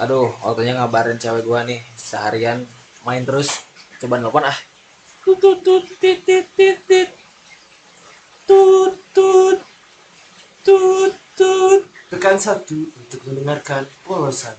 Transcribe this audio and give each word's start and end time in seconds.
Aduh, 0.00 0.32
waktunya 0.40 0.72
ngabarin 0.72 1.20
cewek 1.20 1.44
gua 1.44 1.68
nih 1.68 1.84
seharian 2.00 2.64
main 3.04 3.28
terus. 3.28 3.60
Coba 4.00 4.16
nelpon 4.16 4.48
ah. 4.48 4.56
Tut 5.20 5.36
tut 5.36 5.60
tut 5.60 5.84
tit 6.00 6.24
tit 6.24 6.48
tit 6.56 6.80
tit. 6.88 7.12
Tut 8.48 8.96
tut 9.12 9.60
tut 10.64 11.12
tut. 11.36 11.80
Tekan 12.08 12.40
satu 12.40 12.88
untuk 12.88 13.20
mendengarkan 13.28 13.84
polosan. 14.08 14.56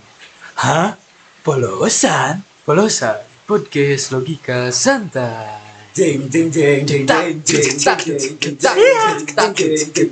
Hah? 0.53 0.93
Polosan? 1.41 2.45
Polosan? 2.61 3.25
Podcast 3.49 4.13
logika 4.13 4.69
santai. 4.69 5.57
Jeng 5.97 6.29
jeng 6.29 6.49
jeng 6.53 6.85
jeng 6.85 7.05
jeng 7.05 7.41
jeng 7.41 7.73
jeng 7.77 8.37
jeng 8.37 8.37
jeng 9.49 10.09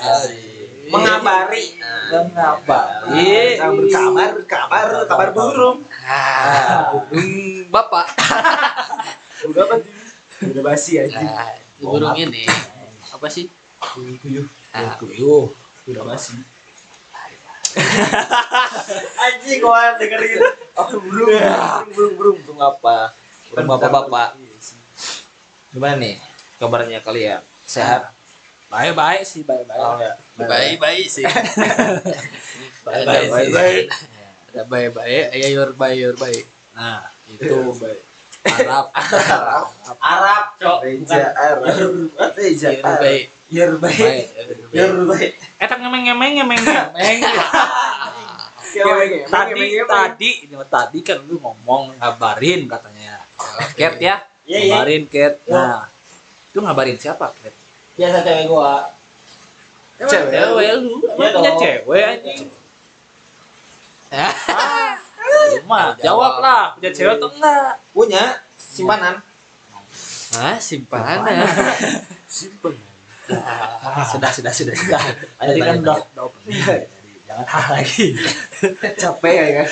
jeng 0.00 0.49
jeng 0.90 1.02
jeng 1.02 1.06
jeng 1.06 1.20
Mengabari. 1.22 1.64
Mengabari. 2.10 3.56
Yang 3.58 3.74
berkabar 3.78 4.30
kabar 4.44 4.86
kabar 5.06 5.28
burung. 5.30 5.78
Ah, 6.02 6.90
burung 7.10 7.70
bapak. 7.70 8.06
Udah 9.46 9.62
apa 9.66 9.74
tuh? 9.78 9.94
Udah 10.50 10.62
basi 10.66 10.98
aja. 10.98 11.14
Nah, 11.22 11.54
burung 11.78 12.16
ini 12.18 12.44
apa 13.10 13.26
sih? 13.30 13.46
Kuyuh. 13.78 14.46
Ah, 14.74 14.98
Kuyuh. 14.98 15.54
Udah 15.86 16.02
basi. 16.04 16.34
Anjing 19.22 19.62
gua 19.62 19.94
dengerin. 19.94 20.42
Oh, 20.74 20.86
burung, 20.98 21.30
burung, 21.30 21.86
burung, 21.94 22.12
burung. 22.18 22.38
Burung 22.42 22.60
apa? 22.60 23.14
Burung 23.54 23.66
bapak-bapak. 23.70 24.28
Gimana 25.70 25.94
nih 26.02 26.18
kabarnya 26.58 26.98
kalian? 26.98 27.46
Sehat? 27.62 28.10
Baik-baik 28.70 29.22
sih, 29.26 29.42
baik-baik. 29.42 29.82
Oh 29.82 29.98
ya. 29.98 30.14
Baik-baik 30.38 31.06
sih. 31.10 31.26
Baik, 31.26 31.34
Baik-baik 32.86 33.28
baik, 33.30 33.46
sih. 33.50 33.54
baik. 33.54 33.84
Ada 34.50 34.62
baik-baik, 34.66 35.24
ya 35.34 35.48
your 35.50 35.70
baik, 35.74 35.96
your 35.98 36.14
baik. 36.14 36.44
Nah, 36.78 37.10
itu 37.26 37.50
baik. 37.82 38.00
Arab. 38.62 38.84
Arab, 40.00 40.44
Cok. 40.56 40.78
Reja 40.86 41.34
Arab. 41.36 41.66
Reja 42.38 42.68
Your 42.72 42.86
Arab. 42.86 43.02
baik. 43.02 43.24
Yer 43.50 43.72
baik. 43.76 43.98
Baik. 43.98 44.24
Yer 44.70 44.94
baik. 45.04 45.32
Etak 45.58 45.78
ngemeng 45.82 46.06
ngemeng 46.06 46.32
ngemeng 46.40 46.60
ngemeng. 46.62 47.18
Ngemeng, 48.70 49.10
tadi 49.26 49.66
tadi 49.82 50.30
tadi 50.70 50.98
kan 51.02 51.18
lu 51.26 51.36
ngomong 51.42 51.98
ngabarin 51.98 52.70
katanya. 52.70 53.26
Cat 53.74 53.98
ya. 53.98 54.22
Iya, 54.46 54.58
iya. 54.62 54.74
Ngabarin 54.78 55.04
Cat. 55.10 55.34
Nah, 55.50 55.90
itu 56.48 56.58
ngabarin 56.62 56.96
siapa, 56.96 57.34
Cat? 57.34 57.54
Biasa 58.00 58.24
cewek 58.24 58.44
gua. 58.48 58.88
Cewek. 60.00 60.32
Cewek 60.32 60.40
lu, 60.48 60.56
Iya 60.56 60.72
emang 61.12 61.32
punya 61.36 61.52
cewek 61.60 62.00
anjing. 62.00 62.48
Cuma 65.60 65.92
jawab 66.00 66.40
lah, 66.40 66.72
punya 66.80 66.90
cewek 66.96 67.20
atau 67.20 67.28
enggak? 67.28 67.76
Punya 67.92 68.24
simpanan. 68.56 69.20
Hah, 70.32 70.56
simpanan. 70.56 71.44
Simpen. 72.24 72.80
sudah, 74.10 74.30
sudah, 74.32 74.50
sudah, 74.50 74.74
sudah. 74.74 75.02
Tadi 75.36 75.60
kan 75.60 75.76
udah, 75.84 75.98
udah 76.16 76.78
jangan 77.28 77.46
hal 77.46 77.64
lagi. 77.78 78.16
Capek 78.96 79.34
ya 79.36 79.46
kan? 79.62 79.68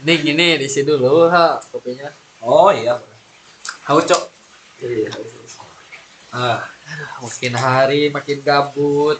Ini 0.00 0.14
gini, 0.22 0.46
di 0.56 0.68
sini 0.70 0.86
dulu, 0.88 1.28
ha, 1.28 1.60
kopinya. 1.60 2.08
Oh 2.40 2.72
iya. 2.72 2.96
Haus, 3.84 4.06
Cok. 4.06 4.22
Iya. 4.80 5.12
Ah, 6.32 6.64
makin 7.22 7.54
hari 7.54 8.02
makin 8.10 8.38
gabut, 8.42 9.18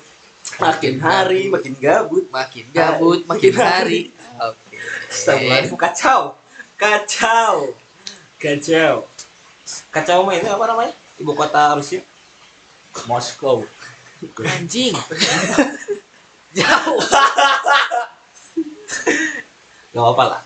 Makin 0.58 0.98
hari 0.98 1.46
makin 1.46 1.74
gabut. 1.78 2.24
makin 2.32 2.66
gabut, 2.74 3.20
makin 3.28 3.52
Makin 3.54 3.54
hari. 3.54 4.00
Oke. 4.40 4.76
Astagfirullahaladzim 5.12 5.78
kacau. 5.78 6.20
Kacau. 6.80 7.54
Kacau. 8.40 8.94
Kacau 9.92 10.18
mah 10.26 10.34
itu 10.34 10.48
apa 10.48 10.64
namanya? 10.66 10.92
Ibu 11.20 11.32
kota 11.36 11.76
Rusia. 11.76 12.02
Moskow. 13.06 13.62
Anjing. 14.42 14.96
Jauh. 16.58 17.00
Gak 19.90 20.02
apa 20.02 20.24
lah. 20.26 20.42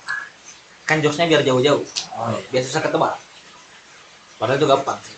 Kan 0.84 1.00
jokesnya 1.00 1.24
biar 1.30 1.40
jauh-jauh. 1.40 1.80
Oh, 2.12 2.28
iya. 2.28 2.44
Biar 2.52 2.62
susah 2.66 2.84
ketebak. 2.84 3.16
Padahal 4.36 4.60
itu 4.60 4.66
gampang 4.68 4.98
sih. 5.00 5.16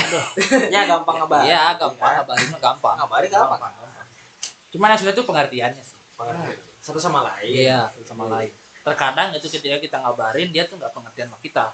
ya 0.74 0.80
gampang 0.86 1.16
ngabarin. 1.22 1.46
Iya, 1.48 1.62
gampang 1.80 2.12
ngabarin 2.20 2.46
mah 2.52 2.60
gampang. 2.60 2.94
Ngabarin 3.00 3.30
gampang. 3.30 3.72
Cuman 4.72 4.88
yang 4.92 5.00
sudah 5.00 5.14
itu 5.14 5.24
pengertiannya 5.24 5.82
sih. 5.82 5.98
Satu 6.80 6.98
sama 7.02 7.20
lain. 7.24 7.52
Iya, 7.52 7.92
satu 7.92 8.04
sama 8.16 8.24
lain. 8.30 8.52
Terkadang 8.86 9.34
itu 9.34 9.46
ketika 9.50 9.76
kita 9.82 9.96
ngabarin 9.98 10.48
dia 10.54 10.64
tuh 10.68 10.78
nggak 10.78 10.92
pengertian 10.94 11.26
sama 11.32 11.38
kita. 11.42 11.66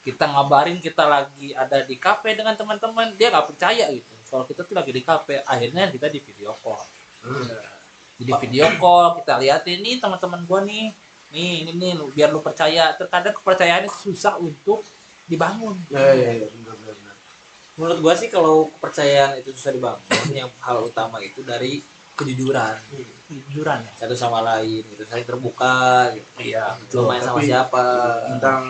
Kita 0.00 0.24
ngabarin 0.32 0.78
kita 0.80 1.04
lagi 1.04 1.52
ada 1.52 1.84
di 1.84 1.96
kafe 2.00 2.32
dengan 2.32 2.56
teman-teman, 2.56 3.12
dia 3.20 3.28
nggak 3.28 3.52
percaya 3.52 3.92
gitu. 3.92 4.14
Kalau 4.30 4.44
kita 4.48 4.64
tuh 4.64 4.72
lagi 4.78 4.94
di 4.94 5.02
kafe, 5.04 5.44
akhirnya 5.44 5.90
kita 5.92 6.08
di 6.08 6.22
video 6.22 6.56
call. 6.62 6.80
Hmm. 7.20 7.44
Jadi 8.16 8.32
video 8.48 8.64
call 8.80 9.20
kita 9.20 9.36
liatin 9.40 9.80
nih 9.84 10.00
teman-teman 10.00 10.40
gua 10.48 10.64
nih. 10.64 10.94
Nih, 11.30 11.62
ini 11.62 11.72
nih 11.76 11.92
biar 12.10 12.32
lu 12.32 12.40
percaya. 12.40 12.96
Terkadang 12.96 13.36
kepercayaan 13.36 13.86
itu 13.86 14.10
susah 14.10 14.40
untuk 14.40 14.82
dibangun. 15.30 15.78
Ya 15.90 16.10
ya 16.10 16.30
ya 16.42 16.46
benar 16.50 16.74
benar. 16.80 17.14
Menurut 17.80 17.98
gua 18.04 18.12
sih 18.12 18.28
kalau 18.28 18.68
kepercayaan 18.76 19.40
itu 19.40 19.56
susah 19.56 19.72
dibangun, 19.72 20.04
yang 20.36 20.52
hal 20.60 20.84
utama 20.84 21.16
itu 21.24 21.40
dari 21.40 21.80
kejujuran 22.12 22.76
Kejujuran 23.24 23.80
ya. 23.80 23.92
satu 24.04 24.12
sama 24.12 24.44
lain 24.44 24.84
gitu, 24.84 25.08
saling 25.08 25.24
terbuka 25.24 26.12
gitu. 26.12 26.28
Iya, 26.36 26.76
Lu 26.92 27.08
main 27.08 27.24
sama 27.24 27.40
Tapi 27.40 27.48
siapa? 27.48 27.84
Tentang 28.36 28.62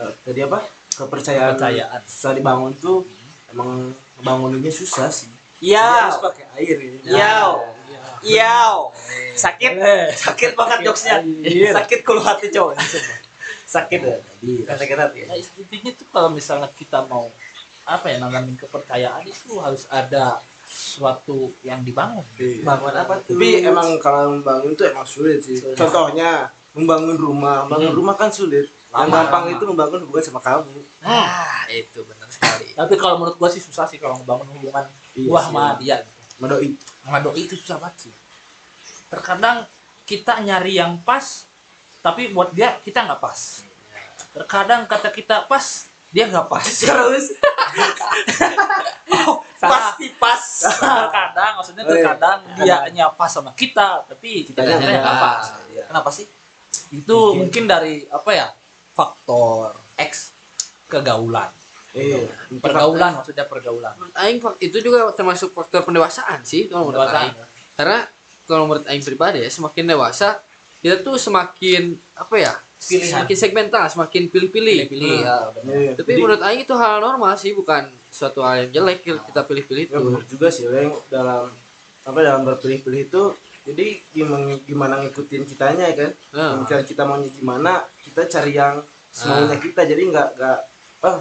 eh, 0.00 0.12
tadi 0.24 0.40
apa? 0.40 0.58
Kepercayaan. 0.96 1.60
Kepercayaan. 1.60 2.00
Susah 2.08 2.32
dibangun 2.32 2.72
tuh 2.80 3.04
emang 3.52 3.92
banguninnya 4.24 4.72
susah 4.72 5.12
sih. 5.12 5.28
Iya. 5.60 6.08
Harus 6.08 6.24
pakai 6.24 6.44
air 6.56 6.76
ini. 6.80 6.98
Iya. 7.04 7.60
Iya. 8.24 8.56
Sakit. 9.36 9.72
Sakit 10.16 10.50
banget 10.56 10.78
jokesnya. 10.88 11.20
Iya. 11.44 11.76
Sakit 11.76 12.00
kulu 12.00 12.24
hati 12.24 12.48
cowok. 12.48 12.80
Sakit 13.68 14.00
ya. 14.00 14.16
Sakit 14.72 14.96
hati. 14.96 15.18
ya? 15.22 15.26
Nah, 15.28 15.36
intinya 15.36 15.92
tuh 15.92 16.06
kalau 16.08 16.28
misalnya 16.32 16.68
kita 16.72 17.04
mau 17.04 17.28
apa 17.82 18.06
ya 18.08 18.16
nanamin 18.18 18.54
kepercayaan 18.54 19.26
itu 19.26 19.58
harus 19.58 19.90
ada 19.90 20.38
suatu 20.64 21.52
yang 21.60 21.82
dibangun. 21.82 22.24
Bangun 22.64 22.94
apa 22.96 23.20
tuh? 23.20 23.36
Tapi 23.36 23.60
emang 23.60 24.00
kalau 24.00 24.38
membangun 24.38 24.72
tuh 24.72 24.88
emang 24.88 25.04
sulit 25.04 25.44
sih. 25.44 25.60
Sulit. 25.60 25.76
Contohnya 25.76 26.48
membangun 26.72 27.18
rumah, 27.20 27.68
membangun 27.68 27.92
Hmm. 27.92 27.98
rumah 28.00 28.14
kan 28.16 28.32
sulit. 28.32 28.70
Yang 28.92 29.08
Lama, 29.08 29.16
gampang 29.24 29.44
lama. 29.48 29.54
itu 29.56 29.64
membangun 29.68 29.98
hubungan 30.04 30.24
sama 30.24 30.40
kamu. 30.40 30.72
Ah, 31.00 31.64
itu 31.68 32.00
benar 32.04 32.28
sekali. 32.28 32.76
Tapi 32.76 32.94
kalau 32.96 33.16
menurut 33.16 33.36
gua 33.36 33.48
sih 33.48 33.60
susah 33.60 33.88
sih 33.88 33.96
kalau 33.96 34.20
ngebangun 34.20 34.48
hubungan 34.52 34.84
Iya 35.12 35.28
gua 35.28 35.40
sama 35.40 35.62
dia 35.80 36.04
gitu. 36.04 36.20
Medoi. 36.40 36.68
Sama 37.04 37.18
doi 37.20 37.40
itu 37.40 37.54
susah 37.56 37.76
banget 37.80 38.08
sih. 38.08 38.12
Terkadang 39.08 39.64
kita 40.04 40.40
nyari 40.40 40.76
yang 40.76 41.00
pas, 41.00 41.44
tapi 42.00 42.32
buat 42.32 42.52
dia 42.52 42.80
kita 42.80 43.04
nggak 43.04 43.20
pas. 43.20 43.64
Terkadang 44.32 44.88
kata 44.88 45.08
kita 45.08 45.44
pas, 45.44 45.91
dia 46.12 46.24
nggak 46.28 46.46
pas. 46.46 46.62
Terus 46.84 47.26
oh. 49.28 49.40
Pasti 49.62 50.10
pas. 50.18 50.42
Terkadang, 50.74 51.52
maksudnya 51.56 51.82
Oh, 51.86 51.94
iya. 51.94 51.96
terkadang 52.02 52.38
dia 52.58 53.06
pas 53.14 53.30
sama 53.30 53.54
kita, 53.54 54.02
tapi 54.04 54.42
kita 54.42 54.58
nggak 54.58 54.78
nggak. 54.82 55.02
pas. 55.22 55.46
Iya. 55.70 55.84
Kenapa 55.86 56.10
sih? 56.10 56.26
Itu 56.90 57.14
Mungkin. 57.36 57.38
mungkin 57.48 57.64
dari 57.70 57.94
apa 58.10 58.30
ya? 58.34 58.48
Faktor 58.92 59.72
X 59.96 60.34
kegaulan. 60.90 61.48
Iya. 61.94 62.28
Pergaulan 62.60 63.20
maksudnya 63.20 63.44
pergaulan. 63.48 63.94
Menurut 63.96 64.16
Aing 64.18 64.38
itu 64.60 64.76
juga 64.80 65.08
termasuk 65.12 65.52
faktor 65.52 65.84
pendewasaan 65.84 66.40
sih 66.42 66.68
kalau 66.68 66.88
menurut 66.88 67.08
Pendewasaan. 67.08 67.32
Aing. 67.32 67.36
Karena 67.78 67.98
kalau 68.44 68.64
menurut 68.68 68.84
Aing 68.88 69.04
pribadi 69.04 69.40
ya 69.40 69.48
semakin 69.48 69.84
dewasa 69.88 70.40
kita 70.82 71.00
tuh 71.00 71.16
semakin 71.16 71.94
apa 72.18 72.34
ya? 72.36 72.52
Pilihan. 72.82 73.08
Semakin 73.14 73.36
segmental, 73.36 73.84
semakin 73.86 74.22
pilih-pilih. 74.26 74.78
Pilih-pilih 74.84 75.14
Hmm. 75.14 75.22
ya 75.22 75.36
benar. 75.52 75.94
Tapi 75.94 76.08
Jadi, 76.08 76.18
menurut 76.18 76.40
Aing 76.42 76.62
itu 76.62 76.74
hal 76.74 76.94
normal 76.98 77.32
sih, 77.36 77.52
bukan 77.52 77.82
suatu 78.08 78.40
hal 78.40 78.54
yang 78.60 78.70
jelek 78.76 78.98
kita 79.04 79.40
pilih-pilih 79.42 79.84
ya 79.84 79.88
itu. 79.88 80.00
benar 80.02 80.22
juga 80.26 80.46
sih 80.48 80.64
Leng 80.66 80.92
dalam 81.08 81.48
apa 82.02 82.18
dalam 82.18 82.42
berpilih-pilih 82.42 83.02
itu 83.04 83.22
jadi 83.62 83.86
gimana 84.10 84.58
gimana 84.60 84.94
ngikutin 85.00 85.42
kitanya 85.44 85.84
ya 85.86 85.94
kan 85.96 86.10
Nah, 86.30 86.52
Misalnya 86.58 86.82
kita 86.84 87.02
maunya 87.02 87.30
gimana 87.30 87.72
kita 88.00 88.26
cari 88.26 88.52
yang 88.52 88.82
semaunya 89.08 89.56
kita 89.56 89.80
jadi 89.82 90.02
nggak 90.04 90.28
nggak 90.34 90.58
ah 91.00 91.18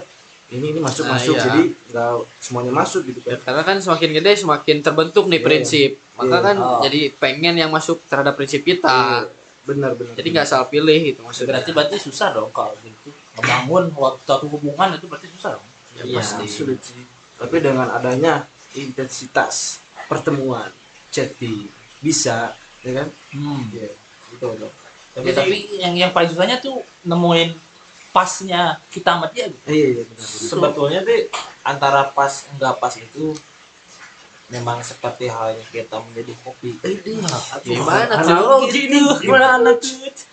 ini 0.49 0.65
ini 0.67 0.79
masuk 0.79 1.05
Nah, 1.05 1.15
masuk 1.15 1.31
iya. 1.31 1.43
jadi 1.45 1.61
nggak 1.87 2.11
semuanya 2.39 2.73
masuk 2.73 3.01
gitu 3.05 3.19
kan 3.21 3.37
karena 3.39 3.61
kan 3.61 3.77
semakin 3.77 4.09
gede 4.11 4.31
semakin 4.37 4.77
terbentuk 4.81 5.23
nih 5.25 5.37
Iya. 5.37 5.45
prinsip. 5.45 5.89
Maka 6.13 6.27
Iya. 6.33 6.43
kan 6.43 6.55
Oh. 6.57 6.81
jadi 6.81 7.01
pengen 7.13 7.55
yang 7.55 7.69
masuk 7.69 8.03
terhadap 8.03 8.33
prinsip 8.33 8.61
kita. 8.61 8.91
Iya, 9.23 9.31
benar 9.61 9.93
benar 9.93 10.13
Jadi 10.15 10.27
nggak 10.29 10.47
salah 10.47 10.65
pilih 10.65 10.99
gitu 11.05 11.21
maksudnya. 11.21 11.53
Berarti 11.53 11.69
berarti 11.71 11.97
susah 11.97 12.33
dong 12.33 12.49
kalau 12.49 12.73
gitu. 12.79 13.13
Membangun 13.37 13.93
waktu 13.93 14.21
satu 14.23 14.45
hubungan 14.47 14.95
itu 14.95 15.05
berarti 15.05 15.29
susah 15.29 15.55
dong. 15.55 15.67
Ya, 15.91 16.03
Iya. 16.03 16.17
pasti. 16.17 16.45
sulit 16.47 16.79
sih 16.79 17.03
tapi 17.35 17.57
dengan 17.57 17.89
adanya 17.89 18.45
intensitas 18.71 19.81
pertemuan 20.05 20.69
chatting 21.09 21.67
bisa 21.99 22.53
ya 22.79 22.91
kan 22.95 23.07
Hmm. 23.31 23.65
Iya. 23.69 23.91
gitu 24.29 24.45
loh 24.47 24.71
tapi, 25.11 25.25
Ya, 25.27 25.33
tapi 25.35 25.55
yang 25.75 25.93
yang 25.93 26.11
paling 26.11 26.29
susahnya 26.29 26.57
tuh 26.57 26.79
nemuin 27.03 27.51
pasnya 28.09 28.79
kita 28.87 29.15
sama 29.15 29.27
dia 29.27 29.47
gitu. 29.47 29.59
Iya 29.65 29.87
iya 29.91 30.03
benar 30.05 30.23
benar. 30.23 30.47
sebetulnya 30.47 30.99
sih 31.01 31.19
antara 31.61 32.01
pas 32.09 32.31
enggak 32.47 32.75
pas 32.77 32.93
itu 32.95 33.25
memang 34.51 34.83
seperti 34.83 35.31
halnya 35.31 35.63
kita 35.71 35.95
menjadi 36.03 36.35
kopi 36.43 36.75
Gimana? 37.63 38.19
Anak 38.19 38.37
tuh? 38.43 38.47
lo 38.51 38.57
gini 38.67 38.99
gimana 39.23 39.55
anak? 39.57 39.79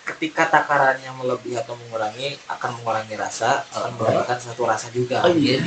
Ketika 0.03 0.51
takarannya 0.51 1.07
melebihi 1.15 1.55
atau 1.55 1.79
mengurangi 1.79 2.35
akan 2.51 2.69
mengurangi 2.79 3.15
rasa 3.15 3.63
akan 3.71 3.95
memberikan 3.95 4.35
satu 4.35 4.67
rasa 4.67 4.91
juga. 4.91 5.23
Oh, 5.23 5.31
iya. 5.31 5.63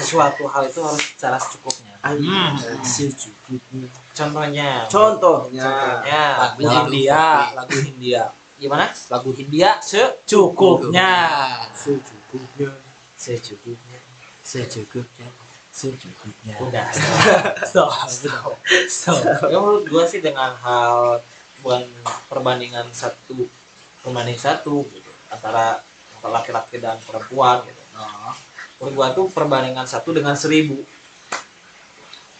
sesuatu 0.00 0.48
hal 0.48 0.72
itu 0.72 0.80
harus 0.80 1.04
secara 1.12 1.36
secukupnya. 1.36 1.94
Hmm. 2.00 2.56
secukupnya. 2.80 3.92
Contohnya. 4.16 4.70
Contohnya. 4.88 5.62
Contohnya 5.68 6.22
Lagu 6.40 6.60
kopi. 6.64 7.00
lagu 7.52 7.76
Hindia, 7.84 8.24
gimana? 8.56 8.88
Lagu 9.12 9.30
Hindia 9.36 9.70
secukupnya. 9.84 11.10
Secukupnya. 11.76 12.72
Secukupnya. 13.20 14.00
Secukupnya 14.40 15.28
secukupnya. 15.80 16.54
udah. 16.60 16.88
Stop, 17.64 17.92
stop, 18.04 18.52
stop. 18.84 19.48
ya 19.48 19.56
menurut 19.56 19.84
gua 19.88 20.04
sih 20.04 20.20
dengan 20.20 20.52
hal 20.60 21.24
bukan 21.64 21.88
perbandingan 22.28 22.88
satu 22.92 23.48
perbanding 24.04 24.36
satu 24.36 24.84
gitu 24.88 25.10
antara 25.32 25.80
laki-laki 26.20 26.76
dan 26.76 27.00
perempuan 27.00 27.64
gitu. 27.64 27.82
Nah, 27.96 28.36
menurut 28.80 28.92
gua 28.92 29.08
tuh 29.16 29.32
perbandingan 29.32 29.88
satu 29.88 30.12
dengan 30.12 30.36
seribu. 30.36 30.84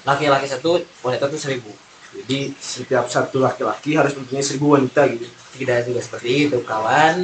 Laki-laki 0.04 0.48
satu 0.48 0.80
wanita 1.00 1.28
tuh 1.32 1.40
seribu. 1.40 1.72
Jadi 2.10 2.50
setiap 2.58 3.06
satu 3.06 3.38
laki-laki 3.38 3.94
harus 3.94 4.12
mempunyai 4.18 4.42
seribu 4.42 4.74
wanita 4.74 5.06
gitu. 5.08 5.24
Tidak 5.30 5.86
juga 5.86 6.00
seperti 6.02 6.50
itu 6.50 6.58
kawan. 6.66 7.16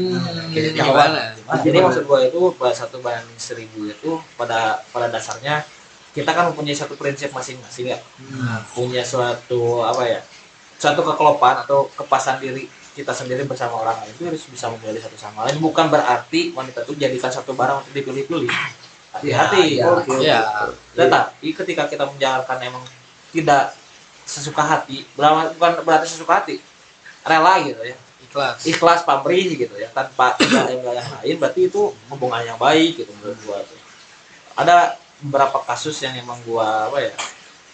Jadi 0.54 0.78
Gimana? 0.78 1.34
gimana? 1.36 1.60
jadi 1.60 1.78
maksud 1.82 2.04
gua 2.08 2.24
itu 2.24 2.40
bahwa 2.56 2.72
satu 2.72 3.02
banding 3.04 3.40
seribu 3.40 3.90
itu 3.90 4.16
pada 4.38 4.80
pada 4.94 5.10
dasarnya 5.10 5.66
kita 6.16 6.32
kan 6.32 6.48
mempunyai 6.48 6.72
satu 6.72 6.96
prinsip 6.96 7.28
masing-masing 7.36 7.92
ya. 7.92 7.98
Hmm. 8.16 8.64
punya 8.72 9.04
suatu 9.04 9.84
apa 9.84 10.08
ya 10.08 10.20
suatu 10.80 11.04
kekelopan 11.04 11.64
atau 11.68 11.88
kepasan 11.92 12.40
diri 12.40 12.68
kita 12.96 13.12
sendiri 13.12 13.44
bersama 13.44 13.76
orang 13.84 14.00
lain 14.00 14.12
itu 14.16 14.24
harus 14.24 14.42
bisa 14.48 14.72
memilih 14.72 15.00
satu 15.04 15.20
sama 15.20 15.44
lain. 15.44 15.60
Bukan 15.60 15.92
berarti 15.92 16.56
wanita 16.56 16.88
itu 16.88 16.96
jadikan 16.96 17.28
satu 17.28 17.52
barang 17.52 17.84
untuk 17.84 17.92
dipilih-pilih. 17.92 18.48
Hati-hati. 19.12 19.84
Ya, 19.84 19.92
Oke, 19.92 20.16
oke. 20.16 20.24
Ya, 20.24 20.40
tetapi 20.96 21.52
ketika 21.52 21.92
kita 21.92 22.08
menjalankan 22.08 22.56
emang 22.64 22.84
tidak 23.36 23.76
sesuka 24.26 24.58
hati 24.58 25.06
bukan 25.14 25.86
berarti 25.86 26.08
sesuka 26.08 26.40
hati 26.40 26.56
rela 27.20 27.60
gitu 27.68 27.84
ya. 27.84 27.96
Ikhlas. 28.26 28.58
ikhlas 28.64 29.00
pamrih 29.04 29.60
gitu 29.60 29.76
ya. 29.76 29.92
Tanpa 29.92 30.36
ada 30.40 30.72
yang 30.72 30.80
yang 30.80 31.08
lain 31.20 31.36
berarti 31.36 31.68
itu 31.68 31.92
hubungan 32.08 32.40
yang 32.48 32.56
baik 32.56 33.04
gitu 33.04 33.12
menurut 33.20 33.36
gua 33.44 33.60
tuh. 33.60 33.80
Ada 34.56 34.96
beberapa 35.22 35.58
kasus 35.64 35.96
yang 36.04 36.12
emang 36.16 36.36
gua 36.44 36.88
apa 36.88 36.98
ya 37.00 37.14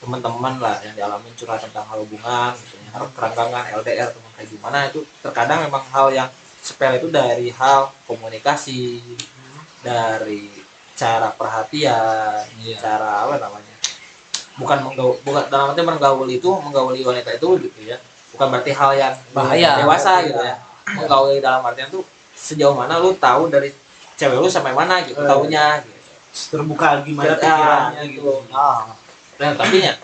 teman-teman 0.03 0.59
lah 0.59 0.83
yang 0.83 0.95
dialami 0.99 1.31
curhat 1.39 1.63
tentang 1.63 1.87
hal 1.87 2.03
hubungan 2.03 2.51
gitu 2.59 2.75
ya 2.83 3.03
kerangkangan 3.15 3.65
LDR 3.83 4.11
teman 4.11 4.31
kayak 4.35 4.49
gimana 4.51 4.79
itu 4.91 5.01
terkadang 5.23 5.63
memang 5.63 5.83
hal 5.95 6.11
yang 6.11 6.29
sepele 6.59 6.99
itu 6.99 7.11
dari 7.11 7.51
hal 7.55 7.91
komunikasi 8.07 8.99
dari 9.83 10.51
cara 10.95 11.31
perhatian 11.35 12.47
Iya. 12.63 12.79
cara 12.79 13.27
apa 13.27 13.39
namanya 13.39 13.75
bukan 14.59 14.79
menggaul 14.85 15.15
bukan 15.25 15.43
dalam 15.49 15.73
arti 15.73 15.83
menggaul 15.83 16.29
itu 16.29 16.51
menggauli 16.61 17.03
wanita 17.03 17.35
itu 17.35 17.49
gitu 17.63 17.81
ya 17.87 17.97
bukan 18.37 18.47
berarti 18.53 18.71
hal 18.75 18.91
yang 18.95 19.15
Bahaya. 19.35 19.81
dewasa 19.83 20.23
gitu 20.25 20.41
ya. 20.41 20.57
Menggauli 20.83 21.39
dalam 21.39 21.63
artian 21.65 21.89
tuh 21.89 22.03
sejauh 22.35 22.75
mana 22.75 22.99
lu 22.99 23.15
tahu 23.17 23.49
dari 23.49 23.71
cewek 24.19 24.39
lu 24.39 24.51
sampai 24.51 24.75
mana 24.75 24.99
gitu 25.07 25.19
taunya 25.25 25.79
gitu 25.83 26.02
terbuka 26.33 27.05
gimana 27.05 27.29
Ya, 27.29 27.37
pikirannya 27.37 28.03
gitu. 28.09 28.33
gitu. 28.43 28.57
Ah, 28.57 28.89
dan 29.37 29.53
tapi 29.57 29.85
ya 29.85 29.95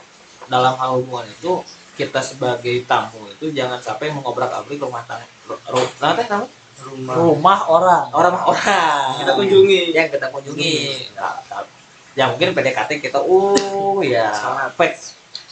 dalam 0.49 0.77
hal 0.77 1.01
hubungan 1.01 1.25
itu 1.29 1.65
kita 1.97 2.21
sebagai 2.23 2.85
tamu 2.87 3.27
itu 3.33 3.51
jangan 3.53 3.81
sampai 3.81 4.13
mengobrak 4.13 4.53
abrik 4.53 4.79
rumah 4.79 5.03
tangga 5.09 5.27
rumah 5.69 5.89
namanya? 5.99 6.47
Rumah. 6.79 7.15
Rumah 7.19 7.59
orang. 7.67 8.07
orang 8.15 8.37
orang. 8.39 9.11
Kita 9.19 9.35
kunjungi. 9.35 9.91
Yang 9.91 10.15
kita 10.15 10.31
kunjungi. 10.31 11.11
Nah, 11.19 11.35
nah, 11.51 11.67
ya 12.15 12.31
mungkin 12.31 12.55
PDKT 12.55 13.03
kita 13.03 13.19
uh 13.19 13.99
ya. 14.07 14.31
Fake 14.79 14.95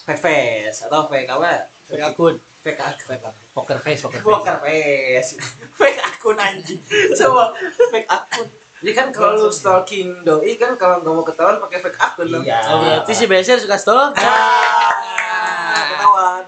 fake 0.07 0.23
face 0.23 0.87
atau 0.87 1.11
fake 1.11 1.27
apa 1.27 1.67
Fake 1.91 2.05
akun. 2.15 2.39
fake 2.63 2.79
akun. 2.79 3.35
Poker 3.51 3.79
face, 3.83 4.07
poker 4.07 4.23
face. 4.23 4.27
Poker 4.31 4.57
face 4.63 5.31
fake 5.75 5.99
akun 6.15 6.39
anjing. 6.39 6.79
Coba 7.19 7.59
fake 7.91 8.07
akun 8.07 8.47
jadi 8.87 9.03
kan 9.03 9.11
kalau 9.11 9.35
lu 9.35 9.51
stalking 9.51 10.23
doi 10.23 10.55
kan 10.55 10.79
kalau 10.79 11.03
nggak 11.03 11.11
mau 11.11 11.27
ketahuan 11.27 11.59
pakai 11.59 11.83
fake 11.83 11.99
akun 11.99 12.31
dong 12.31 12.47
iya. 12.47 12.63
Oh, 12.71 12.79
berarti 12.79 13.13
si 13.19 13.27
Beser 13.27 13.59
suka 13.59 13.75
stalk. 13.75 14.15
Ah, 14.15 15.83
ketahuan. 15.91 16.47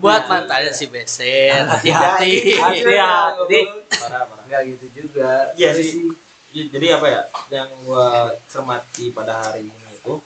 Buat 0.00 0.32
mantannya 0.32 0.72
si 0.72 0.88
Beser, 0.88 1.68
hati-hati. 1.68 2.56
hati-hati. 2.56 3.60
Parah 4.00 4.24
parah. 4.24 4.44
Nggak 4.48 4.60
gitu 4.64 4.86
juga. 4.96 5.52
Iya 5.60 5.76
Jadi 5.76 5.84
sih. 5.84 6.68
Jadi 6.72 6.86
apa 6.88 7.04
ya 7.04 7.22
yang 7.52 7.68
gua 7.84 8.32
cermati 8.48 9.12
pada 9.12 9.44
hari 9.44 9.68
ini 9.68 9.92
itu 9.92 10.24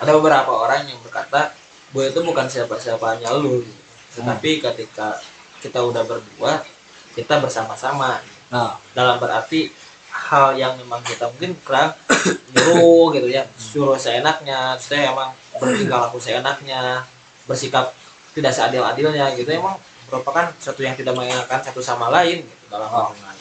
ada 0.00 0.16
beberapa 0.16 0.48
orang 0.48 0.88
yang 0.88 0.96
berkata 1.04 1.52
gue 1.92 2.04
itu 2.08 2.20
bukan 2.24 2.48
siapa-siapanya 2.48 3.36
lu. 3.36 3.60
Gitu. 3.60 3.84
tetapi 4.16 4.64
ketika 4.64 5.20
kita 5.60 5.84
udah 5.84 6.00
berdua 6.08 6.64
kita 7.12 7.36
bersama-sama. 7.36 8.16
Nah, 8.48 8.80
dalam 8.96 9.20
berarti 9.20 9.68
hal 10.16 10.56
yang 10.56 10.72
memang 10.80 11.04
kita 11.04 11.28
mungkin 11.28 11.52
kurang 11.62 11.92
nyuruh 12.56 13.12
gitu 13.14 13.28
ya 13.28 13.44
suruh 13.60 14.00
seenaknya 14.00 14.74
saya 14.80 15.12
emang 15.12 15.30
bertingkah 15.60 16.08
laku 16.08 16.18
seenaknya 16.18 17.04
bersikap 17.44 17.92
tidak 18.32 18.52
seadil-adilnya 18.52 19.32
gitu 19.36 19.48
emang 19.52 19.76
merupakan 20.10 20.50
sesuatu 20.58 20.82
yang 20.82 20.94
tidak 20.98 21.14
mengenakan 21.14 21.60
satu 21.62 21.80
sama 21.82 22.10
lain 22.10 22.42
gitu 22.42 22.64
dalam 22.72 22.88
hubungan 22.90 23.34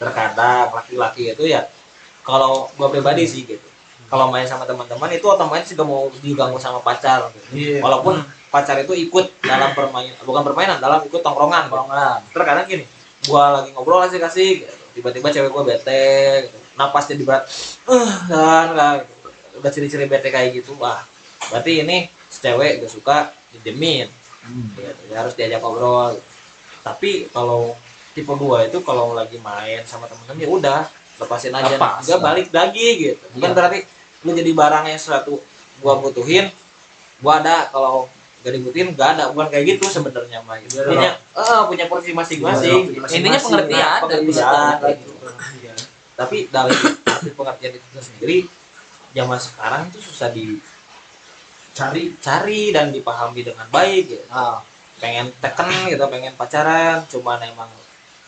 terkadang 0.00 0.68
laki-laki 0.72 1.32
itu 1.32 1.44
ya 1.48 1.66
kalau 2.24 2.68
gua 2.76 2.88
pribadi 2.90 3.24
sih 3.28 3.44
gitu 3.44 3.68
kalau 4.08 4.28
main 4.28 4.44
sama 4.44 4.68
teman-teman 4.68 5.10
itu 5.16 5.24
otomatis 5.24 5.72
juga 5.72 5.84
mau 5.88 6.12
diganggu 6.20 6.60
sama 6.60 6.78
pacar 6.84 7.32
gitu. 7.32 7.48
Iya. 7.56 7.78
walaupun 7.80 8.20
pacar 8.52 8.78
itu 8.80 8.92
ikut 9.08 9.42
dalam 9.42 9.72
permainan 9.72 10.14
bukan 10.22 10.42
permainan 10.44 10.76
dalam 10.78 11.02
ikut 11.02 11.20
tongkrongan 11.24 11.66
gitu 11.66 11.74
tongkrongan. 11.74 12.18
terkadang 12.30 12.66
gini 12.68 12.84
gua 13.24 13.60
lagi 13.60 13.72
ngobrol 13.72 14.04
asik 14.04 14.20
asik 14.20 14.68
gitu. 14.68 14.83
Tiba-tiba 14.94 15.28
cewek 15.28 15.50
gua 15.50 15.62
bete 15.62 16.06
gitu. 16.46 16.58
napas 16.74 17.04
jadi 17.06 17.22
berat 17.22 17.44
eh 17.84 18.10
kan 18.24 18.68
kan 18.72 18.96
udah 19.54 19.70
ciri-ciri 19.70 20.06
bete 20.06 20.28
kayak 20.28 20.54
gitu 20.54 20.74
wah 20.74 21.02
berarti 21.50 21.82
ini 21.82 22.06
cewek 22.32 22.80
gak 22.80 22.92
suka 22.92 23.16
didemin 23.50 24.06
Hmm. 24.44 24.76
gitu. 24.76 25.02
Ya, 25.08 25.24
harus 25.24 25.32
diajak 25.32 25.56
ngobrol 25.58 26.20
tapi 26.80 27.32
kalau 27.32 27.72
tipe 28.12 28.28
gua 28.30 28.60
itu 28.62 28.76
kalau 28.80 29.12
lagi 29.12 29.40
main 29.40 29.80
sama 29.82 30.04
temen-temen 30.04 30.36
ya 30.38 30.48
udah 30.50 30.80
lepasin 31.16 31.48
aja 31.50 31.74
Lepas. 31.74 32.04
nggak 32.04 32.20
balik 32.20 32.46
lagi 32.50 32.86
gitu 33.00 33.24
bukan 33.32 33.50
Iya. 33.50 33.56
berarti 33.56 33.78
lu 34.20 34.30
jadi 34.30 34.52
barang 34.52 34.84
yang 34.84 35.00
suatu 35.00 35.40
gua 35.80 35.96
butuhin 35.96 36.52
gua 37.18 37.40
ada 37.40 37.66
kalau 37.68 38.04
gak 38.44 38.52
dibutuhin 38.52 38.92
gak 38.92 39.16
ada. 39.16 39.32
Bukan 39.32 39.48
kayak 39.48 39.64
gitu 39.74 39.88
sebenarnya 39.88 40.44
mah 40.44 40.60
gitu. 40.60 40.84
Iya, 40.84 40.86
punya 40.86 41.10
eh, 41.40 41.62
punya 41.64 41.84
porsi 41.88 42.12
masing-masing. 42.12 42.92
Iya, 42.92 43.08
Intinya 43.16 43.40
pengertian 43.40 44.00
Nah, 44.04 44.08
dari 44.12 44.24
pengertian 44.28 44.96
gitu. 45.00 45.12
tapi 46.14 46.36
dari 46.52 46.70
arti 47.10 47.30
pengertian 47.34 47.72
itu 47.74 47.98
sendiri 47.98 48.36
zaman 49.16 49.38
sekarang 49.40 49.82
itu 49.90 49.98
susah 49.98 50.30
dicari 50.30 52.14
cari 52.22 52.60
dan 52.70 52.92
dipahami 52.92 53.40
dengan 53.42 53.66
baik 53.72 54.02
gitu. 54.12 54.24
Nah, 54.30 54.62
pengen 55.02 55.32
teken 55.42 55.90
gitu. 55.90 56.04
Pengen 56.06 56.36
pacaran 56.38 57.02
cuman 57.10 57.40
emang 57.42 57.70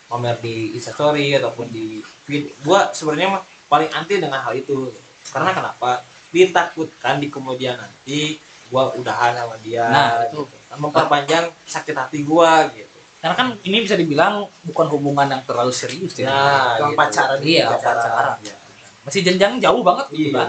pamer 0.06 0.38
di 0.42 0.75
instastory 0.75 1.35
ataupun 1.37 1.66
di 1.70 2.00
feed. 2.26 2.50
Gua 2.66 2.90
sebenarnya 2.90 3.38
mah 3.38 3.42
paling 3.66 3.90
anti 3.92 4.18
dengan 4.18 4.40
hal 4.42 4.54
itu 4.56 4.90
karena 5.30 5.50
kenapa? 5.54 6.02
Ditakutkan 6.30 7.23
di 7.23 7.30
kemudian 7.30 7.78
nanti 7.78 8.38
gua 8.68 8.90
udahan 8.92 9.32
sama 9.32 9.56
dia 9.61 9.87
Nah, 9.87 10.08
itu. 10.26 10.42
gitu. 10.42 10.76
memperpanjang 10.76 11.46
sakit 11.62 11.94
hati 11.94 12.20
gua 12.23 12.66
gitu 12.70 12.90
karena 13.16 13.35
kan 13.35 13.49
ini 13.64 13.82
bisa 13.82 13.96
dibilang 13.96 14.44
bukan 14.62 14.87
hubungan 14.88 15.26
yang 15.26 15.42
terlalu 15.42 15.73
serius 15.73 16.14
ya. 16.14 16.28
nah 16.28 16.78
Cuma 16.78 16.88
gitu. 16.88 16.99
pacaran 17.00 17.38
Iya, 17.40 17.64
pacaran, 17.68 17.96
pacaran. 17.99 18.37
Iya. 18.44 18.54
Masih 19.02 19.20
jenjang 19.23 19.52
jauh 19.58 19.82
banget 19.82 20.06
gitu 20.11 20.30
Iya, 20.30 20.35
kan. 20.37 20.49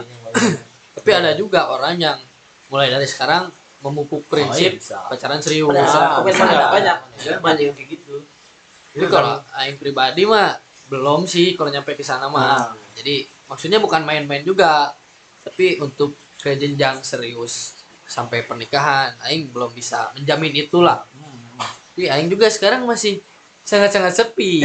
Tapi 0.97 1.09
ada 1.11 1.31
juga 1.33 1.69
orang 1.69 1.95
yang 1.95 2.17
mulai 2.67 2.89
dari 2.89 3.07
sekarang 3.07 3.49
memupuk 3.79 4.25
prinsip 4.25 4.73
iya, 4.73 4.81
bisa. 4.81 4.97
pacaran 5.05 5.39
serius. 5.39 5.69
Ada, 5.69 5.79
Nah, 5.79 6.21
banyak, 6.21 6.43
ada. 6.43 6.67
banyak, 6.69 6.97
Ya, 7.23 7.37
banyak 7.37 7.63
yang 7.63 7.75
kayak 7.75 7.89
gitu 7.93 8.15
Tapi 8.93 9.05
kalau 9.07 9.33
aing 9.55 9.77
pribadi 9.77 10.25
mah 10.25 10.57
belum 10.89 11.25
sih 11.25 11.53
kalau 11.53 11.69
nyampe 11.69 11.93
ke 11.93 12.01
sana 12.01 12.25
mah. 12.27 12.73
Jadi 12.93 13.25
maksudnya 13.45 13.77
bukan 13.77 14.01
main-main 14.01 14.41
juga, 14.41 14.91
tapi 15.41 15.77
untuk 15.77 16.13
ke 16.37 16.53
jenjang 16.53 17.01
serius 17.01 17.76
sampai 18.07 18.41
pernikahan 18.41 19.13
aing 19.21 19.47
belum 19.47 19.71
bisa 19.71 20.09
menjamin 20.11 20.55
itulah 20.57 21.03
Hmm. 21.07 21.59
tapi 21.91 22.07
aing 22.07 22.27
juga 22.27 22.47
sekarang 22.47 22.83
masih 22.83 23.19
sangat-sangat 23.61 24.15
sepi 24.15 24.63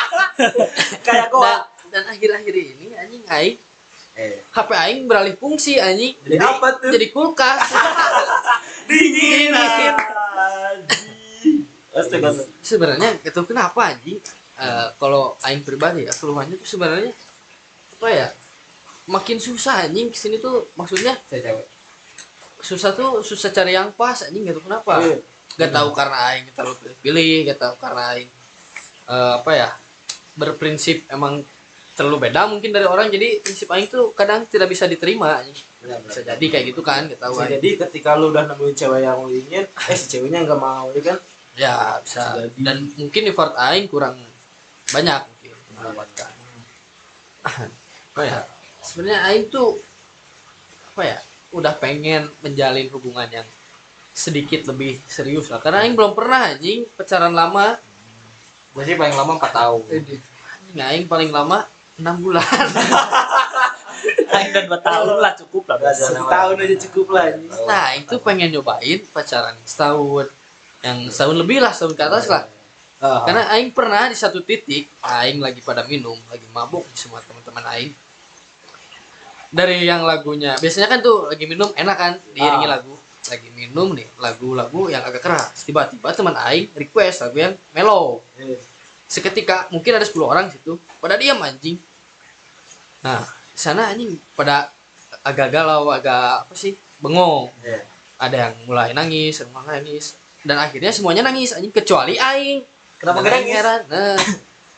Kayak 1.06 1.28
dan, 1.28 1.32
gua. 1.32 1.54
dan 1.88 2.02
akhir-akhir 2.06 2.54
ini 2.54 2.92
anjing 2.92 3.24
aing 3.26 3.56
Eh, 4.16 4.40
HP 4.48 4.70
aing 4.72 5.04
beralih 5.04 5.36
fungsi 5.36 5.76
anjing 5.76 6.16
jadi 6.18 6.40
apa 6.40 6.80
tuh? 6.80 6.88
jadi 6.88 7.12
kulkas 7.12 7.60
dingin. 8.88 9.52
Sebenarnya 12.60 13.20
itu 13.20 13.40
kenapa 13.44 13.92
anjing 13.92 14.20
Eh, 14.56 14.88
kalau 14.96 15.36
aing 15.44 15.60
pribadi 15.60 16.08
ya 16.08 16.12
keluhannya 16.16 16.56
tuh 16.56 16.64
sebenarnya 16.66 17.12
apa 17.92 18.08
ya 18.08 18.28
makin 19.04 19.36
susah 19.36 19.84
anjing 19.84 20.08
ke 20.08 20.16
sini 20.16 20.40
tuh 20.40 20.64
maksudnya 20.72 21.12
Saya 21.28 21.52
cewek. 21.52 21.66
Susah 22.58 22.90
tuh 22.92 23.20
susah 23.20 23.50
cari 23.50 23.72
yang 23.72 23.92
pas 23.92 24.20
anjing 24.22 24.44
gitu 24.44 24.60
kenapa 24.60 25.00
Iya. 25.00 25.18
gak 25.56 25.70
tahu 25.72 25.88
karena 25.92 26.16
aing 26.30 26.46
terlalu 26.50 26.74
pilih 27.00 27.24
gak 27.46 27.58
tahu 27.58 27.74
karena 27.76 28.02
aing 28.12 28.30
eh, 29.06 29.32
apa 29.36 29.50
ya 29.52 29.68
berprinsip 30.34 31.08
emang 31.08 31.40
terlalu 31.96 32.28
beda 32.28 32.44
mungkin 32.44 32.68
dari 32.70 32.84
orang 32.84 33.08
jadi 33.08 33.40
prinsip 33.40 33.72
aing 33.72 33.88
tuh 33.88 34.12
kadang 34.12 34.44
tidak 34.44 34.68
bisa 34.68 34.84
diterima 34.84 35.40
anjing. 35.40 35.56
Benar, 35.80 36.00
bisa 36.04 36.20
jadi 36.20 36.44
kayak 36.44 36.64
gitu 36.70 36.84
kan 36.84 37.08
gak 37.08 37.20
tahu 37.20 37.40
jadi 37.40 37.70
ketika 37.88 38.16
lu 38.16 38.28
udah 38.30 38.44
nemuin 38.46 38.74
cewek 38.74 39.00
yang 39.00 39.16
lu 39.24 39.32
ingin, 39.32 39.64
eh 39.64 39.96
si 39.96 40.04
ceweknya 40.12 40.44
nggak 40.44 40.60
mau, 40.60 40.92
ya 40.92 41.00
kan? 41.00 41.18
ya 41.56 41.76
bisa 42.04 42.20
Bisa 42.36 42.52
jadi. 42.52 42.60
dan 42.60 42.76
mungkin 43.00 43.22
effort 43.32 43.52
aing 43.56 43.88
kurang 43.88 44.20
banyak 44.92 45.20
mungkin 45.24 45.52
mendapatkan 45.72 46.32
apa 48.12 48.22
ya 48.22 48.40
sebenarnya 48.84 49.18
aing 49.24 49.48
tuh 49.48 49.80
apa 50.92 51.02
ya 51.02 51.18
udah 51.52 51.74
pengen 51.78 52.26
menjalin 52.42 52.90
hubungan 52.90 53.28
yang 53.30 53.46
sedikit 54.10 54.64
lebih 54.66 54.96
serius 55.06 55.52
lah 55.52 55.60
karena 55.60 55.84
aing 55.84 55.94
belum 55.94 56.16
pernah 56.16 56.54
anjing 56.54 56.88
pacaran 56.96 57.30
lama 57.30 57.76
Gue 58.76 58.84
sih 58.84 58.92
paling 58.92 59.16
lama 59.16 59.40
4 59.40 59.56
tahun. 59.56 59.82
anjing 59.88 60.20
aing 60.76 61.04
paling 61.08 61.30
lama 61.32 61.64
enam 61.96 62.16
bulan 62.20 62.44
Aing 64.36 64.52
dan 64.52 64.68
dua 64.68 64.76
tahun 64.84 65.16
lah 65.18 65.32
cukup 65.32 65.64
lah. 65.72 65.80
Gak 65.80 65.96
ada 65.96 66.20
tahun 66.28 66.56
aja 66.60 66.76
cukup 66.84 67.06
lah 67.16 67.32
ini. 67.32 67.48
nah 67.64 67.86
itu 67.96 68.16
pengen 68.20 68.52
nyobain 68.52 69.00
pacaran 69.08 69.56
setahun 69.64 70.28
yang 70.84 71.08
setahun 71.08 71.36
lebih 71.40 71.64
lah 71.64 71.72
setahun 71.72 71.94
ke 71.96 72.04
atas 72.04 72.26
lah 72.28 72.44
Ah. 72.96 73.28
karena 73.28 73.44
aing 73.52 73.76
pernah 73.76 74.08
di 74.08 74.16
satu 74.16 74.40
titik 74.40 74.88
aing 75.04 75.36
lagi 75.36 75.60
pada 75.60 75.84
minum 75.84 76.16
lagi 76.32 76.48
mabuk 76.48 76.80
di 76.88 76.96
semua 76.96 77.20
teman-teman 77.20 77.60
aing 77.76 77.92
dari 79.50 79.82
yang 79.82 80.02
lagunya. 80.02 80.58
Biasanya 80.58 80.88
kan 80.88 80.98
tuh 81.00 81.30
lagi 81.30 81.44
minum 81.46 81.70
enak 81.72 81.96
kan? 81.96 82.12
Diiringi 82.34 82.66
Ah. 82.66 82.78
lagu. 82.78 82.94
Lagi 83.26 83.48
minum 83.52 83.90
nih 83.90 84.06
lagu-lagu 84.18 84.86
yang 84.86 85.02
agak 85.02 85.22
keras. 85.22 85.66
Tiba-tiba 85.66 86.14
teman 86.14 86.34
aing 86.34 86.70
request 86.74 87.26
lagu 87.26 87.36
yang 87.36 87.54
mellow. 87.72 88.22
Iya. 88.38 88.58
seketika 89.06 89.70
mungkin 89.70 89.94
ada 89.94 90.02
10 90.02 90.26
orang 90.26 90.50
situ 90.50 90.74
pada 90.98 91.14
diam 91.14 91.38
anjing. 91.38 91.78
Nah 93.06 93.22
sana 93.54 93.94
anjing 93.94 94.18
pada 94.34 94.74
agak 95.22 95.54
galau 95.54 95.86
agak 95.90 96.42
apa 96.42 96.54
sih 96.58 96.74
bengong. 96.98 97.46
Iya. 97.62 97.86
ada 98.16 98.36
yang 98.48 98.54
mulai 98.66 98.90
nangis 98.90 99.38
yang 99.38 99.52
mulai 99.54 99.78
nangis. 99.78 100.16
Dan 100.42 100.58
akhirnya 100.58 100.90
semuanya 100.90 101.22
nangis 101.22 101.54
anjing 101.54 101.70
kecuali 101.70 102.18
aing. 102.18 102.64
Kenapa 102.98 103.22
nangis? 103.22 103.52
heran. 103.54 103.80
Nah 103.86 104.16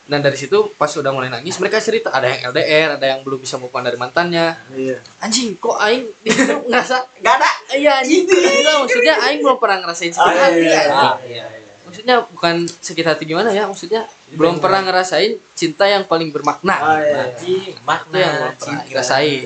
dan 0.09 0.19
dari 0.19 0.33
situ 0.33 0.73
pas 0.73 0.87
sudah 0.87 1.09
mulai 1.09 1.29
nangis 1.29 1.55
mereka 1.55 1.77
cerita 1.77 2.09
ada 2.09 2.25
yang 2.27 2.49
LDR 2.49 2.97
ada 2.97 3.05
yang 3.07 3.21
belum 3.21 3.37
bisa 3.37 3.55
move 3.55 3.69
on 3.69 3.81
dari 3.81 3.93
mantannya 3.95 4.57
Iya. 4.69 4.97
anjing 5.19 5.53
kok 5.55 5.77
aing 5.77 6.09
di 6.17 6.29
situ 6.29 6.49
ngerasa 6.65 6.97
Gak 7.15 7.35
ada. 7.35 7.49
iya 7.71 8.01
anjing 8.01 8.25
Enggak, 8.25 8.75
maksudnya 8.79 9.13
aing 9.23 9.39
belum 9.39 9.57
pernah 9.57 9.77
ngerasain 9.79 10.09
sakit 10.11 10.25
Ah, 10.27 10.43
hati 10.43 10.57
iya, 10.57 10.65
iya, 10.65 10.81
anjing. 10.81 10.97
Ah, 10.99 11.15
iya, 11.23 11.45
iya. 11.47 11.69
maksudnya 11.79 12.15
bukan 12.27 12.55
sakit 12.67 13.05
hati 13.07 13.23
gimana 13.23 13.49
ya 13.49 13.63
maksudnya 13.63 14.01
belum 14.31 14.57
pengen- 14.57 14.61
pernah 14.61 14.81
ngerasain 14.83 15.31
cinta 15.53 15.85
yang 15.85 16.03
paling 16.03 16.29
bermakna 16.29 16.75
Ah, 16.75 16.97
iya. 16.97 17.23
Itu 17.31 17.77
makna 17.81 18.17
yang 18.17 18.33
belum 18.33 18.49
pernah 18.51 18.57
cinta. 18.59 18.83
ngerasain 18.89 19.41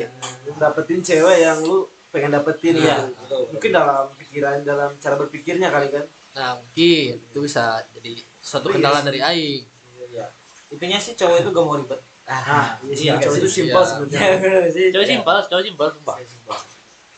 dapetin 0.55 0.99
cewek 1.01 1.37
yang 1.39 1.59
lu 1.59 1.77
pengen 2.09 2.31
dapetin 2.31 2.73
Iya, 2.77 3.09
gitu. 3.11 3.39
Mungkin 3.49 3.69
dalam 3.69 4.05
pikiran, 4.13 4.61
dalam 4.61 4.95
cara 4.95 5.15
berpikirnya 5.17 5.67
kali 5.67 5.89
kan. 5.89 6.05
nah 6.33 6.55
mungkin 6.55 7.13
itu 7.19 7.39
bisa 7.39 7.63
jadi 7.91 8.15
suatu 8.39 8.65
Iya 8.67 8.73
kendala 8.75 8.99
dari 9.01 9.19
aing 9.19 9.61
Iya. 10.09 10.27
Intinya 10.73 10.97
sih 10.97 11.13
cowok 11.13 11.37
itu 11.45 11.49
gak 11.53 11.65
mau 11.65 11.77
ribet. 11.77 12.01
Ah, 12.23 12.79
iya, 12.87 12.95
sih, 12.95 13.05
iya, 13.11 13.19
cowok 13.19 13.35
itu 13.37 13.49
sih, 13.51 13.55
simpel 13.67 13.81
iya. 13.83 13.89
sebenarnya. 13.91 14.69
sih. 14.75 14.85
Cowok 14.89 15.07
simpel, 15.07 15.35
cowok 15.45 15.63
simpel 15.63 15.87
sumpah. 15.93 16.17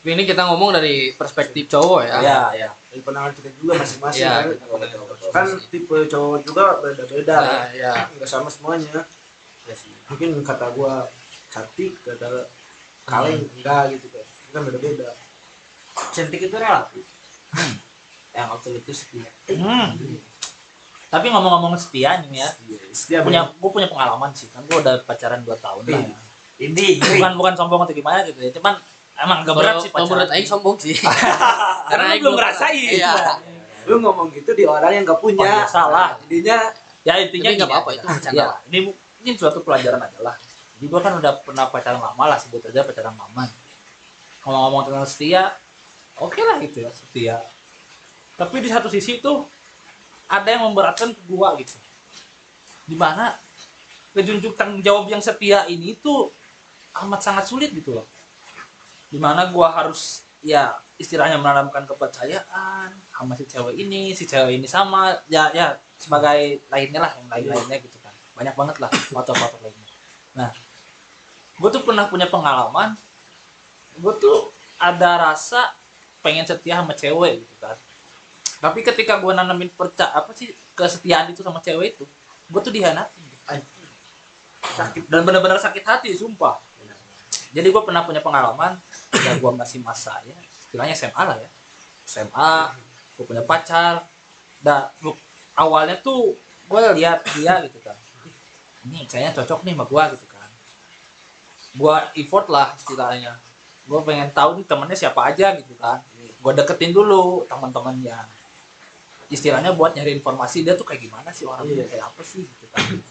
Tapi 0.05 0.13
ini 0.13 0.23
kita 0.29 0.45
ngomong 0.45 0.69
dari 0.69 1.17
perspektif 1.17 1.65
cowok 1.65 2.05
ya 2.05 2.21
Iya, 2.21 2.41
iya. 2.53 2.69
Dari 2.93 3.01
pandangan 3.01 3.33
kita 3.33 3.49
juga 3.57 3.73
masing-masing 3.81 4.21
Iya, 4.21 4.33
kan. 4.53 4.79
Kan 5.33 5.47
tipe 5.73 5.97
cowok 6.05 6.37
juga 6.45 6.63
beda-beda. 6.77 7.35
nah 7.41 7.65
ya 7.73 7.93
Nggak 8.13 8.29
sama 8.29 8.53
semuanya. 8.53 9.01
Iya 9.65 9.73
sih. 9.73 9.89
Mungkin 10.05 10.45
kata 10.45 10.77
gua 10.77 11.09
cantik, 11.49 11.97
kata 12.05 12.45
kaleng 13.09 13.49
enggak 13.57 13.97
gitu 13.97 14.13
kan. 14.13 14.25
Kan 14.53 14.61
beda-beda. 14.69 15.09
Cantik 16.13 16.41
itu 16.43 16.53
relatif. 16.53 17.05
Yang 18.37 18.47
absolut 18.53 18.81
itu 18.85 18.93
setia. 18.93 19.29
Hmm. 19.57 20.21
Tapi 21.05 21.25
ngomong-ngomong 21.29 21.77
setia 21.77 22.19
nih 22.21 22.43
ya, 22.43 22.49
Setiap 22.91 23.23
punya 23.23 23.47
gue 23.47 23.69
punya 23.71 23.87
pengalaman 23.87 24.33
sih 24.33 24.49
kan 24.49 24.65
gue 24.65 24.75
udah 24.75 24.99
pacaran 25.03 25.39
2 25.41 25.53
tahun 25.57 25.83
lah. 25.87 26.01
Ya. 26.01 26.15
Ini, 26.55 26.85
bukan 27.03 27.31
bukan 27.35 27.53
sombong 27.55 27.83
atau 27.83 27.91
gimana 27.91 28.23
gitu 28.23 28.39
ya 28.39 28.51
cuman 28.55 28.79
emang 29.19 29.43
agak 29.43 29.55
berat 29.59 29.75
sih 29.83 29.89
Kalau 29.91 30.07
menurut 30.07 30.27
pacaran 30.27 30.39
aing 30.39 30.47
sombong 30.49 30.75
sih. 30.79 30.95
Karena 31.91 32.03
lu 32.03 32.11
aing 32.11 32.21
belum 32.23 32.35
ngerasain. 32.35 32.91
Iya. 32.95 33.13
Lu 33.85 33.95
ngomong 34.01 34.27
gitu 34.33 34.51
di 34.51 34.63
orang 34.65 34.91
yang 34.91 35.03
gak 35.05 35.19
Oh, 35.19 35.21
punya. 35.21 35.45
ya, 35.45 35.67
salah. 35.69 36.17
Jadinya 36.25 36.57
ya 37.05 37.13
intinya 37.21 37.49
Tapi 37.53 37.55
nggak 37.55 37.67
gini 37.69 37.75
apa-apa, 37.77 37.89
itu 37.93 38.05
bercanda 38.09 38.33
Ya, 38.33 38.45
lah. 38.49 38.57
ini 38.65 38.79
ini 39.21 39.29
suatu 39.37 39.59
pelajaran 39.61 40.01
aja 40.01 40.19
lah. 40.25 40.35
Jadi 40.75 40.85
gue 40.89 40.99
kan 40.99 41.13
udah 41.15 41.31
pernah 41.39 41.65
pacaran 41.69 42.01
lama 42.01 42.23
lah 42.25 42.37
sebut 42.41 42.65
aja 42.65 42.81
pacaran 42.81 43.13
lama. 43.13 43.45
Ngomong-ngomong 44.41 44.81
tentang 44.89 45.05
setia 45.05 45.53
oke 46.17 46.39
lah 46.39 46.57
gitu 46.59 46.81
ya 46.81 46.89
setia. 46.89 47.35
Tapi 48.35 48.57
di 48.59 48.67
satu 48.67 48.89
sisi 48.89 49.21
tuh 49.21 49.45
ada 50.25 50.47
yang 50.47 50.65
memberatkan 50.69 51.13
ke 51.13 51.21
gua 51.29 51.53
gitu. 51.59 51.77
Di 52.85 52.97
mana 52.97 53.37
kejunjuk 54.15 54.55
tanggung 54.55 54.81
jawab 54.81 55.09
yang 55.11 55.19
setia 55.19 55.67
ini 55.67 55.97
tuh 55.97 56.31
amat 57.05 57.21
sangat 57.21 57.45
sulit 57.49 57.73
gitu 57.73 57.97
loh. 57.97 58.07
Di 59.09 59.17
mana 59.21 59.49
gua 59.49 59.73
harus 59.73 60.25
ya 60.41 60.81
istilahnya 60.97 61.37
menanamkan 61.41 61.85
kepercayaan. 61.89 62.93
Sama 63.13 63.33
si 63.37 63.45
cewek 63.49 63.75
ini 63.77 64.13
si 64.13 64.25
cewek 64.25 64.61
ini 64.61 64.67
sama. 64.69 65.21
Ya 65.29 65.51
ya 65.53 65.77
sebagai 65.97 66.61
lainnya 66.69 66.99
lah 67.03 67.11
yang 67.17 67.27
lain 67.29 67.45
lainnya 67.51 67.77
gitu 67.81 67.97
kan. 68.01 68.13
Banyak 68.35 68.53
banget 68.53 68.75
lah 68.81 68.89
faktor-faktor 68.91 69.59
lainnya. 69.61 69.89
Nah 70.37 70.49
gue 71.55 71.69
tuh 71.71 71.81
pernah 71.85 72.09
punya 72.09 72.27
pengalaman. 72.27 72.97
Gue 73.95 74.13
tuh 74.19 74.51
ada 74.75 75.31
rasa 75.31 75.71
pengen 76.25 76.43
setia 76.43 76.81
sama 76.81 76.97
cewek 76.97 77.45
gitu 77.45 77.55
kan 77.61 77.77
tapi 78.63 78.79
ketika 78.81 79.19
gue 79.19 79.31
nanamin 79.35 79.67
percaya 79.67 80.15
apa 80.15 80.31
sih 80.31 80.55
kesetiaan 80.77 81.31
itu 81.31 81.43
sama 81.43 81.59
cewek 81.59 81.99
itu 81.99 82.05
gue 82.45 82.61
tuh 82.61 82.71
dihianatin 82.71 83.23
gitu. 83.23 83.45
sakit 84.75 85.03
dan 85.07 85.21
benar-benar 85.23 85.59
sakit 85.61 85.83
hati 85.85 86.09
sumpah. 86.15 86.59
Jadi 87.55 87.67
gue 87.71 87.83
pernah 87.83 88.03
punya 88.03 88.19
pengalaman 88.19 88.75
ya 89.15 89.39
gue 89.39 89.51
masih 89.55 89.79
masa 89.79 90.19
ya 90.27 90.35
istilahnya 90.35 90.95
SMA 90.95 91.21
lah 91.23 91.37
ya. 91.39 91.49
SMA 92.05 92.53
gue 93.15 93.25
punya 93.25 93.43
pacar 93.43 94.03
dan 94.59 94.91
awalnya 95.55 95.95
tuh 95.99 96.35
gue 96.67 96.79
lihat 96.99 97.23
dia 97.35 97.63
gitu 97.67 97.79
kan. 97.83 97.95
Ini 98.85 99.07
kayaknya 99.09 99.31
cocok 99.41 99.65
nih 99.65 99.73
sama 99.73 99.85
gue 99.87 100.03
gitu 100.19 100.27
kan. 100.29 100.49
Gue 101.75 101.95
effort 102.23 102.47
lah 102.51 102.75
istilahnya. 102.75 103.39
Gue 103.85 104.01
pengen 104.01 104.33
tahu 104.33 104.59
nih 104.59 104.65
temennya 104.65 104.97
siapa 104.97 105.21
aja 105.29 105.55
gitu 105.55 105.73
kan. 105.77 106.01
Gue 106.41 106.51
deketin 106.51 106.91
dulu 106.91 107.45
teman-temannya 107.47 108.44
istilahnya 109.27 109.73
buat 109.73 109.93
nyari 109.93 110.15
informasi 110.15 110.61
dia 110.61 110.73
tuh 110.73 110.85
kayak 110.85 111.01
gimana 111.05 111.29
sih 111.29 111.43
orangnya 111.43 111.81
Iya. 111.81 111.85
kayak 111.89 112.05
apa 112.13 112.21
sih 112.21 112.43
gitu 112.45 112.65
kan. 112.69 113.01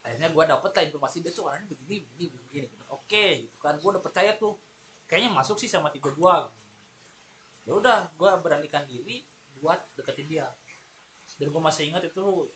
Akhirnya 0.00 0.28
gue 0.32 0.44
dapet 0.48 0.70
lah 0.72 0.82
informasi 0.88 1.16
dia 1.20 1.32
tuh 1.32 1.44
orangnya 1.44 1.68
begini 1.68 2.00
begini 2.06 2.28
begini 2.40 2.66
gitu. 2.68 2.84
oke 2.88 3.24
gitu 3.44 3.56
kan. 3.58 3.74
Gue 3.76 3.90
udah 3.92 4.02
percaya 4.02 4.32
tuh. 4.34 4.56
Kayaknya 5.04 5.30
masuk 5.34 5.58
sih 5.58 5.66
sama 5.66 5.90
tipe 5.90 6.06
gue 6.08 6.34
ya 7.68 7.76
udah 7.76 8.08
gue 8.14 8.30
beranikan 8.40 8.86
diri 8.86 9.26
buat 9.60 9.82
deketin 9.94 10.26
dia. 10.26 10.46
Dan 11.36 11.50
gue 11.50 11.62
masih 11.62 11.90
ingat 11.90 12.04
itu 12.04 12.48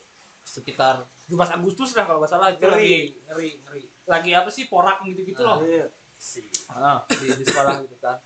sekitar 0.45 1.09
17 1.27 1.57
Agustus 1.57 1.93
lah 1.93 2.05
kalau 2.05 2.21
nggak 2.23 2.31
salah. 2.31 2.49
Itu 2.53 2.65
Ngeri. 2.65 2.73
lagi 2.73 2.97
ngeri 3.27 3.49
ngeri. 3.65 3.83
Lagi 4.07 4.31
apa 4.33 4.49
sih 4.49 4.65
porak 4.67 5.03
gitu 5.05 5.21
gitu 5.25 5.43
loh. 5.43 5.61
Iya. 5.61 5.89
Ah, 6.71 7.05
di, 7.11 7.27
di 7.37 7.45
sekolah 7.45 7.85
gitu 7.85 7.97
kan. 7.99 8.23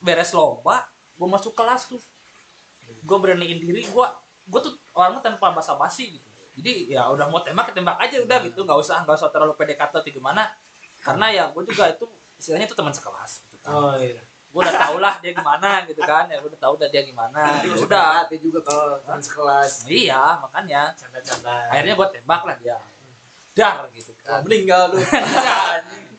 Beres 0.00 0.32
lomba 0.32 0.88
gue 1.16 1.28
masuk 1.28 1.52
kelas 1.52 1.88
tuh 1.88 2.00
gue 2.86 3.18
beraniin 3.18 3.58
diri 3.58 3.82
gue 3.86 4.06
gue 4.46 4.60
tuh 4.62 4.72
orangnya 4.94 5.22
tanpa 5.34 5.50
basa-basi 5.50 6.16
gitu. 6.18 6.26
Jadi 6.56 6.88
ya 6.88 7.10
udah 7.12 7.28
mau 7.28 7.42
tembak 7.44 7.74
tembak 7.74 7.98
aja 8.00 8.22
udah 8.22 8.38
gitu. 8.46 8.64
Nggak 8.64 8.78
usah 8.80 9.02
nggak 9.04 9.16
usah 9.18 9.28
terlalu 9.28 9.52
PDKT 9.58 9.92
atau 9.92 10.02
gimana. 10.08 10.54
Karena 11.02 11.26
ya 11.28 11.44
gue 11.52 11.62
juga 11.66 11.92
itu 11.92 12.06
istilahnya 12.40 12.66
itu 12.70 12.76
teman 12.78 12.94
sekelas 12.94 13.30
gitu 13.44 13.56
kan. 13.60 13.72
Oh 13.74 13.94
iya. 13.98 14.22
gue 14.46 14.62
udah 14.62 14.78
tau 14.78 14.96
lah 15.02 15.14
dia 15.20 15.36
gimana 15.36 15.84
gitu 15.84 16.00
kan. 16.00 16.30
Ya 16.30 16.40
gue 16.40 16.48
udah 16.48 16.60
tau 16.62 16.72
udah 16.78 16.88
dia 16.88 17.02
gimana. 17.04 17.60
Ya 17.60 17.68
udah. 17.74 17.84
udah 17.84 18.04
hati 18.22 18.36
juga 18.40 18.64
kalau 18.64 18.96
teman 19.02 19.20
sekelas. 19.20 19.84
iya 19.90 20.40
makanya. 20.40 20.94
Canda-canda. 20.96 21.54
akhirnya 21.74 21.94
gue 21.98 22.08
tembak 22.16 22.42
lah 22.46 22.56
dia. 22.56 22.78
Dar 23.56 23.88
gitu 23.92 24.12
Oh, 24.12 24.20
kan 24.24 24.40
meninggal 24.44 24.94
lu. 24.94 25.00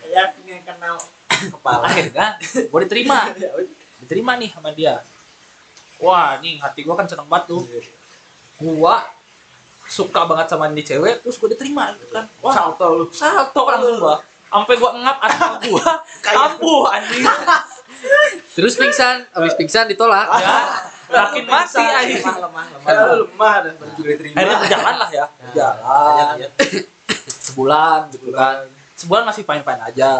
Ya 0.07 0.31
punya 0.31 0.57
kenal. 0.63 0.97
Kepala. 1.27 1.85
akhirnya 1.89 2.27
gue 2.43 2.79
diterima. 2.85 3.19
Diterima 4.01 4.37
nih 4.37 4.53
sama 4.53 4.69
dia 4.77 5.01
wah 6.01 6.37
nih 6.41 6.61
hati 6.61 6.85
gue 6.85 6.95
kan 6.95 7.07
seneng 7.09 7.27
banget 7.29 7.53
tuh. 7.53 7.61
Gue 8.57 8.95
suka 9.87 10.27
banget 10.27 10.47
sama 10.51 10.67
ini 10.69 10.83
cewek 10.83 11.23
terus 11.23 11.39
gue 11.39 11.49
diterima 11.55 11.95
gitu 11.95 12.11
kan. 12.11 12.25
Wah 12.43 12.53
Salto 12.53 12.87
lu. 12.93 13.05
salto 13.09 13.61
langsung 13.65 13.97
gua. 14.03 14.17
Sampai 14.47 14.79
gua 14.79 14.91
ngap 14.95 15.17
asal 15.27 15.51
gua. 15.67 15.91
Kampuh 16.23 16.87
anjing. 16.87 17.23
Terus 18.53 18.77
pingsan, 18.77 19.25
habis 19.33 19.57
pingsan 19.57 19.89
ditolak. 19.89 20.29
ya 20.43 20.85
makin 21.09 21.43
mati 21.49 21.81
anjing. 21.81 22.21
Lemah, 22.21 22.37
lemah, 22.45 22.65
lemah. 22.77 23.15
Lemah 23.25 23.55
dan 23.65 23.73
baru 23.79 23.91
juga 23.97 24.09
diterima. 24.15 24.35
akhirnya 24.37 24.57
berjalan 24.61 24.95
lah 24.95 25.09
ya. 25.09 25.25
Berjalan. 25.49 26.35
Sebulan 27.47 27.99
gitu 28.13 28.27
kan. 28.31 28.57
Sebulan. 28.95 29.23
Masih 29.27 29.43
fine 29.43 29.63
fine 29.65 29.81
aja 29.81 30.11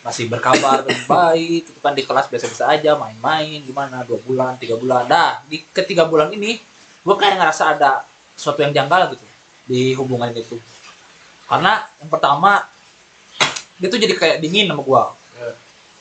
masih 0.00 0.32
berkabar 0.32 0.80
baik 1.10 1.68
itu 1.68 1.80
kan 1.80 1.92
di 1.92 2.02
kelas 2.04 2.26
biasa-biasa 2.32 2.64
aja 2.72 2.96
main-main 2.96 3.60
gimana 3.60 4.00
dua 4.04 4.18
bulan 4.24 4.56
tiga 4.56 4.80
bulan. 4.80 5.04
Dah 5.04 5.44
di 5.44 5.60
ketiga 5.60 6.08
bulan 6.08 6.32
ini 6.32 6.56
gua 7.04 7.16
kayak 7.20 7.36
ngerasa 7.40 7.76
ada 7.76 8.04
sesuatu 8.36 8.64
yang 8.64 8.72
janggal 8.72 9.12
gitu 9.12 9.24
di 9.68 9.92
hubungan 9.94 10.32
itu. 10.32 10.56
Karena 11.44 11.84
yang 12.00 12.08
pertama 12.08 12.64
dia 13.76 13.88
tuh 13.88 14.00
jadi 14.00 14.14
kayak 14.16 14.36
dingin 14.40 14.72
sama 14.72 14.82
gua. 14.84 15.04
Ya. 15.36 15.52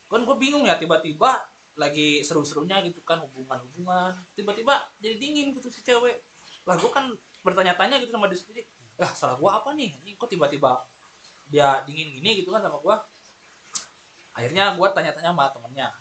kan 0.09 0.25
gue 0.25 0.37
bingung 0.41 0.65
ya 0.65 0.73
tiba-tiba 0.73 1.45
lagi 1.77 2.25
seru-serunya 2.25 2.81
gitu 2.89 2.97
kan 3.05 3.21
hubungan-hubungan. 3.21 4.17
Tiba-tiba 4.33 4.89
jadi 4.97 5.21
dingin 5.21 5.53
gitu 5.53 5.69
si 5.69 5.85
cewek. 5.85 6.25
Lah 6.65 6.75
gue 6.81 6.89
kan 6.89 7.13
bertanya-tanya 7.45 8.01
gitu 8.01 8.11
sama 8.17 8.25
dia 8.25 8.39
sendiri. 8.41 8.63
Lah 8.97 9.13
salah 9.13 9.37
gua 9.37 9.61
apa 9.61 9.71
nih? 9.77 9.93
Ini 10.01 10.17
kok 10.17 10.27
tiba-tiba 10.27 10.83
dia 11.49 11.81
dingin 11.85 12.09
gini 12.13 12.41
gitu 12.41 12.49
kan 12.49 12.61
sama 12.61 12.81
gua 12.81 13.05
akhirnya 14.39 14.79
gua 14.79 14.87
tanya-tanya 14.95 15.35
sama 15.35 15.51
temennya. 15.51 15.91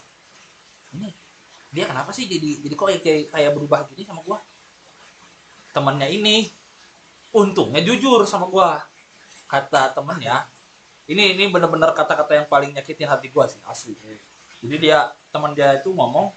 Ini 0.94 1.08
dia 1.74 1.84
kenapa 1.90 2.14
sih 2.14 2.30
jadi 2.30 2.62
jadi 2.62 2.74
kok 2.78 2.86
kayak 3.02 3.34
kayak 3.34 3.50
berubah 3.58 3.82
gini 3.90 4.06
sama 4.06 4.22
gua? 4.22 4.38
Temennya 5.74 6.06
ini 6.06 6.46
untungnya 7.34 7.82
jujur 7.82 8.22
sama 8.30 8.46
gua. 8.46 8.86
Kata 9.50 9.90
temennya 9.90 10.46
ini 11.10 11.34
ini 11.34 11.44
bener-bener 11.50 11.90
kata-kata 11.96 12.38
yang 12.38 12.46
paling 12.46 12.70
nyakitin 12.78 13.10
hati 13.10 13.28
gua 13.34 13.50
sih 13.50 13.58
asli. 13.66 13.98
Jadi 14.62 14.76
dia 14.78 15.10
teman 15.34 15.52
dia 15.52 15.74
itu 15.74 15.90
ngomong 15.90 16.30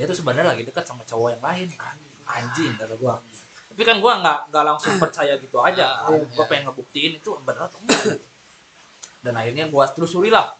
dia 0.00 0.06
tuh 0.06 0.16
sebenarnya 0.16 0.54
lagi 0.54 0.62
dekat 0.62 0.86
sama 0.86 1.02
cowok 1.02 1.34
yang 1.36 1.42
lain 1.44 1.68
anjing 2.24 2.72
kata 2.80 2.96
gua. 2.96 3.20
Tapi 3.68 3.82
kan 3.84 4.00
gua 4.00 4.16
nggak 4.24 4.38
nggak 4.48 4.64
langsung 4.64 4.96
percaya 5.04 5.36
gitu 5.36 5.60
aja. 5.60 6.08
Kan. 6.08 6.16
iya, 6.16 6.24
gua 6.32 6.44
iya. 6.46 6.50
pengen 6.50 6.64
ngebuktiin 6.72 7.12
itu 7.20 7.30
bener 7.44 7.68
atau 7.68 7.78
enggak. 7.84 8.16
Dan 9.18 9.34
akhirnya 9.34 9.66
gua 9.68 9.90
telusuri 9.90 10.32
lah 10.32 10.58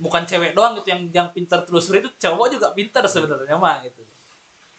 bukan 0.00 0.24
cewek 0.24 0.56
doang 0.56 0.80
gitu 0.80 0.88
yang 0.90 1.02
yang 1.12 1.28
pintar 1.30 1.62
telusuri 1.68 2.00
itu 2.00 2.10
cowok 2.16 2.46
juga 2.56 2.72
pintar 2.72 3.04
sebenarnya 3.04 3.56
mah 3.60 3.84
gitu. 3.84 4.02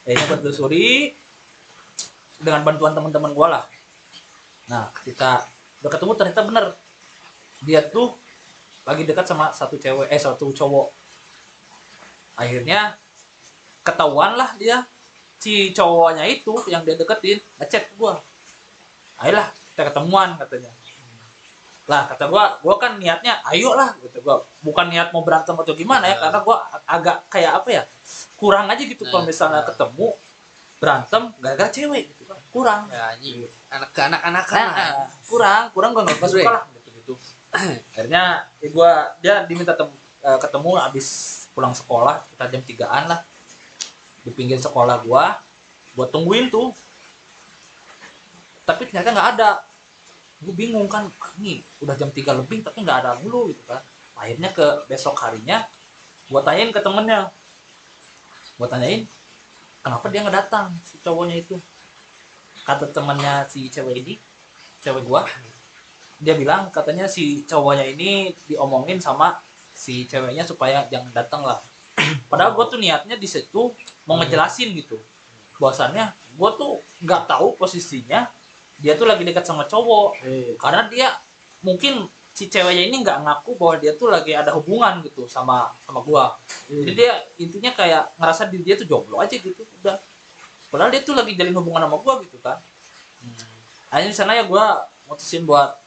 Akhirnya 0.04 0.26
gua 0.26 0.38
telusuri 0.42 1.14
dengan 2.42 2.66
bantuan 2.66 2.98
teman-teman 2.98 3.32
gua 3.38 3.48
lah. 3.48 3.64
Nah 4.66 4.90
ketika 5.00 5.46
udah 5.86 5.92
ketemu 5.94 6.12
ternyata 6.18 6.42
bener. 6.44 6.66
Dia 7.62 7.86
tuh 7.86 8.18
lagi 8.82 9.06
dekat 9.06 9.30
sama 9.30 9.54
satu 9.54 9.78
cewek 9.78 10.10
eh 10.10 10.18
satu 10.18 10.50
cowok. 10.50 10.90
Akhirnya 12.42 12.98
ketahuan 13.86 14.34
lah 14.34 14.58
dia 14.58 14.90
si 15.38 15.70
cowoknya 15.70 16.26
itu 16.26 16.58
yang 16.66 16.82
dia 16.82 16.98
deketin 16.98 17.38
ngechat 17.62 17.94
gua. 18.02 18.18
Ayolah 19.22 19.54
kita 19.54 19.94
ketemuan 19.94 20.34
katanya 20.42 20.81
lah 21.92 22.08
kata 22.08 22.32
gua 22.32 22.56
gua 22.64 22.80
kan 22.80 22.96
niatnya 22.96 23.44
ayo 23.52 23.76
lah 23.76 23.92
gitu. 24.00 24.24
Gua 24.24 24.40
bukan 24.64 24.88
niat 24.88 25.12
mau 25.12 25.20
berantem 25.22 25.52
atau 25.52 25.76
gimana 25.76 26.08
ya 26.08 26.16
Ya. 26.16 26.20
karena 26.24 26.40
gua 26.40 26.58
ag- 26.72 26.88
agak 26.88 27.18
kayak 27.28 27.52
apa 27.60 27.70
ya 27.70 27.84
kurang 28.40 28.72
aja 28.72 28.80
gitu 28.80 29.04
kalau 29.04 29.22
Nah, 29.22 29.28
misalnya 29.28 29.60
nah. 29.60 29.68
ketemu 29.68 30.08
berantem 30.80 31.22
gara-gara 31.38 31.70
cewek 31.70 32.04
gitu 32.10 32.24
kan 32.26 32.40
kurang. 32.50 32.82
Ya 32.88 33.12
anjing. 33.12 33.44
Anak 33.68 33.90
ke 33.92 34.00
anak-anakan 34.02 34.66
Nah, 34.66 34.76
nah, 34.96 35.08
kurang 35.28 35.64
kurang 35.70 35.90
gua 35.92 36.04
nggak 36.08 36.24
suka 36.24 36.50
lah 36.50 36.64
gitu 36.74 36.90
gitu. 36.96 37.14
Akhirnya 37.92 38.24
ya 38.58 38.68
gua 38.72 38.92
dia 39.20 39.36
diminta 39.44 39.76
tem- 39.76 39.92
eh, 40.22 40.40
ketemu 40.40 40.70
abis 40.80 41.08
pulang 41.52 41.76
sekolah 41.76 42.24
kita 42.26 42.44
jam 42.48 42.62
tigaan 42.64 43.04
lah. 43.06 43.20
Di 44.24 44.32
pinggir 44.32 44.58
sekolah 44.58 45.04
gua 45.04 45.44
buat 45.92 46.08
tungguin 46.08 46.48
tuh. 46.48 46.72
Tapi 48.64 48.88
ternyata 48.88 49.12
nggak 49.12 49.30
ada 49.36 49.50
gue 50.42 50.54
bingung 50.58 50.90
kan 50.90 51.06
ini 51.38 51.62
udah 51.86 51.94
jam 51.94 52.10
3 52.10 52.18
lebih 52.42 52.66
tapi 52.66 52.82
nggak 52.82 52.98
ada 53.06 53.12
mulu 53.22 53.54
gitu 53.54 53.62
kan. 53.70 53.82
Akhirnya 54.18 54.50
ke 54.52 54.86
besok 54.90 55.16
harinya 55.22 55.66
gua 56.28 56.42
tanyain 56.44 56.74
ke 56.74 56.82
temennya. 56.82 57.30
Gua 58.58 58.68
tanyain 58.68 59.06
kenapa 59.82 60.06
dia 60.10 60.20
nggak 60.26 60.38
datang 60.46 60.74
si 60.82 60.98
cowoknya 61.02 61.36
itu? 61.40 61.56
Kata 62.66 62.90
temannya 62.90 63.46
si 63.50 63.70
cewek 63.70 63.96
ini 64.02 64.14
cewek 64.82 65.06
gua 65.06 65.26
dia 66.22 66.38
bilang 66.38 66.70
katanya 66.70 67.10
si 67.10 67.46
cowoknya 67.50 67.86
ini 67.98 68.34
diomongin 68.46 69.02
sama 69.02 69.42
si 69.74 70.06
ceweknya 70.06 70.46
supaya 70.46 70.86
jangan 70.90 71.10
datang 71.14 71.42
lah. 71.46 71.62
Padahal 72.30 72.54
gua 72.58 72.66
tuh 72.66 72.82
niatnya 72.82 73.18
di 73.18 73.26
situ 73.30 73.74
mau 74.10 74.18
ngejelasin 74.22 74.74
gitu. 74.74 74.98
Bahwasannya 75.58 76.14
gua 76.38 76.50
tuh 76.58 76.82
nggak 77.02 77.30
tahu 77.30 77.58
posisinya 77.58 78.41
dia 78.82 78.98
tuh 78.98 79.06
lagi 79.06 79.22
dekat 79.22 79.46
sama 79.46 79.70
cowok. 79.70 80.18
Eh, 80.26 80.58
karena 80.58 80.90
dia 80.90 81.08
mungkin 81.62 82.10
si 82.34 82.50
ceweknya 82.50 82.90
ini 82.90 83.06
nggak 83.06 83.22
ngaku 83.22 83.54
bahwa 83.60 83.76
dia 83.78 83.94
tuh 83.94 84.10
lagi 84.10 84.34
ada 84.34 84.50
hubungan 84.58 85.06
gitu 85.06 85.30
sama 85.30 85.78
sama 85.86 86.02
gua. 86.02 86.36
Jadi 86.66 86.92
dia 86.98 87.22
intinya 87.38 87.72
kayak 87.76 88.18
ngerasa 88.18 88.50
diri 88.50 88.64
dia 88.66 88.76
tuh 88.80 88.88
jomblo 88.90 89.22
aja 89.22 89.38
gitu 89.38 89.62
udah. 89.62 90.00
Padahal 90.72 90.90
dia 90.90 91.04
tuh 91.04 91.14
lagi 91.14 91.38
jalin 91.38 91.54
hubungan 91.54 91.86
sama 91.86 91.98
gua 92.02 92.14
gitu 92.26 92.38
kan. 92.42 92.58
Akhirnya 93.92 94.10
di 94.10 94.18
sana 94.18 94.34
ya 94.34 94.44
gua 94.48 94.88
mutusin 95.06 95.46
buat 95.46 95.78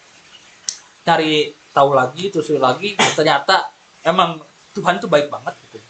cari 1.02 1.56
tahu 1.74 1.90
lagi 1.96 2.30
terus 2.30 2.48
lagi 2.54 2.94
ternyata 3.18 3.72
emang 4.06 4.38
Tuhan 4.76 5.00
tuh 5.02 5.10
baik 5.10 5.32
banget 5.32 5.56
gitu. 5.66 5.80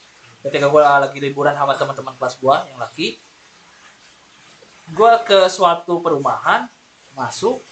Ketika 0.46 0.70
gua 0.70 1.02
lagi 1.02 1.18
liburan 1.20 1.52
sama 1.52 1.74
teman-teman 1.74 2.14
kelas 2.16 2.38
gua 2.40 2.64
yang 2.70 2.78
laki 2.78 3.18
gua 4.94 5.20
ke 5.26 5.50
suatu 5.50 5.98
perumahan 5.98 6.70
masuk 7.14 7.62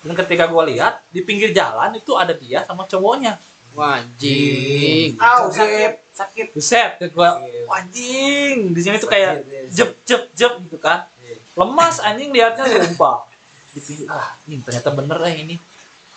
dan 0.00 0.14
ketika 0.16 0.44
gua 0.46 0.64
lihat 0.64 1.02
di 1.08 1.20
pinggir 1.20 1.50
jalan 1.50 1.92
itu 1.92 2.12
ada 2.14 2.32
dia 2.32 2.62
sama 2.62 2.84
cowoknya 2.84 3.36
Wah, 3.74 3.98
anjing. 3.98 5.18
Au, 5.18 5.50
sakit, 5.50 5.92
sakit. 6.14 6.46
Buset, 6.54 6.94
gua 7.10 7.42
Iya. 7.42 7.66
"Wah, 7.66 7.82
anjing 7.82 8.70
di 8.70 8.78
sini 8.78 8.96
tuh 8.96 9.10
kayak 9.10 9.42
Sakit, 9.42 9.50
iya. 9.50 9.66
jep 9.68 9.90
jep 10.04 10.22
jep 10.30 10.52
gitu 10.62 10.78
kan 10.78 11.10
Iya. 11.18 11.36
lemas 11.56 11.98
anjing 11.98 12.30
liatnya 12.30 12.64
sumpah 12.86 13.26
di 13.74 13.80
pinggir 13.82 14.06
ah 14.06 14.38
ini 14.46 14.62
ternyata 14.62 14.94
bener 14.94 15.18
ya 15.18 15.34
ini 15.36 15.56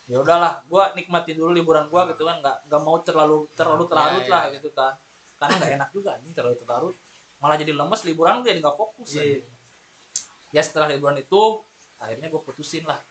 ya 0.06 0.22
udahlah 0.22 0.62
gua 0.66 0.94
nikmatin 0.94 1.34
dulu 1.34 1.50
liburan 1.50 1.90
gua 1.90 2.06
gitu 2.08 2.22
kan 2.22 2.38
nggak 2.38 2.70
nggak 2.70 2.82
mau 2.82 3.02
terlalu 3.02 3.50
terlalu 3.52 3.84
terlarut 3.86 4.22
Ya, 4.22 4.24
ya, 4.24 4.30
lah 4.30 4.44
ya. 4.46 4.54
gitu 4.54 4.70
kan 4.70 4.94
karena 5.36 5.54
nggak 5.58 5.72
enak 5.74 5.90
juga 5.92 6.10
anjing 6.14 6.34
terlalu 6.34 6.56
terlarut 6.58 6.96
malah 7.38 7.54
jadi 7.56 7.70
lemes 7.72 8.02
liburan 8.04 8.34
gue 8.38 8.50
jadi 8.50 8.62
nggak 8.62 8.78
fokus 8.78 9.10
Iya. 9.12 9.22
anjing. 9.24 9.46
ya 10.48 10.62
setelah 10.62 10.88
liburan 10.88 11.18
itu 11.18 11.42
akhirnya 12.02 12.28
gue 12.30 12.42
putusin 12.42 12.86
lah. 12.86 13.02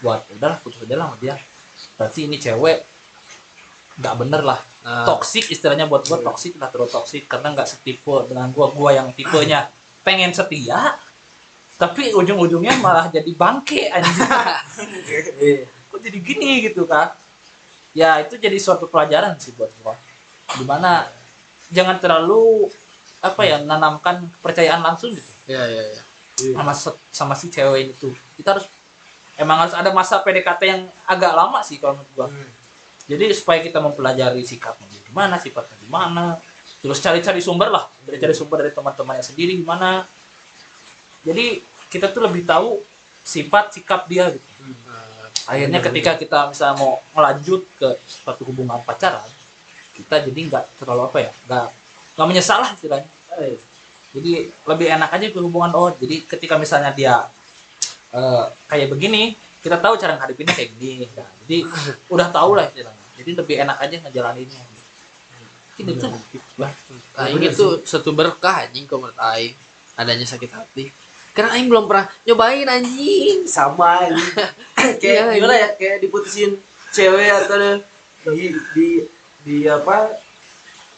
Buat 0.00 0.28
"Ya 0.32 0.34
udahlah 0.40 0.58
putus 0.64 0.80
aja 0.84 0.96
lah 0.96 1.12
sama 1.12 1.16
dia. 1.20 1.36
Berarti 1.96 2.20
ini 2.24 2.36
cewek 2.40 2.78
nggak 4.00 4.14
bener 4.16 4.42
lah. 4.44 4.60
Nah, 4.80 5.04
toksik 5.04 5.52
istilahnya 5.52 5.84
buat 5.84 6.08
gue 6.08 6.18
toksik 6.24 6.56
lah 6.56 6.72
terus 6.72 6.88
toksik 6.88 7.28
karena 7.28 7.52
nggak 7.52 7.68
setipe 7.68 8.24
dengan 8.24 8.48
gua 8.52 8.72
gua 8.72 8.96
yang 8.96 9.12
tipenya. 9.12 9.68
Pengen 10.06 10.32
setia 10.32 10.96
tapi 11.76 12.12
ujung-ujungnya 12.12 12.76
malah 12.80 13.08
jadi 13.08 13.28
bangke 13.32 13.88
anjing. 13.88 14.28
Eh, 15.40 15.64
kok 15.92 16.00
jadi 16.00 16.18
gini 16.20 16.64
gitu 16.68 16.84
kan 16.84 17.16
ya 17.90 18.22
itu 18.22 18.38
jadi 18.38 18.54
suatu 18.60 18.86
pelajaran 18.88 19.36
sih 19.36 19.52
buat 19.56 19.68
gua. 19.84 19.96
Di 20.56 20.64
mana 20.64 21.08
jangan 21.68 22.00
terlalu 22.00 22.68
apa 23.20 23.42
ya 23.44 23.60
menanamkan 23.60 24.28
kepercayaan 24.40 24.80
langsung 24.80 25.12
gitu. 25.12 25.32
Ya 25.44 25.64
ya 25.68 25.84
ya. 25.96 26.02
Sama 26.56 26.72
se- 26.74 27.00
sama 27.12 27.34
si 27.36 27.46
cewek 27.52 27.92
itu. 27.96 28.08
Kita 28.36 28.56
harus 28.56 28.66
emang 29.36 29.66
harus 29.66 29.74
ada 29.76 29.90
masa 29.92 30.20
PDKT 30.20 30.62
yang 30.64 30.82
agak 31.04 31.32
lama 31.32 31.60
sih 31.60 31.76
kalau 31.76 31.96
menurut 32.00 32.12
gua. 32.16 32.28
Hmm. 32.28 32.48
jadi 33.10 33.34
supaya 33.34 33.58
kita 33.58 33.82
mempelajari 33.82 34.38
sikapnya 34.46 34.86
gimana 35.10 35.34
sifatnya 35.36 35.76
gimana. 35.82 36.38
Terus 36.80 37.02
cari-cari 37.02 37.42
sumber 37.42 37.68
lah. 37.68 37.84
Dari 38.06 38.16
cari 38.22 38.32
sumber 38.32 38.62
dari 38.62 38.70
teman-temannya 38.70 39.24
sendiri 39.26 39.58
gimana. 39.58 40.06
Jadi 41.26 41.60
kita 41.90 42.08
tuh 42.14 42.22
lebih 42.24 42.46
tahu 42.46 42.80
sifat 43.20 43.74
sikap 43.76 44.06
dia 44.08 44.30
gitu. 44.32 44.46
Nah, 44.86 45.28
akhirnya 45.50 45.80
ketika 45.82 46.16
kita 46.16 46.38
misalnya 46.48 46.76
mau 46.80 47.02
melanjut 47.12 47.66
ke 47.76 47.88
suatu 48.06 48.46
hubungan 48.48 48.80
pacaran 48.86 49.26
kita 50.00 50.24
jadi 50.24 50.40
nggak 50.48 50.64
terlalu 50.80 51.02
apa 51.12 51.18
ya 51.20 51.30
nggak 51.44 51.66
nggak 52.16 52.26
menyesal 52.30 52.58
lah 52.62 52.70
istilahnya. 52.72 53.08
Eh, 53.36 53.54
jadi 54.10 54.50
lebih 54.50 54.86
enak 54.90 55.10
aja 55.14 55.26
ke 55.30 55.38
hubungan 55.38 55.72
oh 55.74 55.90
jadi 55.94 56.26
ketika 56.26 56.58
misalnya 56.58 56.90
dia 56.90 57.30
eh, 58.10 58.44
kayak 58.66 58.90
begini 58.90 59.34
kita 59.60 59.76
tahu 59.76 59.94
cara 60.00 60.16
ngadepinnya 60.16 60.54
kayak 60.56 60.70
gini 60.80 61.04
Nah, 61.12 61.28
jadi 61.44 61.58
udah 62.14 62.28
tahu 62.32 62.56
lah 62.56 62.64
istilahnya. 62.68 63.04
Jadi 63.20 63.30
lebih 63.36 63.56
enak 63.60 63.76
aja 63.76 63.96
ngejalaninnya. 64.00 64.62
Mungkin 65.80 65.96
itu. 65.96 66.08
lah 66.60 66.72
Aing 67.20 67.40
itu 67.40 67.66
satu 67.84 68.12
berkah 68.16 68.64
anjing 68.68 68.88
kalau 68.88 69.08
menurut 69.08 69.20
Aing. 69.20 69.52
Adanya 70.00 70.24
sakit 70.24 70.50
hati. 70.52 70.88
Karena 71.36 71.56
Aing 71.56 71.68
belum 71.68 71.84
pernah 71.84 72.08
nyobain 72.24 72.64
anjing. 72.64 73.44
sama 73.44 74.08
ini 74.08 74.24
kayak 75.00 75.36
Iya, 75.36 75.36
gimana 75.36 75.54
ya? 75.56 75.68
Kayak 75.76 75.96
diputusin 76.04 76.56
cewek 76.92 77.28
atau 77.28 77.56
di 78.32 78.56
di 78.72 78.88
di 79.44 79.56
apa? 79.68 80.16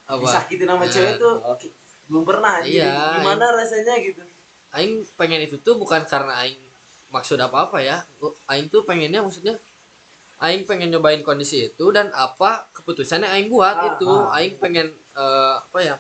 Apa? 0.07 0.23
disakitin 0.23 0.67
sama 0.71 0.87
Nah, 0.87 0.91
cewek 0.91 1.13
tuh 1.19 1.35
belum 2.05 2.23
pernah. 2.23 2.61
Iya, 2.61 3.19
gimana 3.19 3.47
rasanya 3.53 3.95
gitu 3.99 4.23
Aing 4.71 5.05
pengen 5.15 5.43
itu 5.43 5.57
tuh 5.57 5.77
bukan 5.77 6.03
karena 6.03 6.33
Aing 6.39 6.57
maksud 7.09 7.37
apa-apa 7.37 7.79
ya. 7.79 8.03
Aing 8.47 8.67
tuh 8.67 8.83
pengennya 8.83 9.21
maksudnya 9.21 9.61
Aing 10.39 10.65
pengen 10.65 10.89
nyobain 10.89 11.21
kondisi 11.21 11.69
itu 11.69 11.85
dan 11.91 12.09
apa 12.11 12.67
keputusannya 12.73 13.29
Aing 13.29 13.47
buat 13.47 13.71
Ah, 13.71 13.87
itu. 13.93 14.09
ah. 14.09 14.35
Aing 14.35 14.57
pengen 14.57 14.91
eh, 15.13 15.55
apa 15.61 15.79
ya? 15.79 15.97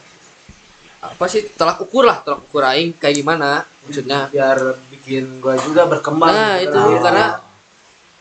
Apa 0.98 1.26
sih 1.26 1.52
tolak 1.52 1.78
ukur 1.80 2.02
lah, 2.02 2.22
tolak 2.22 2.42
ukur 2.42 2.64
Aing 2.64 2.94
kayak 2.94 3.18
gimana 3.18 3.62
maksudnya. 3.82 4.26
biar 4.28 4.58
bikin 4.88 5.38
gua 5.38 5.54
juga 5.56 5.84
berkembang 5.84 6.30
Nah, 6.30 6.56
gitu 6.56 6.72
itu 6.72 6.78
kan. 6.96 7.02
karena 7.04 7.26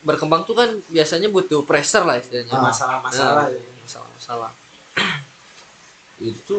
berkembang 0.02 0.42
tuh 0.42 0.52
kan 0.52 0.68
biasanya 0.86 1.26
butuh 1.26 1.62
pressure 1.62 2.02
lah 2.02 2.18
istilahnya. 2.18 2.50
Ya, 2.50 2.60
masalah-masalah 2.60 3.44
Nah, 3.44 3.48
ya. 3.48 3.62
masalah-masalah. 3.80 4.50
itu 6.20 6.58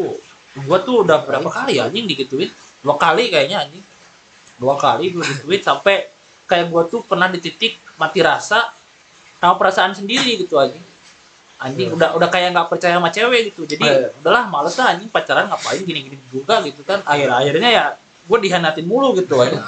gua 0.66 0.78
tuh 0.82 1.02
udah 1.02 1.26
berapa 1.26 1.50
kali 1.50 1.82
ya 1.82 1.90
anjing 1.90 2.06
digituin. 2.06 2.50
Dua 2.84 2.96
kali 2.96 3.34
kayaknya 3.34 3.66
anjing. 3.66 3.82
Dua 4.62 4.78
kali 4.78 5.10
gua 5.10 5.26
digituin 5.26 5.62
sampai 5.62 6.08
kayak 6.46 6.70
gua 6.70 6.86
tuh 6.86 7.02
pernah 7.02 7.26
di 7.28 7.42
titik 7.42 7.80
mati 7.98 8.22
rasa 8.22 8.70
sama 9.42 9.56
perasaan 9.58 9.98
sendiri 9.98 10.38
gitu 10.38 10.62
anjing. 10.62 10.84
Anjing 11.58 11.90
Iya. 11.90 11.96
udah 11.96 12.10
udah 12.20 12.30
kayak 12.30 12.54
nggak 12.54 12.68
percaya 12.70 13.00
sama 13.00 13.10
cewek 13.10 13.50
gitu. 13.50 13.66
Jadi 13.66 13.82
Iya. 13.88 14.14
udahlah 14.20 14.46
males 14.46 14.76
lah 14.78 14.94
anjing 14.94 15.10
pacaran 15.10 15.48
ngapain 15.50 15.82
gini-gini 15.82 16.18
juga 16.30 16.62
gitu 16.62 16.84
kan. 16.84 17.02
Akhir 17.04 17.32
akhirnya 17.32 17.70
ya 17.72 17.84
gua 18.30 18.38
dihianatin 18.38 18.86
mulu 18.86 19.16
gitu 19.18 19.42
anjing. 19.42 19.64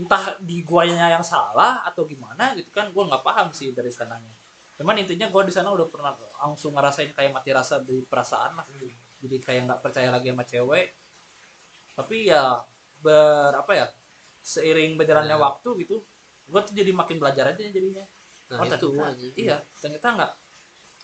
Entah 0.00 0.38
di 0.40 0.62
guanya 0.64 1.12
yang 1.12 1.24
salah 1.26 1.84
atau 1.84 2.06
gimana 2.08 2.56
gitu 2.56 2.70
kan 2.72 2.88
gua 2.94 3.04
nggak 3.10 3.20
paham 3.26 3.52
sih 3.52 3.74
dari 3.74 3.90
sananya. 3.92 4.32
Cuman 4.80 4.96
intinya 4.96 5.28
gua 5.28 5.44
di 5.44 5.52
sana 5.52 5.68
udah 5.74 5.84
pernah 5.92 6.16
langsung 6.40 6.72
ngerasain 6.72 7.12
kayak 7.12 7.36
mati 7.36 7.50
rasa 7.52 7.82
dari 7.82 8.00
perasaan 8.06 8.56
lah. 8.56 8.64
Hmm. 8.64 9.09
Jadi 9.20 9.36
kayak 9.38 9.62
nggak 9.66 9.80
percaya 9.80 10.08
lagi 10.08 10.28
sama 10.28 10.44
cewek 10.44 10.86
tapi 11.92 12.16
ya 12.26 12.64
ber 13.00 13.52
apa 13.54 13.72
ya 13.72 13.86
seiring 14.40 14.96
berjalannya 14.96 15.32
Ya. 15.32 15.40
waktu 15.40 15.68
gitu 15.80 15.96
gue 16.46 16.60
tuh 16.60 16.74
jadi 16.74 16.90
makin 16.90 17.16
belajar 17.16 17.50
aja 17.50 17.60
jadinya 17.60 18.04
Nah, 18.50 18.58
oh, 18.58 18.66
itu 18.66 18.82
ternyata, 18.82 19.14
anjing. 19.14 19.32
iya 19.36 19.56
ternyata 19.78 20.06
nggak 20.10 20.32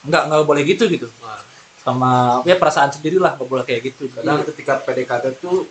nggak 0.04 0.22
nggak 0.26 0.42
boleh 0.42 0.62
gitu 0.64 0.84
gitu 0.88 1.06
Nah, 1.20 1.38
sama 1.78 2.10
ya 2.42 2.58
perasaan 2.58 2.90
sendiri 2.90 3.16
lah 3.16 3.38
nggak 3.38 3.46
boleh 3.46 3.62
kayak 3.62 3.86
gitu 3.86 4.10
kadang 4.10 4.42
ketika 4.44 4.82
PDKT 4.82 5.38
tuh 5.38 5.62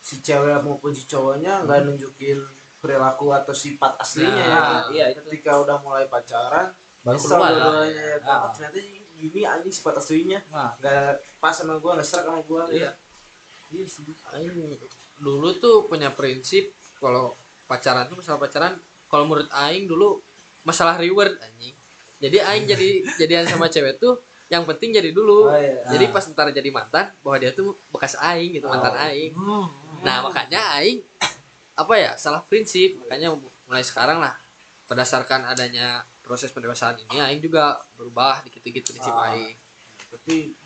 si 0.00 0.18
cewek 0.18 0.56
maupun 0.62 0.96
si 0.96 1.04
cowoknya 1.04 1.68
nggak 1.68 1.78
nunjukin 1.84 2.40
perilaku 2.78 3.28
atau 3.30 3.52
sifat 3.52 3.98
aslinya 3.98 4.40
ya 4.40 4.48
Nah, 4.48 4.62
kan. 4.62 4.82
iya 4.88 5.04
itu 5.10 5.20
tuh 5.20 5.28
ketika 5.28 5.52
udah 5.58 5.76
mulai 5.78 6.06
pacaran 6.06 6.72
baru 6.98 7.18
keluar 7.18 7.50
ya 7.84 8.16
kan. 8.16 8.24
Ah. 8.24 8.38
Oh, 8.40 8.50
ternyata 8.50 8.78
gini 9.18 9.42
anjing 9.42 9.74
sifat 9.74 9.98
aslinya 9.98 10.40
nah. 10.48 10.78
Nggak 10.78 11.26
pas 11.42 11.52
sama 11.52 11.76
gua 11.82 11.98
nggak 11.98 12.06
serak 12.06 12.24
sama 12.30 12.40
gua. 12.46 12.70
Iya. 12.70 12.94
Iya 13.68 13.84
sih. 13.84 14.06
Aing 14.32 14.78
dulu 15.20 15.48
tuh 15.58 15.84
punya 15.90 16.08
prinsip 16.14 16.72
kalau 17.02 17.34
pacaran 17.68 18.08
tuh 18.08 18.16
masalah 18.16 18.40
pacaran 18.40 18.74
kalau 19.10 19.28
menurut 19.28 19.50
Aing 19.52 19.84
dulu 19.84 20.22
masalah 20.64 20.96
reward 20.96 21.36
anjing. 21.42 21.74
Jadi 22.22 22.36
Aing 22.40 22.64
jadi 22.64 22.88
jadian 23.20 23.44
sama 23.44 23.68
cewek 23.68 24.00
tuh 24.00 24.22
yang 24.48 24.64
penting 24.64 24.96
jadi 24.96 25.12
dulu. 25.12 25.52
Oh, 25.52 25.52
iya. 25.52 25.84
jadi 25.92 26.08
pas 26.08 26.24
ntar 26.24 26.48
jadi 26.48 26.72
mantan 26.72 27.12
bahwa 27.20 27.36
dia 27.36 27.52
tuh 27.52 27.76
bekas 27.92 28.16
Aing 28.16 28.56
gitu 28.56 28.64
mantan 28.70 28.96
Oh. 28.96 29.04
Aing. 29.04 29.32
Hmm. 29.36 29.66
nah 30.00 30.24
makanya 30.24 30.80
Aing 30.80 31.04
apa 31.76 31.94
ya 31.98 32.16
salah 32.16 32.40
prinsip. 32.40 32.96
Makanya 33.04 33.36
mulai 33.68 33.84
sekarang 33.84 34.22
lah 34.24 34.47
berdasarkan 34.88 35.44
adanya 35.44 36.00
proses 36.24 36.48
pendewasaan 36.48 36.96
ini 37.04 37.20
Aing 37.20 37.44
juga 37.44 37.84
berubah 38.00 38.40
dikit-dikit 38.48 38.88
prinsip 38.88 39.12
Ah. 39.12 39.36
Aing. 39.36 39.56
Tapi 40.08 40.56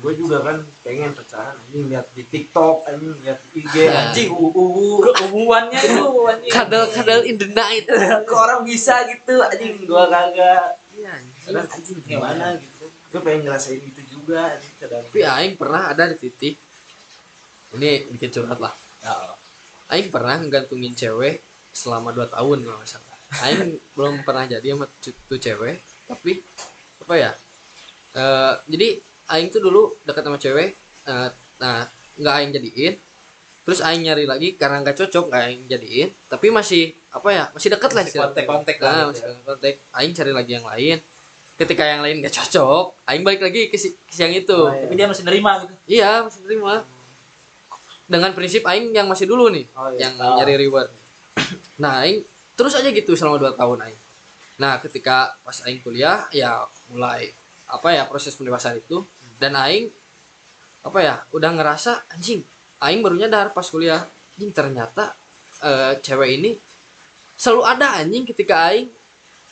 gue 0.00 0.12
juga 0.16 0.40
kan 0.40 0.64
pengen 0.80 1.12
pacaran 1.12 1.52
anjing 1.52 1.84
lihat 1.92 2.08
di 2.16 2.24
TikTok 2.24 2.88
anjing 2.88 3.12
lihat 3.20 3.36
IG 3.52 3.74
Nah. 3.84 4.08
anjing 4.08 4.32
uh, 4.32 4.48
uh, 4.48 5.12
hubungannya 5.28 5.76
itu 5.84 6.06
anjing. 6.24 6.52
kadal-kadal 6.56 7.20
in 7.28 7.36
the 7.36 7.48
night. 7.52 7.84
Kok 8.24 8.40
orang 8.40 8.64
bisa 8.64 9.04
gitu 9.04 9.36
anjing 9.44 9.84
gua 9.84 10.08
kagak. 10.08 10.80
Iya 10.96 11.20
anjing. 11.20 11.36
Kadang 11.44 11.66
anjing 11.68 11.98
gimana 12.08 12.46
gitu? 12.56 12.84
Gue 13.12 13.20
pengen 13.20 13.40
ngerasain 13.44 13.84
itu 13.84 14.02
juga 14.08 14.56
anjing 14.56 14.74
kadang. 14.80 15.04
Tapi 15.04 15.20
Aing 15.20 15.54
pernah 15.60 15.82
ada 15.92 16.02
di 16.08 16.16
titik 16.16 16.56
ini 17.76 18.08
dikit 18.16 18.40
curhat 18.40 18.56
lah. 18.56 18.72
Ya, 19.04 19.12
Aing 19.92 20.08
pernah 20.08 20.40
ngantungin 20.40 20.96
cewek 20.96 21.44
selama 21.76 22.16
2 22.16 22.32
tahun 22.32 22.64
kalau 22.64 22.80
nggak 22.80 22.88
salah 22.88 23.15
Aing 23.28 23.78
belum 23.92 24.22
pernah 24.22 24.44
jadi 24.44 24.64
sama 24.72 24.86
tuh 25.02 25.36
cewek 25.36 25.76
tapi 26.06 26.40
apa 27.00 27.14
ya 27.14 27.32
Eh, 28.12 28.54
jadi 28.64 28.96
Aing 29.28 29.52
tuh 29.52 29.60
dulu 29.60 29.92
dekat 30.02 30.24
sama 30.24 30.38
cewek 30.38 30.72
eh, 31.04 31.28
nah 31.56 31.84
nggak 32.16 32.34
Aing 32.34 32.50
jadiin 32.50 32.94
terus 33.60 33.84
Aing 33.84 34.02
nyari 34.02 34.24
lagi 34.24 34.56
karena 34.56 34.80
nggak 34.80 34.96
cocok 34.96 35.28
nggak 35.28 35.42
Aing 35.44 35.62
jadiin 35.66 36.08
tapi 36.26 36.48
masih 36.48 36.96
apa 37.10 37.28
ya 37.28 37.44
masih 37.52 37.68
dekat 37.68 37.92
lah 37.92 38.02
Masih 38.02 38.16
kontak-kontak 38.16 38.76
lah 38.80 38.88
nah, 38.88 38.96
gitu 38.96 39.08
masih 39.12 39.24
ya. 39.28 39.36
kontak 39.44 39.74
Aing 39.92 40.12
cari 40.14 40.32
lagi 40.32 40.52
yang 40.54 40.64
lain 40.64 40.96
ketika 41.56 41.82
yang 41.84 42.00
lain 42.00 42.16
nggak 42.20 42.32
cocok 42.32 42.84
Aing 43.04 43.20
balik 43.20 43.40
lagi 43.44 43.68
ke, 43.68 43.76
si, 43.76 43.92
ke 43.92 44.12
si 44.12 44.20
yang 44.24 44.32
itu 44.32 44.56
Oh, 44.56 44.72
iya. 44.72 44.88
tapi 44.88 44.94
dia 44.96 45.06
masih 45.06 45.24
nerima 45.28 45.50
gitu 45.60 45.74
Iya, 45.84 46.10
masih 46.24 46.40
terima. 46.40 46.74
Dengan 48.06 48.30
prinsip 48.32 48.62
aing 48.62 48.94
yang 48.94 49.10
masih 49.10 49.26
dulu 49.26 49.50
nih, 49.50 49.66
Oh, 49.74 49.90
iya. 49.90 50.06
yang 50.08 50.14
Oh. 50.16 50.38
nyari 50.38 50.56
reward. 50.56 50.88
Nah, 51.82 52.00
aing 52.00 52.22
terus 52.56 52.72
aja 52.72 52.88
gitu 52.88 53.12
selama 53.12 53.36
2 53.38 53.54
tahun 53.54 53.78
aing. 53.84 54.00
Nah, 54.56 54.80
ketika 54.80 55.36
pas 55.38 55.60
aing 55.62 55.78
kuliah 55.78 56.26
ya 56.30 56.64
mulai 56.88 57.30
apa 57.66 57.88
ya 57.90 58.02
proses 58.04 58.32
pendewasaan 58.32 58.78
itu 58.78 59.04
dan 59.36 59.52
aing 59.54 59.92
apa 60.80 60.98
ya 60.98 61.14
udah 61.30 61.50
ngerasa 61.52 62.06
anjing 62.08 62.40
aing 62.78 63.00
baru 63.00 63.18
nyadar 63.18 63.50
pas 63.50 63.66
kuliah 63.66 64.06
anjing 64.32 64.50
ternyata 64.50 65.12
eh, 65.58 65.98
cewek 65.98 66.30
ini 66.32 66.50
selalu 67.34 67.62
ada 67.66 67.98
anjing 67.98 68.22
ketika 68.24 68.70
aing 68.70 68.86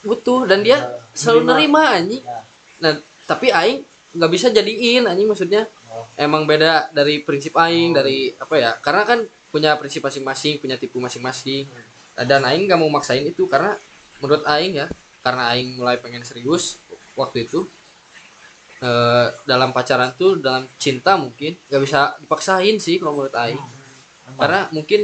butuh 0.01 0.47
dan 0.47 0.61
dia 0.61 0.79
Ya, 0.79 1.01
selalu 1.13 1.41
nerima. 1.43 1.53
nerima 1.83 1.99
anjing 1.99 2.23
Ya. 2.23 2.41
nah 2.79 2.93
tapi 3.25 3.51
aing 3.51 3.83
nggak 4.15 4.31
bisa 4.31 4.47
jadiin 4.49 5.05
anjing 5.05 5.27
maksudnya 5.27 5.67
Oh. 5.91 6.07
emang 6.17 6.43
beda 6.43 6.91
dari 6.91 7.19
prinsip 7.19 7.55
aing 7.55 7.91
dari 7.93 8.31
apa 8.33 8.55
ya 8.55 8.71
karena 8.77 9.03
kan 9.05 9.19
punya 9.51 9.75
prinsip 9.75 10.01
masing-masing 10.01 10.59
punya 10.59 10.75
tipu 10.75 10.99
masing-masing 10.99 11.67
dan 12.23 12.47
aing 12.47 12.71
nggak 12.71 12.79
mau 12.79 12.91
maksain 12.91 13.27
itu 13.27 13.51
karena 13.51 13.75
menurut 14.23 14.47
aing 14.47 14.79
ya 14.79 14.87
karena 15.25 15.51
aing 15.57 15.75
mulai 15.75 15.99
pengen 15.99 16.23
serius 16.23 16.79
waktu 17.19 17.51
itu 17.51 17.67
eh, 18.79 19.27
dalam 19.43 19.75
pacaran 19.75 20.15
tuh 20.15 20.39
dalam 20.39 20.69
cinta 20.79 21.19
mungkin 21.19 21.59
nggak 21.59 21.83
bisa 21.83 22.15
dipaksain 22.23 22.77
sih 22.79 23.03
kalau 23.03 23.19
menurut 23.19 23.35
aing. 23.35 23.59
Emang. 24.25 24.41
karena 24.41 24.61
mungkin 24.73 25.01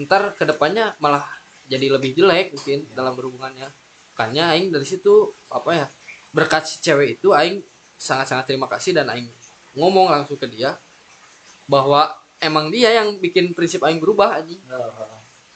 ntar 0.00 0.32
ke 0.32 0.48
depannya 0.48 0.96
malah 0.96 1.28
jadi 1.68 1.92
lebih 1.92 2.16
jelek 2.16 2.56
mungkin 2.56 2.88
dalam 2.96 3.12
berhubungannya. 3.12 3.68
Makanya 4.16 4.56
aing 4.56 4.72
dari 4.72 4.86
situ 4.88 5.28
apa 5.52 5.70
ya 5.76 5.86
berkat 6.32 6.64
si 6.64 6.80
cewek 6.80 7.20
itu 7.20 7.36
aing 7.36 7.60
sangat-sangat 8.00 8.48
terima 8.48 8.66
kasih 8.66 8.96
dan 8.96 9.12
aing 9.12 9.28
ngomong 9.76 10.08
langsung 10.08 10.40
ke 10.40 10.48
dia 10.48 10.76
bahwa 11.68 12.16
emang 12.40 12.72
dia 12.72 12.90
yang 12.92 13.16
bikin 13.20 13.52
prinsip 13.52 13.84
aing 13.84 14.00
berubah 14.00 14.40
anjing 14.40 14.60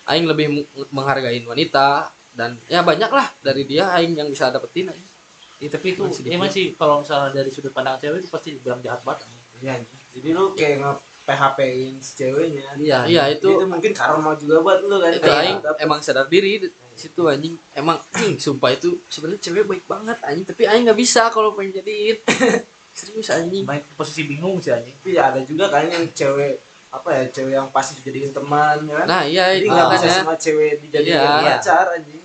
aing 0.06 0.26
lebih 0.26 0.66
menghargai 0.94 1.42
wanita 1.42 2.14
dan 2.36 2.54
ya 2.70 2.84
banyak 2.84 3.10
lah 3.10 3.32
dari 3.42 3.66
dia 3.66 3.90
aing 3.96 4.14
yang 4.14 4.28
bisa 4.30 4.52
dapetin 4.52 4.92
anjing. 4.92 5.14
Ya, 5.56 5.72
tapi 5.72 5.96
itu 5.96 6.04
Masih 6.04 6.20
dikit. 6.20 6.36
emang 6.36 6.50
sih 6.52 6.66
kalau 6.76 7.00
misalnya 7.00 7.32
dari 7.32 7.48
sudut 7.48 7.72
pandang 7.72 7.96
cewek 7.96 8.20
itu 8.20 8.28
pasti 8.28 8.48
dibilang 8.60 8.80
jahat 8.84 9.00
banget. 9.02 9.24
Anjing. 9.24 9.42
Iya, 9.56 9.74
jadi 10.12 10.28
lu 10.36 10.44
kayak 10.52 10.74
nge 10.84 10.92
PHP-in 11.26 11.94
si 12.04 12.12
ceweknya. 12.22 12.66
Iya 12.76 12.98
iya 13.08 13.22
itu 13.32 13.48
itu 13.50 13.66
mungkin 13.66 13.92
karma 13.96 14.36
juga 14.36 14.60
buat 14.60 14.84
lu 14.84 15.00
kan 15.00 15.10
itu 15.16 15.26
aing 15.32 15.58
emang 15.80 15.98
sadar 16.04 16.28
diri 16.28 16.60
di 16.60 16.68
situ 16.94 17.24
anjing. 17.24 17.56
Emang 17.72 17.98
anjing 18.12 18.36
sumpah 18.36 18.76
itu 18.76 19.00
sebenarnya 19.08 19.40
cewek 19.42 19.64
baik 19.64 19.84
banget 19.88 20.18
anjing. 20.22 20.44
Tapi 20.44 20.62
aing 20.68 20.84
nggak 20.86 21.00
bisa 21.00 21.32
kalau 21.32 21.56
pengen 21.56 21.80
jadiin. 21.80 22.20
Serius 22.96 23.32
anjing. 23.32 23.64
Main 23.64 23.80
posisi 23.96 24.28
bingung 24.28 24.60
sih 24.60 24.76
anjing. 24.76 24.92
Tapi 24.92 25.16
ya 25.16 25.32
ada 25.32 25.40
juga 25.40 25.72
kan 25.72 25.88
yang 25.88 26.04
cewek 26.12 26.62
apa 26.96 27.08
ya 27.12 27.22
cewek 27.28 27.52
yang 27.52 27.68
pasti 27.68 28.00
dijadiin 28.00 28.32
teman 28.32 28.76
ya 28.84 28.94
kan? 29.02 29.06
Nah 29.06 29.22
iya 29.22 29.52
jadi 29.52 29.62
itu 29.62 29.68
nggak 29.68 29.86
bisa 29.86 29.98
makanya 30.00 30.16
semua 30.18 30.36
cewek 30.36 30.72
dijadiin 30.80 31.12
Iya. 31.12 31.60
pacar 31.60 31.86
anjing. 31.92 32.24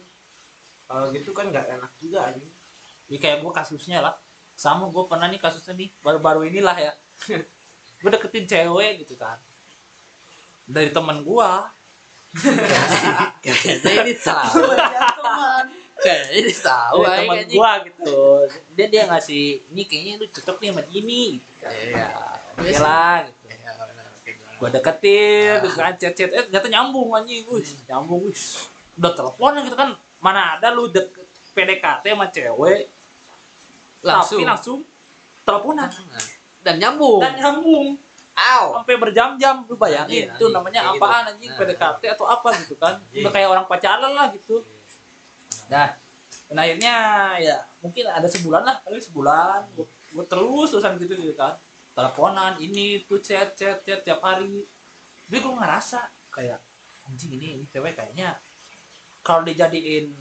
Kalau 0.85 1.05
gitu 1.09 1.29
kan 1.31 1.45
nggak 1.51 1.65
enak 1.71 1.91
juga 1.97 2.19
anjing. 2.27 2.49
Ya 3.07 3.17
kayak 3.17 3.37
gua 3.39 3.51
kasusnya 3.53 3.99
lah. 3.99 4.15
Sama 4.53 4.87
gue 4.87 5.03
pernah 5.03 5.25
nih 5.25 5.37
kasusnya 5.37 5.73
nih 5.73 5.89
baru-baru 5.99 6.45
inilah 6.45 6.77
ya. 6.77 6.93
Gue 7.97 8.09
deketin 8.09 8.45
cewek 8.45 9.01
gitu 9.01 9.13
kan. 9.13 9.37
Dari 10.65 10.89
teman 10.89 11.21
gue 11.21 11.49
Kayaknya 13.41 13.91
ini 14.01 14.13
tahu. 14.15 14.61
Kayaknya 15.97 16.37
ini 16.39 16.53
tahu. 16.55 16.97
dari 17.01 17.17
teman 17.21 17.37
gue 17.45 17.71
gitu. 17.89 18.19
Dia 18.73 18.85
dia 18.87 19.03
ngasih 19.05 19.43
ini 19.69 19.83
kayaknya 19.83 20.13
lu 20.17 20.25
cocok 20.27 20.55
nih 20.57 20.69
sama 20.71 20.81
Jimmy 20.87 21.23
gitu 21.37 21.51
kan. 21.59 21.71
Iya. 21.71 22.09
oke 22.53 22.71
lah 22.79 23.15
gitu. 23.27 23.45
Iya. 23.49 23.71
Gue 24.21 24.69
deketin 24.69 25.65
terus 25.65 25.73
kan 25.73 25.97
chat 25.97 26.13
chat 26.13 26.29
eh 26.29 26.43
ternyata 26.45 26.69
nyambung 26.69 27.09
anjing. 27.17 27.41
Wih 27.49 27.65
nyambung 27.89 28.29
wih. 28.29 28.37
Udah 29.01 29.11
teleponan 29.17 29.65
gitu 29.65 29.77
kan 29.77 29.97
mana 30.21 30.57
ada 30.57 30.69
lu 30.69 30.85
deket 30.85 31.25
PDKT 31.57 32.05
sama 32.13 32.29
cewek. 32.29 32.85
Langsung. 34.05 34.41
tapi 34.41 34.45
langsung 34.45 34.79
teleponan. 35.41 35.89
Dan 36.61 36.77
nyambung. 36.77 37.21
dan 37.21 37.33
nyambung. 37.37 37.97
Aw. 38.37 38.65
sampai 38.81 38.95
berjam-jam. 39.01 39.65
Lu 39.65 39.75
bayangin 39.77 40.29
Anjing, 40.29 40.37
itu 40.37 40.45
anjing. 40.45 40.53
namanya 40.53 40.81
apaan 40.93 41.21
gitu. 41.25 41.29
anjing? 41.33 41.49
Nah. 41.49 41.57
PDKT 41.57 42.01
atau 42.13 42.25
apa 42.29 42.49
gitu 42.61 42.75
kan? 42.77 42.93
Udah 43.01 43.31
kayak 43.33 43.49
orang 43.49 43.65
pacaran 43.65 44.13
lah 44.13 44.29
gitu. 44.37 44.61
Nah 45.69 45.97
dan 46.51 46.67
akhirnya 46.67 46.95
ya 47.39 47.57
mungkin 47.79 48.11
ada 48.11 48.27
sebulan 48.27 48.61
lah 48.61 48.75
kali 48.85 49.01
sebulan. 49.01 49.71
Gue, 49.73 49.87
gue 49.89 50.25
terus 50.29 50.67
terusan 50.69 50.99
gitu 51.01 51.17
gitu 51.17 51.33
kan 51.33 51.57
teleponan 51.91 52.59
ini 52.59 53.03
tuh 53.03 53.19
chat 53.19 53.53
chat 53.55 53.83
chat 53.83 53.99
tiap 54.03 54.23
hari 54.23 54.63
tapi 55.27 55.37
gue 55.39 55.53
ngerasa 55.55 56.11
kayak 56.31 56.59
anjing 57.07 57.35
ini 57.39 57.47
ini 57.59 57.65
cewek 57.67 57.95
kayaknya 57.95 58.39
kalau 59.23 59.43
dijadiin 59.43 60.11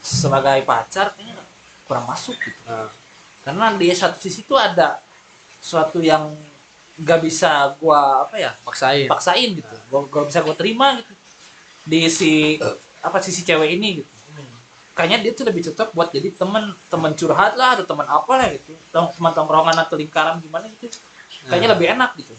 sebagai 0.00 0.62
pacar 0.62 1.10
kayaknya 1.14 1.38
kurang 1.86 2.06
masuk 2.06 2.34
gitu 2.38 2.60
Nah. 2.66 2.90
karena 3.46 3.74
di 3.78 3.86
satu 3.94 4.18
sisi 4.18 4.42
tuh 4.42 4.58
ada 4.58 4.98
suatu 5.62 6.02
yang 6.02 6.34
nggak 6.96 7.20
bisa 7.22 7.76
gua 7.78 8.24
apa 8.26 8.40
ya 8.40 8.52
Maksain. 8.64 9.06
paksain 9.06 9.50
gitu 9.54 9.76
gua, 9.92 10.06
gua 10.08 10.22
bisa 10.26 10.40
gua 10.42 10.56
terima 10.56 10.98
gitu 10.98 11.12
di 11.86 12.00
si 12.10 12.58
apa 13.04 13.22
sisi 13.22 13.46
cewek 13.46 13.78
ini 13.78 14.02
gitu 14.02 14.15
kayaknya 14.96 15.18
dia 15.20 15.32
tuh 15.32 15.44
lebih 15.44 15.62
cocok 15.62 15.92
buat 15.92 16.08
jadi 16.08 16.32
temen 16.32 16.64
temen 16.88 17.12
curhat 17.12 17.52
lah 17.54 17.76
atau 17.76 17.84
teman 17.84 18.08
apa 18.08 18.32
lah 18.32 18.48
gitu 18.50 18.72
Tong- 18.88 19.12
teman 19.12 19.30
tongkrongan 19.30 19.76
atau 19.76 19.94
lingkaran 19.94 20.40
gimana 20.40 20.66
gitu 20.72 20.88
kayaknya 21.44 21.68
Nah. 21.68 21.74
lebih 21.76 21.86
enak 21.92 22.10
gitu 22.16 22.34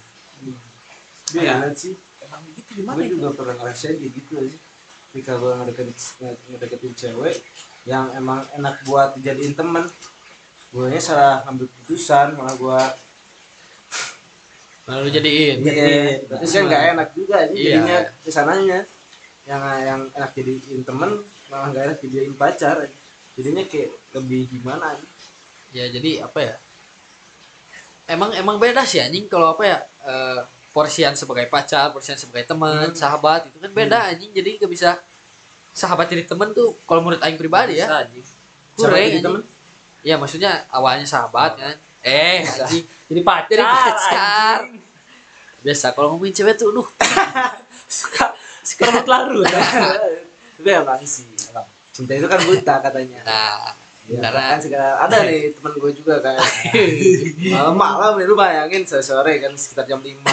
Dia 1.30 1.54
enak 1.56 1.76
sih. 1.76 1.94
emang 2.20 2.42
gitu 2.50 2.70
gimana 2.74 2.96
Gue 2.96 3.06
ya? 3.06 3.12
juga 3.14 3.28
pernah 3.32 3.56
ngerasain 3.58 3.96
kayak 3.96 4.12
gitu 4.12 4.34
aja. 4.38 4.58
Ketika 5.08 5.32
gue 5.36 5.52
ngedeketin, 5.54 5.96
ngedeketin 6.50 6.94
cewek 6.96 7.36
yang 7.84 8.10
emang 8.12 8.44
enak 8.52 8.84
buat 8.84 9.14
dijadiin 9.14 9.54
temen, 9.54 9.86
gue 10.70 10.86
nya 10.88 11.00
salah 11.00 11.44
ngambil 11.44 11.68
keputusan, 11.70 12.28
malah 12.34 12.56
gue 12.56 12.80
Lalu 14.88 15.08
jadiin. 15.12 15.58
Iya, 15.62 16.24
tapi 16.26 16.46
kan 16.48 16.62
nggak 16.64 16.84
enak 16.96 17.08
juga 17.12 17.36
aja 17.38 17.52
Iya. 17.52 17.64
jadinya 17.76 17.98
ke 18.18 18.30
sananya 18.30 18.80
yang 19.48 19.62
yang 19.80 20.02
enak 20.12 20.32
jadiin 20.34 20.84
temen 20.84 21.24
malah 21.48 21.72
nggak 21.72 21.84
enak 21.86 21.98
jadiin 22.04 22.36
pacar 22.36 22.84
jadinya 23.34 23.64
kayak 23.64 23.96
lebih 24.12 24.46
gimana. 24.50 25.00
Ya 25.70 25.88
jadi 25.88 26.22
apa 26.22 26.40
ya? 26.42 26.56
Emang 28.08 28.32
emang 28.32 28.56
beda 28.56 28.84
sih 28.84 29.00
anjing 29.00 29.28
kalau 29.28 29.52
apa 29.52 29.64
ya? 29.64 29.80
eh, 30.04 30.42
porsian 30.72 31.12
sebagai 31.12 31.48
pacar, 31.48 31.90
porsian 31.90 32.16
sebagai 32.16 32.46
teman, 32.46 32.92
Hmm. 32.92 32.96
sahabat 32.96 33.48
itu 33.48 33.58
kan 33.58 33.72
beda 33.72 33.98
anjing. 34.06 34.32
Jadi 34.32 34.50
nggak 34.58 34.70
bisa 34.70 35.00
sahabat 35.72 36.08
jadi 36.08 36.24
temen 36.24 36.52
tuh 36.52 36.76
kalau 36.84 37.02
menurut 37.02 37.20
aing 37.20 37.36
pribadi 37.36 37.76
ya. 37.76 37.88
Bisa, 37.88 37.98
anjing. 38.04 38.26
Sama 38.26 38.78
Kurang 38.78 38.96
jadi 38.96 39.08
anjing. 39.10 39.24
temen 39.24 39.42
Ya 40.00 40.16
maksudnya 40.16 40.52
awalnya 40.70 41.04
sahabat 41.04 41.58
kan. 41.58 41.76
Eh, 42.00 42.44
anjing. 42.44 42.84
jadi 43.08 43.22
pacar 43.22 43.50
Jadi 43.50 43.64
pacar. 43.64 44.58
anjing. 44.62 44.82
Biasa 45.58 45.86
kalau 45.92 46.08
ngomongin 46.14 46.34
cewek 46.34 46.56
tuh 46.56 46.70
duh. 46.72 46.88
suka 47.90 48.26
suka 48.68 48.88
larut. 49.08 49.48
Itu 50.60 50.68
emang 50.68 51.00
sih 51.08 51.24
emang. 51.54 51.68
cinta 51.96 52.14
itu 52.14 52.28
kan 52.30 52.40
buta 52.46 52.76
katanya. 52.84 53.20
Nah, 53.26 53.74
Ya, 54.08 54.24
karena 54.24 54.56
kan 54.56 54.60
segala 54.64 55.04
ada 55.04 55.28
nih 55.28 55.52
temen 55.52 55.76
gue 55.76 55.92
juga 55.92 56.24
kan 56.24 56.40
malam-malam 57.60 58.16
nih 58.16 58.24
lu 58.24 58.40
bayangin 58.40 58.88
sore-sore 58.88 59.44
kan 59.44 59.52
sekitar 59.60 59.84
jam 59.84 60.00
5 60.00 60.24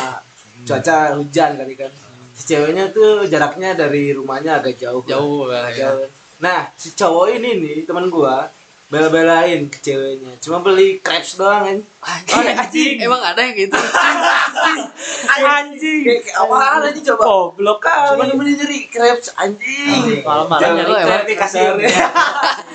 cuaca 0.63 1.19
hujan 1.19 1.59
kali 1.59 1.75
kan. 1.75 1.91
Si 2.39 2.55
ceweknya 2.55 2.95
tuh 2.95 3.27
jaraknya 3.27 3.75
dari 3.75 4.15
rumahnya 4.15 4.63
agak 4.63 4.79
jauh 4.79 5.03
jauh 5.03 5.51
ya. 5.51 5.75
Jauh. 5.75 6.07
Nah, 6.39 6.71
si 6.79 6.95
cowok 6.95 7.35
ini 7.35 7.59
nih 7.59 7.77
teman 7.83 8.07
gua 8.07 8.47
bela-belain 8.93 9.67
ke 9.73 9.79
ceweknya. 9.81 10.37
Cuma 10.45 10.61
beli 10.61 11.01
crepes 11.01 11.41
doang 11.41 11.65
kan. 11.65 11.79
Anjing, 12.05 12.57
anjing. 12.57 12.97
Emang 13.01 13.21
ada 13.25 13.41
yang 13.41 13.57
gitu? 13.57 13.77
anjing 15.35 16.03
Kayak 16.05 16.21
kayak 16.29 16.37
apaan 16.45 16.81
aja 16.85 17.01
coba. 17.13 17.23
goblok 17.25 17.79
Cuma 17.81 18.23
kali 18.23 18.29
nemenin 18.29 18.55
nyari 18.61 18.79
crepes 18.93 19.29
anjing. 19.35 20.21
malam-malam 20.21 20.61
Jangan 20.61 20.77
nyari 20.77 20.91
lu 20.93 20.95
crepes, 20.95 21.25
emang 21.25 21.37
kasirnya. 21.41 21.91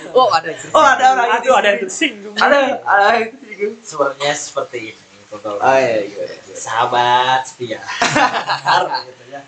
Oh, 0.10 0.26
ada. 0.34 0.50
Oh, 0.74 0.82
ada 0.82 1.14
orang 1.14 1.38
aduh 1.38 1.54
ada 1.62 1.70
yang 1.70 1.86
tersinggung 1.86 2.34
Ada, 2.34 2.82
ada 2.82 3.10
yang 3.22 3.30
gitu. 3.46 3.78
sebenarnya 3.86 4.34
seperti 4.34 4.78
ini 4.90 5.02
Oh 5.30 5.78
iya, 5.78 6.02
iya. 6.02 6.26
iya. 6.26 6.56
sahabat 6.58 7.46
setia 7.46 7.78
Harus 8.74 9.06
gitu 9.06 9.24
ya 9.30 9.42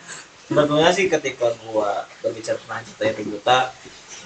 sebetulnya 0.45 0.91
sih 0.91 1.08
ketika 1.08 1.47
gua 1.65 2.04
berbicara 2.19 2.60
tentang 2.60 2.84
cinta 2.84 3.04
itu 3.08 3.24
buta 3.32 3.58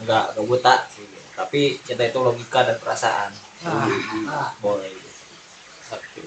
enggak 0.01 0.23
enggak 0.33 0.45
buta 0.49 0.73
sih 0.89 1.05
tapi 1.35 1.77
cinta 1.83 2.07
itu 2.07 2.19
logika 2.23 2.63
dan 2.63 2.79
perasaan. 2.79 3.31
Ah. 3.65 4.55
boleh. 4.63 4.87
Gitu. 4.89 5.03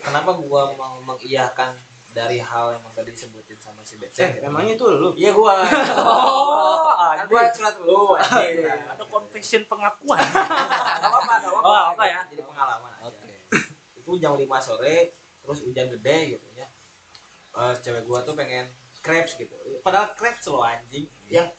kenapa 0.01 0.39
gua 0.39 0.71
mau 0.79 1.01
mengiyakan 1.03 1.75
dari 2.13 2.41
hal 2.41 2.79
yang 2.79 2.83
tadi 2.95 3.13
disebutin 3.13 3.59
sama 3.61 3.85
si 3.85 3.95
Eh, 3.95 4.01
Becek 4.01 4.41
emangnya 4.41 4.81
itu 4.81 4.85
lu? 4.89 5.13
iya 5.19 5.31
gua. 5.35 5.61
Oh 6.99 7.15
kan 7.15 7.25
gua 7.29 7.49
curhat 7.53 7.77
lu 7.81 8.15
ada 8.17 9.05
confession 9.09 9.63
pengakuan. 9.65 10.19
Nggak 10.99 11.09
apa-apa 11.09 11.33
nggak 11.41 11.51
apa-apa. 11.53 11.69
Oh, 11.69 11.85
apa 11.95 12.05
ya? 12.05 12.21
jadi 12.29 12.43
pengalaman 12.45 12.93
aja. 13.01 13.19
Itu 13.97 14.17
jam 14.19 14.35
5 14.37 14.45
sore 14.61 15.13
terus 15.45 15.59
hujan 15.65 15.89
gede 15.99 16.37
gitu 16.37 16.47
ya. 16.59 16.67
Eh, 17.55 17.75
cewek 17.81 18.05
gua 18.09 18.23
tuh 18.25 18.35
pengen 18.35 18.69
crepes 19.01 19.39
gitu. 19.39 19.55
Padahal 19.81 20.13
crepes 20.19 20.45
lo 20.51 20.65
anjing. 20.65 21.07
Yang 21.31 21.55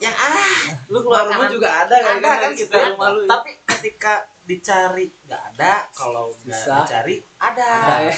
yang 0.00 0.12
ah 0.12 0.58
Lu 0.88 0.98
keluar 0.98 1.24
rumah 1.24 1.46
juga 1.46 1.84
ada 1.84 1.92
kan? 1.94 2.16
ada 2.18 2.30
kan 2.38 2.50
gitu 2.52 2.66
Sekitar 2.66 2.96
rumah 2.96 3.08
lu. 3.12 3.24
tapi 3.24 3.50
ketika 3.62 4.12
dicari 4.42 5.06
nggak 5.22 5.42
ada 5.54 5.86
kalau 5.90 6.32
nggak 6.38 6.56
Bisa. 6.56 6.74
dicari 6.82 7.14
ada 7.36 7.70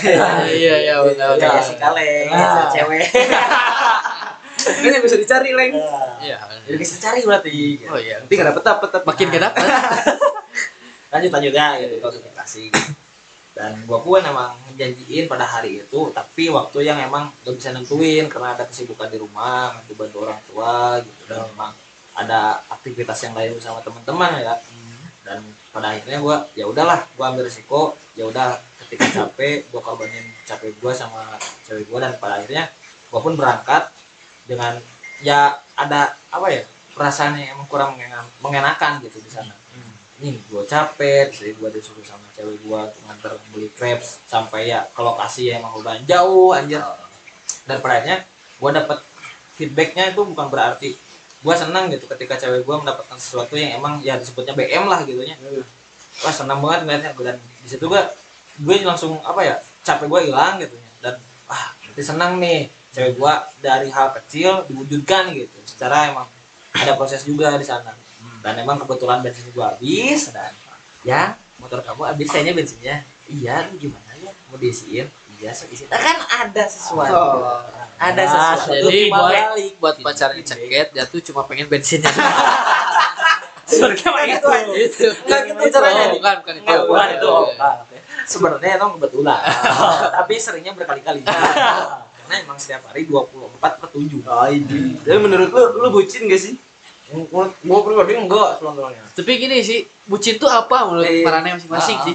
Iya, 0.49 0.75
iya, 0.81 0.95
benar. 1.03 1.35
kayak 1.35 1.53
benar. 1.53 1.63
si 1.63 1.75
kaleng 1.77 2.29
Ah. 2.31 2.67
cewek 2.69 3.07
Ini 4.63 4.95
yang 4.95 5.03
bisa 5.03 5.19
dicari, 5.19 5.51
Leng. 5.51 5.75
Iya. 6.21 6.39
jadi 6.63 6.77
bisa 6.79 6.95
cari 6.97 7.27
berarti 7.27 7.51
gitu. 7.51 7.83
Oh 7.85 7.99
iya. 7.99 8.23
Nanti 8.23 8.31
nggak 8.33 8.49
dapet 8.49 8.63
dapet 8.65 8.89
tapi 8.93 9.05
Makin 9.05 9.27
gak 9.29 9.43
dapet. 9.43 9.67
lanjut 11.11 11.31
lanjut 11.31 11.53
ya 11.53 11.69
gitu 11.77 11.97
klasifikasi 11.99 12.63
dan 13.53 13.77
gua 13.85 14.01
pun 14.01 14.25
emang 14.25 14.57
ngejanjiin 14.73 15.29
pada 15.29 15.45
hari 15.45 15.85
itu 15.85 16.09
tapi 16.09 16.49
waktu 16.49 16.89
yang 16.89 16.97
emang 16.97 17.29
gak 17.45 17.53
bisa 17.53 17.69
nentuin 17.77 18.25
karena 18.33 18.57
ada 18.57 18.65
kesibukan 18.65 19.13
di 19.13 19.21
rumah 19.21 19.77
bantu 19.77 19.93
bantu 19.93 20.17
orang 20.25 20.41
tua 20.49 20.77
gitu. 21.05 21.23
Dan 21.29 21.45
emang 21.53 21.73
ada 22.17 22.65
aktivitas 22.73 23.21
yang 23.29 23.37
lain 23.37 23.53
bersama 23.57 23.85
teman-teman 23.85 24.41
ya. 24.41 24.57
Dan 25.23 25.45
pada 25.69 25.93
akhirnya 25.93 26.19
gua 26.25 26.49
ya 26.57 26.65
udahlah 26.65 27.05
gua 27.13 27.31
ambil 27.31 27.45
risiko 27.45 27.93
ya 28.17 28.25
udah 28.25 28.57
ketika 28.85 29.07
capek 29.21 29.69
gua 29.69 29.85
korbanin 29.85 30.33
capek 30.49 30.73
gua 30.81 30.97
sama 30.97 31.37
cewek 31.69 31.93
gua. 31.93 32.09
Dan 32.09 32.17
pada 32.17 32.41
akhirnya 32.41 32.73
gua 33.13 33.21
pun 33.21 33.37
berangkat 33.37 33.93
dengan 34.49 34.81
ya 35.21 35.61
ada 35.77 36.17
apa 36.33 36.49
ya 36.49 36.65
perasaan 36.97 37.37
yang 37.37 37.61
emang 37.61 37.69
kurang 37.69 38.01
mengenakan 38.41 39.01
gitu 39.05 39.21
di 39.21 39.29
sana 39.29 39.53
ini 40.21 40.37
gue 40.37 40.63
capek 40.69 41.33
jadi 41.33 41.57
gue 41.57 41.69
disuruh 41.73 42.05
sama 42.05 42.29
cewek 42.37 42.61
gue 42.61 42.81
nganter 43.09 43.33
beli 43.49 43.73
crepes 43.73 44.21
sampai 44.29 44.69
ya 44.69 44.85
ke 44.85 45.01
lokasi 45.01 45.49
yang 45.49 45.65
emang 45.65 45.81
udah 45.81 45.97
jauh 46.05 46.53
anjir. 46.53 46.85
Dan 47.65 47.81
akhirnya 47.81 48.27
gue 48.61 48.71
dapet 48.77 48.99
feedbacknya 49.57 50.13
itu 50.13 50.21
bukan 50.27 50.47
berarti 50.53 50.91
gue 51.43 51.55
senang 51.57 51.89
gitu 51.89 52.05
ketika 52.07 52.37
cewek 52.37 52.63
gue 52.63 52.77
mendapatkan 52.77 53.17
sesuatu 53.17 53.57
yang 53.57 53.81
emang 53.81 54.05
ya 54.05 54.21
disebutnya 54.21 54.53
BM 54.53 54.85
lah 54.85 55.01
gitu 55.09 55.25
nya. 55.25 55.35
Wah 56.23 56.35
senang 56.35 56.61
banget 56.61 56.85
ngeliatnya 56.85 57.11
dan 57.17 57.37
di 57.41 57.69
situ 57.73 57.89
gue 57.89 58.03
gue 58.61 58.77
langsung 58.85 59.17
apa 59.25 59.41
ya 59.41 59.57
capek 59.81 60.07
gue 60.13 60.21
hilang 60.29 60.61
gitu 60.61 60.77
ya 60.77 60.91
dan 61.01 61.15
wah 61.49 61.73
berarti 61.89 62.03
senang 62.05 62.37
nih 62.37 62.69
cewek 62.93 63.17
gue 63.17 63.35
dari 63.65 63.89
hal 63.89 64.13
kecil 64.21 64.69
diwujudkan 64.69 65.33
gitu 65.33 65.57
secara 65.65 66.13
emang 66.13 66.29
ada 66.77 66.93
proses 67.01 67.25
juga 67.25 67.57
di 67.57 67.65
sana 67.65 67.97
dan 68.43 68.59
emang 68.59 68.77
kebetulan 68.83 69.23
bensin 69.23 69.47
gua 69.55 69.73
habis 69.75 70.35
dan 70.35 70.53
ya 71.07 71.39
motor 71.63 71.79
kamu 71.83 72.03
habis 72.11 72.27
kayaknya 72.27 72.55
bensinnya 72.59 72.97
iya 73.31 73.71
lu 73.71 73.79
gimana 73.79 74.11
ya 74.19 74.35
mau 74.51 74.59
diisiin 74.59 75.07
iya 75.39 75.51
so 75.55 75.67
isi 75.71 75.87
Nah, 75.87 75.99
kan 75.99 76.19
ada 76.47 76.65
sesuatu 76.67 77.15
Oh. 77.15 77.63
ada 78.03 78.23
Nah, 78.27 78.59
sesuatu 78.59 78.91
Jadi 78.91 79.11
buat 79.11 79.31
balik 79.31 79.73
buat 79.79 79.97
pacarnya 80.03 80.43
ceket, 80.43 80.87
dia 80.91 81.05
tuh 81.07 81.23
cuma 81.23 81.47
pengen 81.47 81.71
bensinnya. 81.71 82.11
Sebenarnya 83.73 84.09
mah 84.13 84.25
itu. 84.27 84.49
Itu. 84.75 85.09
Enggak 85.25 85.41
gitu 85.49 85.63
caranya. 85.73 86.05
Oh, 86.05 86.13
bukan, 86.19 86.35
bukan 86.45 86.55
itu. 86.61 86.75
Bukan 86.91 87.09
itu. 87.09 87.35
Sebenarnya 88.29 88.71
emang 88.77 88.91
kebetulan. 88.99 89.41
Tapi 90.19 90.35
seringnya 90.37 90.73
berkali-kali. 90.77 91.23
Karena 92.19 92.35
emang 92.43 92.59
setiap 92.61 92.85
hari 92.91 93.09
24 93.09 93.59
per 93.63 93.89
7. 93.89 94.29
Oh. 94.29 94.45
Tapi 95.07 95.19
menurut 95.19 95.49
lu, 95.49 95.63
lu 95.79 95.89
bucin 95.89 96.29
gak 96.29 96.43
sih? 96.43 96.55
Menurut 97.11 97.53
gua 97.67 97.81
pribadi 97.83 98.13
enggak 98.15 98.51
sebenarnya. 98.63 99.03
Tapi 99.11 99.33
gini 99.35 99.59
sih, 99.61 99.83
bucin 100.07 100.39
tuh 100.39 100.47
apa 100.47 100.87
menurut 100.87 101.11
Eh, 101.11 101.27
marane 101.27 101.59
masing-masing 101.59 101.97
ah. 101.99 102.05
sih? 102.07 102.15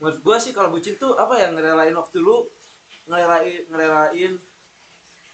Menurut 0.00 0.18
gua 0.24 0.36
sih 0.40 0.52
kalau 0.56 0.72
bucin 0.72 0.96
tuh 0.96 1.12
apa 1.14 1.36
ya 1.36 1.52
ngerelain 1.52 1.92
waktu 1.92 2.18
lu 2.18 2.48
ngerelain 3.04 3.68
ngerelain 3.68 4.32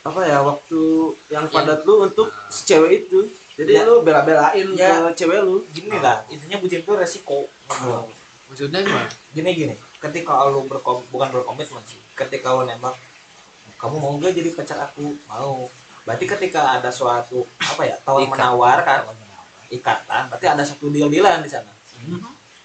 apa 0.01 0.21
ya 0.25 0.41
waktu 0.43 0.81
yang 1.29 1.45
padat 1.47 1.87
lu 1.87 2.03
untuk 2.03 2.29
si 2.51 2.67
cewek 2.67 3.07
itu. 3.07 3.31
Jadi 3.55 3.77
Ya. 3.77 3.85
lu 3.85 4.01
bela-belain 4.01 4.67
Ya. 4.75 5.13
ke 5.13 5.23
cewek 5.23 5.45
lu. 5.45 5.61
Gini 5.71 5.93
lah, 6.01 6.25
intinya 6.27 6.57
bucin 6.59 6.81
itu 6.81 6.93
resiko. 6.97 7.45
Maksudnya 8.49 8.83
gimana? 8.83 9.07
Gini 9.31 9.51
gini, 9.55 9.75
ketika 10.01 10.49
lu 10.51 10.67
berkom 10.67 11.05
bukan 11.13 11.29
berkomitmen 11.31 11.85
sih, 11.87 12.01
ketika 12.17 12.51
lu 12.57 12.67
nembak 12.67 12.97
kamu 13.79 13.97
mau 13.97 14.19
gak 14.19 14.35
jadi 14.35 14.51
pacar 14.53 14.79
aku? 14.83 15.15
Mau. 15.31 15.71
Berarti 16.03 16.25
ketika 16.27 16.61
ada 16.75 16.89
suatu 16.89 17.43
apa 17.59 17.83
ya 17.83 17.97
tawar 17.99 18.23
Ikat. 18.23 18.33
menawar 18.33 18.79
kan 18.81 19.01
ikatan, 19.69 20.23
berarti 20.27 20.47
ada 20.47 20.63
satu 20.63 20.89
deal 20.89 21.07
dealan 21.07 21.41
di 21.41 21.49
sana. 21.49 21.71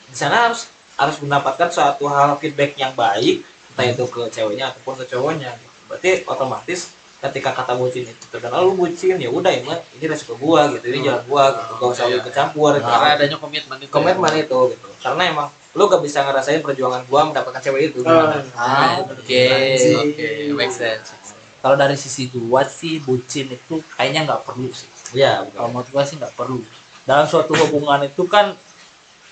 Di 0.06 0.16
sana 0.16 0.50
harus 0.50 0.66
harus 0.96 1.20
mendapatkan 1.20 1.68
suatu 1.68 2.08
hal 2.08 2.34
feedback 2.36 2.74
yang 2.76 2.94
baik, 2.94 3.44
entah 3.70 3.86
itu 3.86 4.04
ke 4.06 4.22
ceweknya 4.30 4.72
ataupun 4.72 4.98
ke 4.98 5.06
cowoknya. 5.08 5.54
Berarti 5.86 6.26
otomatis 6.26 6.96
ketika 7.16 7.54
kata 7.54 7.74
bucin 7.74 8.06
itu 8.06 8.26
terkenal 8.28 8.62
lu 8.64 8.74
bucin 8.76 9.18
ya 9.18 9.28
udah 9.28 9.50
ini 9.50 9.66
ini 9.96 10.06
resiko 10.06 10.34
gua 10.36 10.70
gitu 10.70 10.86
ini 10.88 11.02
jalan 11.02 11.26
gua 11.26 11.50
gitu 11.52 11.74
gak 11.76 11.90
usah 11.90 12.06
lu 12.06 12.12
Iya. 12.12 12.24
kecampur 12.24 12.70
gitu. 12.74 12.86
Karena 12.86 13.08
adanya 13.16 13.38
komitmen 13.38 13.78
itu. 13.80 13.90
komitmen 13.90 14.34
itu 14.36 14.60
gitu 14.70 14.88
karena 15.00 15.22
emang 15.26 15.48
lu 15.74 15.84
gak 15.86 16.02
bisa 16.02 16.22
ngerasain 16.22 16.62
perjuangan 16.62 17.02
gua 17.06 17.26
mendapatkan 17.26 17.58
cewek 17.60 17.90
itu 17.90 18.00
gimana 18.00 18.46
Ah, 18.54 19.02
Oke, 19.02 19.42
Anjing. 19.48 19.98
oke, 20.06 20.30
make 20.54 20.70
sense. 20.72 21.25
Kalau 21.66 21.82
dari 21.82 21.98
sisi 21.98 22.30
gua 22.30 22.62
sih 22.70 23.02
bucin 23.02 23.50
itu 23.50 23.82
kayaknya 23.98 24.30
nggak 24.30 24.46
perlu 24.46 24.70
sih. 24.70 24.86
iya 25.18 25.42
Kalau 25.50 25.74
menurut 25.74 25.90
gua 25.90 26.06
sih 26.06 26.14
nggak 26.22 26.38
perlu. 26.38 26.62
Dalam 27.10 27.26
suatu 27.26 27.58
hubungan 27.58 28.06
itu 28.06 28.22
kan 28.30 28.54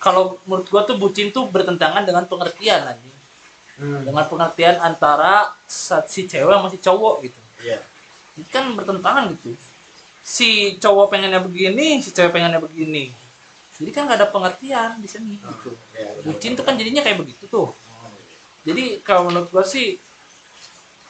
kalau 0.02 0.42
menurut 0.42 0.66
gua 0.66 0.82
tuh 0.82 0.98
bucin 0.98 1.30
tuh 1.30 1.46
bertentangan 1.46 2.02
dengan 2.02 2.26
pengertian 2.26 2.90
anjing. 2.90 3.14
Hmm. 3.78 4.02
Dengan 4.02 4.26
pengertian 4.26 4.82
antara 4.82 5.54
si 6.10 6.26
cewek 6.26 6.50
sama 6.50 6.74
si 6.74 6.82
cowok 6.82 7.22
gitu. 7.22 7.40
iya 7.62 7.78
Ini 8.34 8.50
kan 8.50 8.74
bertentangan 8.74 9.30
gitu. 9.38 9.54
Si 10.26 10.74
cowok 10.82 11.14
pengennya 11.14 11.38
begini, 11.38 12.02
si 12.02 12.10
cewek 12.10 12.34
pengennya 12.34 12.58
begini. 12.58 13.14
Jadi 13.78 13.90
kan 13.94 14.10
nggak 14.10 14.18
ada 14.18 14.28
pengertian 14.34 14.98
di 14.98 15.06
sini 15.06 15.38
gitu. 15.38 15.70
iya 15.94 16.18
Bucin 16.26 16.58
tuh 16.58 16.66
kan 16.66 16.74
jadinya 16.74 17.06
kayak 17.06 17.22
begitu 17.22 17.46
tuh. 17.46 17.70
Jadi 18.66 18.98
kalau 19.06 19.30
menurut 19.30 19.54
gua 19.54 19.62
sih 19.62 20.02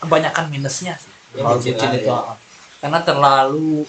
kebanyakan 0.04 0.52
minusnya 0.52 1.00
sih. 1.00 1.13
Ya, 1.34 1.42
Kalau 1.42 1.58
bucin 1.58 1.74
itu 1.92 2.06
ya. 2.06 2.38
karena 2.78 3.00
terlalu 3.02 3.82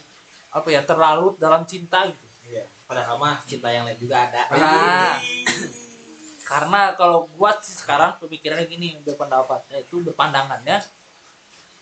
apa 0.49 0.67
ya 0.67 0.81
terlalu 0.81 1.35
dalam 1.37 1.61
cinta 1.63 2.07
gitu. 2.07 2.25
iya 2.47 2.65
padahal 2.85 3.19
mah 3.19 3.43
cinta 3.43 3.69
yang 3.69 3.85
lain 3.85 3.97
juga 3.97 4.25
ada 4.25 4.41
Ah. 4.49 5.19
Karena 6.45 6.93
kalau 6.93 7.25
gua 7.33 7.57
sih 7.57 7.73
sekarang 7.73 8.21
pemikirannya 8.21 8.65
gini 8.65 9.01
berpendapatnya 9.01 9.81
itu 9.81 9.97
berpandangannya 9.99 10.77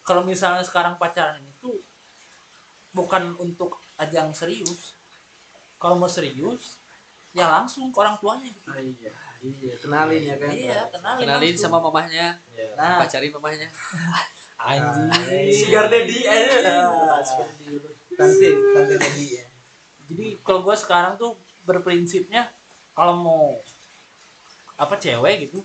kalau 0.02 0.24
misalnya 0.24 0.64
sekarang 0.64 0.96
pacaran 0.96 1.40
itu 1.40 1.84
bukan 2.92 3.36
untuk 3.38 3.76
ajang 3.98 4.32
serius. 4.32 4.96
Kalau 5.76 5.96
mau 5.96 6.08
serius 6.08 6.80
ya 7.32 7.50
langsung 7.50 7.92
ke 7.92 7.98
orang 7.98 8.16
tuanya 8.20 8.48
gitu. 8.48 8.68
Ah, 8.68 8.80
iya, 8.80 9.12
iya, 9.42 9.74
kenalin 9.76 10.22
ya 10.24 10.36
kan. 10.40 10.50
Iya, 10.50 10.80
kenalin, 10.88 11.22
Kenalin 11.24 11.50
langsung. 11.50 11.64
sama 11.68 11.78
mamahnya, 11.82 12.28
Iya. 12.48 12.68
Nah, 12.80 12.98
pacarin 13.04 13.32
mamahnya. 13.32 13.68
anjing. 14.58 15.10
Sugar 15.54 15.90
daddy 15.90 16.18
aja. 16.26 16.58
tante 18.14 18.48
tante 18.54 18.96
Dedi 19.02 19.42
ya 19.42 19.46
Jadi 20.10 20.26
kalau 20.46 20.60
gua 20.62 20.76
sekarang 20.78 21.18
tuh 21.18 21.34
berprinsipnya 21.66 22.52
kalau 22.94 23.18
mau 23.18 23.44
apa 24.78 25.00
cewek 25.00 25.50
gitu, 25.50 25.64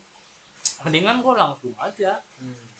mendingan 0.86 1.20
gua 1.20 1.34
langsung 1.48 1.74
aja 1.76 2.22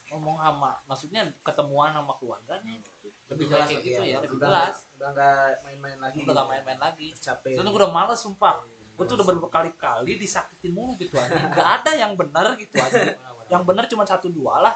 ngomong 0.08 0.40
sama, 0.40 0.80
maksudnya 0.88 1.28
ketemuan 1.44 1.92
sama 1.92 2.16
keluarganya. 2.16 2.80
gitu. 2.80 3.12
Lebih 3.28 3.28
Lebih 3.28 3.44
jelas 3.52 3.68
kayak 3.68 3.76
lagi 3.76 3.88
gitu 3.88 4.00
ya, 4.00 4.08
ya, 4.08 4.18
lebih 4.24 4.38
udah, 4.40 4.48
jelas. 4.48 4.76
Udah 4.96 5.08
nggak 5.12 5.36
main-main 5.64 5.98
lagi. 6.00 6.18
Udah 6.24 6.32
gak 6.32 6.48
main-main 6.48 6.80
lagi. 6.80 7.08
Capek. 7.12 7.52
Soalnya 7.52 7.70
gue 7.76 7.80
udah 7.84 7.92
males 7.92 8.20
sumpah. 8.24 8.56
Gue 8.96 9.04
tuh 9.04 9.14
udah 9.20 9.26
berkali-kali 9.28 10.12
disakitin 10.16 10.72
mulu 10.72 10.96
gitu 10.96 11.14
aja. 11.20 11.38
Gak 11.52 11.68
ada 11.82 11.90
yang 11.92 12.16
benar 12.16 12.56
gitu 12.56 12.76
aja. 12.80 13.20
Yang 13.52 13.62
benar 13.68 13.84
cuma 13.86 14.04
satu 14.08 14.32
dua 14.32 14.64
lah. 14.64 14.74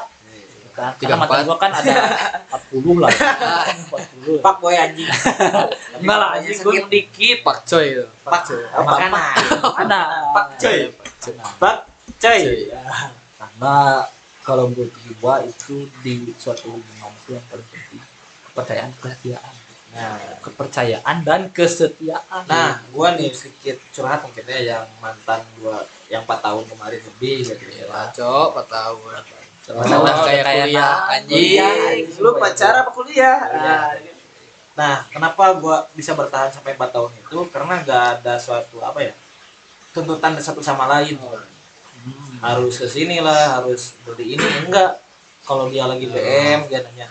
Kan? 0.73 0.91
Tiga, 0.97 1.13
Karena 1.15 1.25
empat. 1.29 1.45
gue 1.45 1.57
kan 1.61 1.71
ada 1.71 1.95
40 2.73 2.97
lah. 2.97 3.11
40. 3.93 4.41
pak 4.45 4.55
boy 4.57 4.73
anjing 4.73 5.05
Enggak 6.01 6.17
lah, 6.17 6.29
anjing 6.33 6.57
gue 6.57 6.75
dikit. 6.89 7.37
Pak 7.45 7.57
Coy. 7.69 7.87
Pak 8.25 8.41
Coy. 8.49 8.61
Apa? 8.73 8.89
makanan 8.89 9.37
Ada. 9.85 10.01
pak 10.33 10.45
coy 10.57 10.77
pak 11.61 11.77
coy 12.17 12.41
Karena 13.37 13.75
kalau 14.41 14.67
menurut 14.67 14.91
gue 14.91 15.35
itu 15.47 15.75
di 16.01 16.15
suatu 16.35 16.73
hubungan 16.73 17.13
itu 17.21 17.37
yang 17.37 17.45
paling 17.47 17.67
penting 17.69 18.01
kepercayaan 18.53 18.91
kesetiaan. 19.01 19.53
nah 19.93 20.17
Kepercayaan 20.45 21.17
dan 21.25 21.41
kesetiaan. 21.49 22.43
Nah, 22.45 22.81
gua 22.93 23.17
nih 23.17 23.33
sedikit 23.33 23.81
curhat 23.89 24.21
mungkin 24.21 24.45
ya 24.45 24.59
yang 24.77 24.85
mantan 25.01 25.41
gua 25.57 25.81
yang 26.05 26.21
4 26.25 26.37
tahun 26.37 26.63
kemarin 26.69 27.01
lebih 27.01 27.49
gitu 27.49 27.65
ya. 27.73 27.89
Pak 27.89 28.13
Cok, 28.13 28.47
Pak 28.53 28.65
tahun. 28.69 29.21
Sama 29.63 29.79
Sama 29.81 30.11
kayak 30.21 30.43
kuliah, 30.43 30.95
anjing. 31.09 31.39
Iya, 31.55 31.69
lu 32.19 32.35
pacar 32.35 32.73
apa 32.77 32.91
kuliah? 32.91 33.37
Nah, 33.49 33.81
Nah, 34.73 35.05
kenapa 35.05 35.53
gua 35.55 35.85
bisa 35.93 36.11
bertahan 36.11 36.49
sampai 36.49 36.73
4 36.73 36.89
tahun 36.89 37.13
itu? 37.15 37.45
Karena 37.47 37.77
gak 37.79 38.03
ada 38.19 38.35
suatu 38.35 38.81
apa 38.81 38.99
ya? 39.01 39.13
tuntutan 39.93 40.33
satu 40.35 40.57
sama 40.57 40.89
lain. 40.89 41.21
Hmm. 41.21 42.41
Harus 42.41 42.75
ke 42.75 42.89
sini 42.89 43.21
lah, 43.21 43.61
harus 43.61 43.93
beli 44.01 44.33
ini 44.33 44.41
enggak. 44.65 44.97
Kalau 45.39 45.69
dia 45.69 45.85
lagi 45.85 46.09
BM 46.09 46.65
dia 46.65 46.81
nanya, 46.81 47.05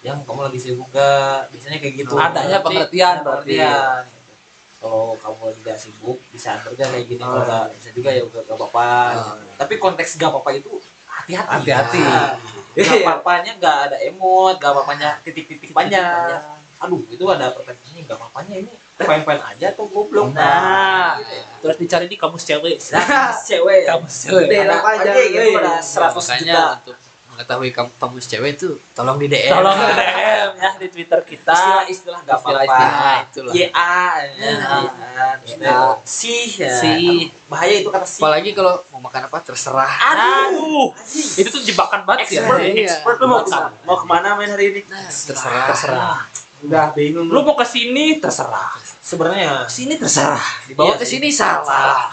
"Yang 0.00 0.22
kamu 0.22 0.46
lagi 0.46 0.58
sibuk 0.62 0.86
gak?" 0.88 1.50
Biasanya 1.50 1.76
kayak 1.76 1.94
gitu. 1.98 2.14
Adanya 2.14 2.30
Berarti- 2.54 2.62
pengertian 2.62 3.16
berarti. 3.18 3.54
pengertian 3.58 4.02
gitu. 4.06 4.32
kalau 4.78 5.18
kamu 5.18 5.40
lagi 5.42 5.60
gak 5.66 5.78
sibuk 5.82 6.18
bisa 6.30 6.48
antar 6.54 6.70
aja 6.70 6.84
kayak 6.86 7.04
gini 7.04 7.18
kalau 7.18 7.42
Oh. 7.42 7.50
gak 7.50 7.66
bisa 7.74 7.88
juga 7.90 8.08
ya 8.08 8.22
gak, 8.22 8.42
gak 8.44 8.54
apa-apa 8.54 8.86
Oh. 8.86 9.14
gitu. 9.34 9.50
tapi 9.58 9.74
konteks 9.76 10.10
gak 10.14 10.30
apa-apa 10.30 10.50
itu 10.54 10.70
hati-hati 11.18 11.52
Hati-hati. 11.58 11.98
Nah, 11.98 12.30
gak 12.70 12.78
Iya. 12.78 13.02
apa-apanya 13.02 13.52
gak 13.58 13.76
ada 13.86 13.96
emot 14.00 14.54
gak 14.56 14.70
apa-apanya 14.70 15.18
titik-titik 15.20 15.70
banyak 15.70 16.38
aduh 16.78 17.02
itu 17.04 17.24
ada 17.26 17.50
pertanyaannya 17.50 18.02
gak 18.06 18.16
apa-apanya 18.16 18.54
ini 18.56 18.72
fine-fine 18.96 19.42
aja 19.42 19.66
atau 19.74 19.84
goblok 19.88 20.30
Nah, 20.30 21.18
gitu 21.18 21.32
ya. 21.32 21.42
terus 21.58 21.76
dicari 21.76 22.06
di 22.06 22.14
kamus 22.14 22.44
cewek. 22.44 22.78
nah 22.88 23.34
cewek 23.36 23.82
Kamus 23.84 24.14
cewek. 24.22 24.46
Ada 24.46 24.78
aja, 24.78 25.10
gitu 25.10 25.34
weh. 25.34 25.58
ada 25.58 25.82
100 25.82 26.14
Makanya 26.14 26.54
juta 26.54 26.62
untuk 26.78 26.96
mengetahui 27.38 27.70
kamu 27.70 27.90
kamus 28.02 28.26
cewek 28.26 28.58
itu 28.58 28.82
tolong 28.98 29.14
di 29.14 29.30
DM. 29.30 29.54
Tolong 29.54 29.78
DM 29.78 30.50
ya 30.58 30.70
di 30.74 30.88
Twitter 30.90 31.22
kita. 31.22 31.54
istilah-istilah 31.54 32.18
gak 32.26 32.34
apa-apa 32.42 32.66
Istilah-istilah 32.66 33.14
itulah. 33.30 33.52
YA 33.54 34.02
Ya. 34.34 34.54
ya. 35.54 35.78
si 36.02 36.58
ya. 36.58 36.74
Si. 36.74 37.30
bahaya 37.46 37.78
itu 37.78 37.94
kata 37.94 38.02
si 38.02 38.18
Apalagi 38.18 38.50
kalau 38.58 38.82
mau 38.90 38.98
makan 39.06 39.30
apa 39.30 39.38
terserah. 39.38 39.86
Aduh, 39.86 40.90
itu 41.38 41.46
tuh 41.46 41.62
jebakan 41.62 42.02
banget 42.02 42.26
ya. 42.34 42.42
expert, 42.42 42.58
Iya. 42.58 42.90
expert 42.90 43.16
lu 43.22 43.26
mau 43.30 43.46
ke 43.46 43.50
mana, 43.54 43.70
mau 43.86 43.96
ke 44.02 44.06
mana 44.10 44.28
main 44.34 44.50
hari 44.50 44.64
ini? 44.74 44.80
Nah, 44.90 45.06
terserah. 45.06 45.66
Terserah. 45.70 46.18
Udah 46.58 46.90
bingung 46.90 47.30
Lu 47.30 47.46
mau 47.46 47.54
ke 47.54 47.62
sini 47.62 48.18
terserah. 48.18 48.74
Sebenarnya 48.98 49.70
Sini 49.70 49.94
terserah. 49.94 50.42
Dibawa 50.66 50.90
Iya 50.90 50.94
ke 50.98 51.06
sini 51.06 51.30
salah. 51.30 52.10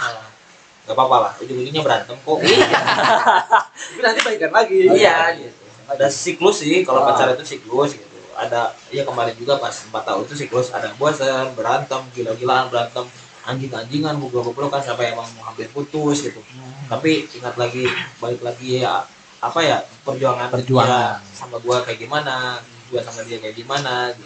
Gak 0.86 0.94
apa-apa 0.94 1.18
lah, 1.18 1.32
ujung-ujungnya 1.42 1.82
berantem 1.82 2.14
kok. 2.14 2.38
Tapi 3.90 4.02
nanti 4.06 4.20
baikan 4.22 4.52
lagi. 4.54 4.78
iya, 4.94 5.34
gitu. 5.34 5.64
Ada 5.86 6.08
siklus 6.10 6.62
sih, 6.62 6.86
kalau 6.86 7.02
Ah. 7.02 7.14
pacaran 7.14 7.34
itu 7.34 7.58
siklus 7.58 7.98
gitu. 7.98 8.06
Ada, 8.36 8.76
ya 8.92 9.02
kemarin 9.02 9.34
juga 9.34 9.58
pas 9.58 9.72
4 9.74 10.04
tahun 10.04 10.28
itu 10.28 10.36
siklus 10.36 10.70
ada 10.70 10.92
bosan, 10.94 11.56
berantem, 11.56 12.02
gila-gilaan, 12.14 12.70
berantem, 12.70 13.08
anjing-anjingan, 13.46 14.18
goblok 14.20 14.70
kan 14.70 14.82
sampai 14.82 15.14
emang 15.14 15.26
mau 15.38 15.48
hampir 15.48 15.70
putus 15.70 16.22
gitu. 16.22 16.42
Tapi 16.86 17.30
ingat 17.32 17.56
lagi, 17.56 17.86
balik 18.18 18.42
lagi 18.42 18.82
ya 18.82 19.06
apa 19.40 19.62
ya 19.62 19.78
perjuangan 20.02 20.50
Perjuangan. 20.50 21.22
dia 21.22 21.38
sama 21.38 21.62
gua 21.62 21.86
kayak 21.86 22.02
gimana, 22.02 22.58
gua 22.90 23.02
sama 23.06 23.22
dia 23.24 23.38
kayak 23.38 23.54
gimana 23.54 24.10
gitu. 24.14 24.26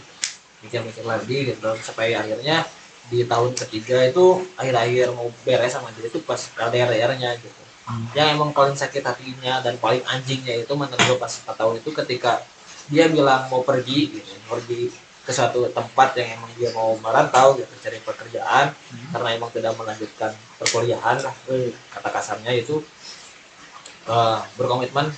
Mikir-mikir 0.60 1.04
lagi 1.04 1.38
gitu 1.52 1.70
sampai 1.84 2.16
akhirnya 2.16 2.64
di 3.10 3.26
tahun 3.26 3.58
ketiga 3.58 4.06
itu 4.06 4.46
akhir-akhir 4.54 5.18
mau 5.18 5.28
beres 5.42 5.74
sama 5.74 5.90
dia 5.98 6.06
itu 6.08 6.22
pas 6.22 6.38
LDR-nya 6.38 7.36
gitu. 7.42 7.62
Yang 8.14 8.28
emang 8.38 8.54
paling 8.54 8.78
sakit 8.78 9.02
hatinya 9.02 9.66
dan 9.66 9.82
paling 9.82 10.06
anjingnya 10.06 10.62
itu 10.62 10.74
menurut 10.78 11.02
gue 11.02 11.18
pas 11.18 11.34
4 11.34 11.58
tahun 11.58 11.76
itu 11.82 11.90
ketika 11.90 12.46
dia 12.90 13.10
bilang 13.10 13.50
mau 13.50 13.66
pergi 13.66 14.14
gitu 14.14 14.30
pergi 14.46 14.94
ke 15.26 15.32
suatu 15.34 15.70
tempat 15.70 16.18
yang 16.18 16.42
emang 16.42 16.50
dia 16.58 16.74
mau 16.74 16.98
merantau 17.02 17.54
gitu 17.54 17.70
cari 17.82 18.02
pekerjaan 18.02 18.74
karena 19.14 19.30
emang 19.34 19.50
tidak 19.54 19.74
melanjutkan 19.78 20.34
perkuliahan 20.58 21.18
lah. 21.22 21.34
Eh, 21.50 21.74
kata 21.90 22.10
kasarnya 22.14 22.54
itu 22.54 22.82
eh, 24.06 24.40
berkomitmen 24.58 25.10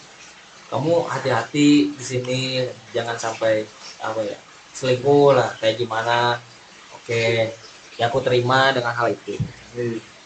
kamu 0.72 1.12
hati-hati 1.12 1.92
di 1.92 2.04
sini 2.04 2.64
jangan 2.96 3.20
sampai 3.20 3.68
apa 4.00 4.24
ya 4.24 4.40
selingkuh 4.72 5.36
lah 5.36 5.52
kayak 5.60 5.76
gimana. 5.76 6.40
Oke 6.96 7.52
ya 8.02 8.10
aku 8.10 8.18
terima 8.26 8.74
dengan 8.74 8.98
hal 8.98 9.14
itu. 9.14 9.38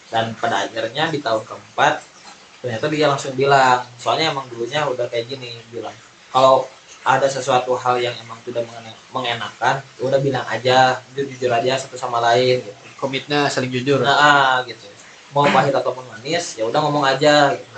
Dan 0.07 0.31
pada 0.39 0.63
akhirnya 0.63 1.11
di 1.11 1.19
tahun 1.19 1.43
keempat 1.43 2.15
ternyata 2.63 2.87
dia 2.87 3.11
langsung 3.11 3.35
bilang 3.35 3.83
soalnya 3.99 4.31
emang 4.31 4.47
dulunya 4.47 4.87
udah 4.87 5.05
kayak 5.11 5.27
gini 5.27 5.53
bilang 5.69 5.93
kalau 6.31 6.65
ada 7.05 7.29
sesuatu 7.29 7.77
hal 7.77 8.01
yang 8.01 8.15
emang 8.17 8.39
tidak 8.41 8.65
mengenakan 9.13 9.77
udah 10.01 10.17
bilang 10.17 10.41
aja 10.49 10.97
jujur, 11.13 11.29
jujur 11.29 11.51
aja 11.53 11.77
satu 11.77 11.93
sama 11.93 12.17
lain 12.23 12.65
gitu. 12.65 12.81
komitnya 12.97 13.51
saling 13.51 13.69
jujur. 13.69 14.01
Nah 14.01 14.17
ah, 14.17 14.55
gitu. 14.65 14.87
Mau 15.35 15.45
pahit 15.51 15.75
ataupun 15.75 16.07
manis 16.09 16.57
ya 16.57 16.65
udah 16.65 16.79
ngomong 16.79 17.05
aja 17.05 17.53
gitu. 17.53 17.69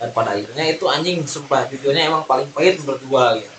dan 0.00 0.08
pada 0.16 0.32
akhirnya 0.32 0.64
itu 0.64 0.84
anjing 0.88 1.20
sumpah 1.28 1.68
jujurnya 1.68 2.08
emang 2.08 2.24
paling 2.24 2.48
pahit 2.56 2.80
menurut 2.82 3.04
gua 3.06 3.36
gitu. 3.36 3.52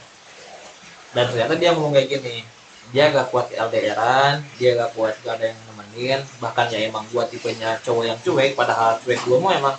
Dan 1.15 1.23
ternyata 1.31 1.53
dia 1.55 1.69
ngomong 1.71 1.93
kayak 1.95 2.17
gini 2.17 2.43
dia 2.91 3.07
gak 3.11 3.31
kuat 3.31 3.47
LDRan 3.55 4.43
dia 4.59 4.75
gak 4.75 4.91
kuat 4.95 5.15
gak 5.23 5.39
ada 5.39 5.45
yang 5.51 5.59
nemenin. 5.71 6.19
Bahkan 6.43 6.65
ya 6.71 6.79
emang 6.91 7.07
gua 7.11 7.23
tipenya 7.27 7.79
cowok 7.79 8.03
yang 8.03 8.19
cuek 8.19 8.51
padahal 8.55 8.99
cuek 9.03 9.19
gua 9.27 9.37
mau 9.39 9.51
emang 9.51 9.75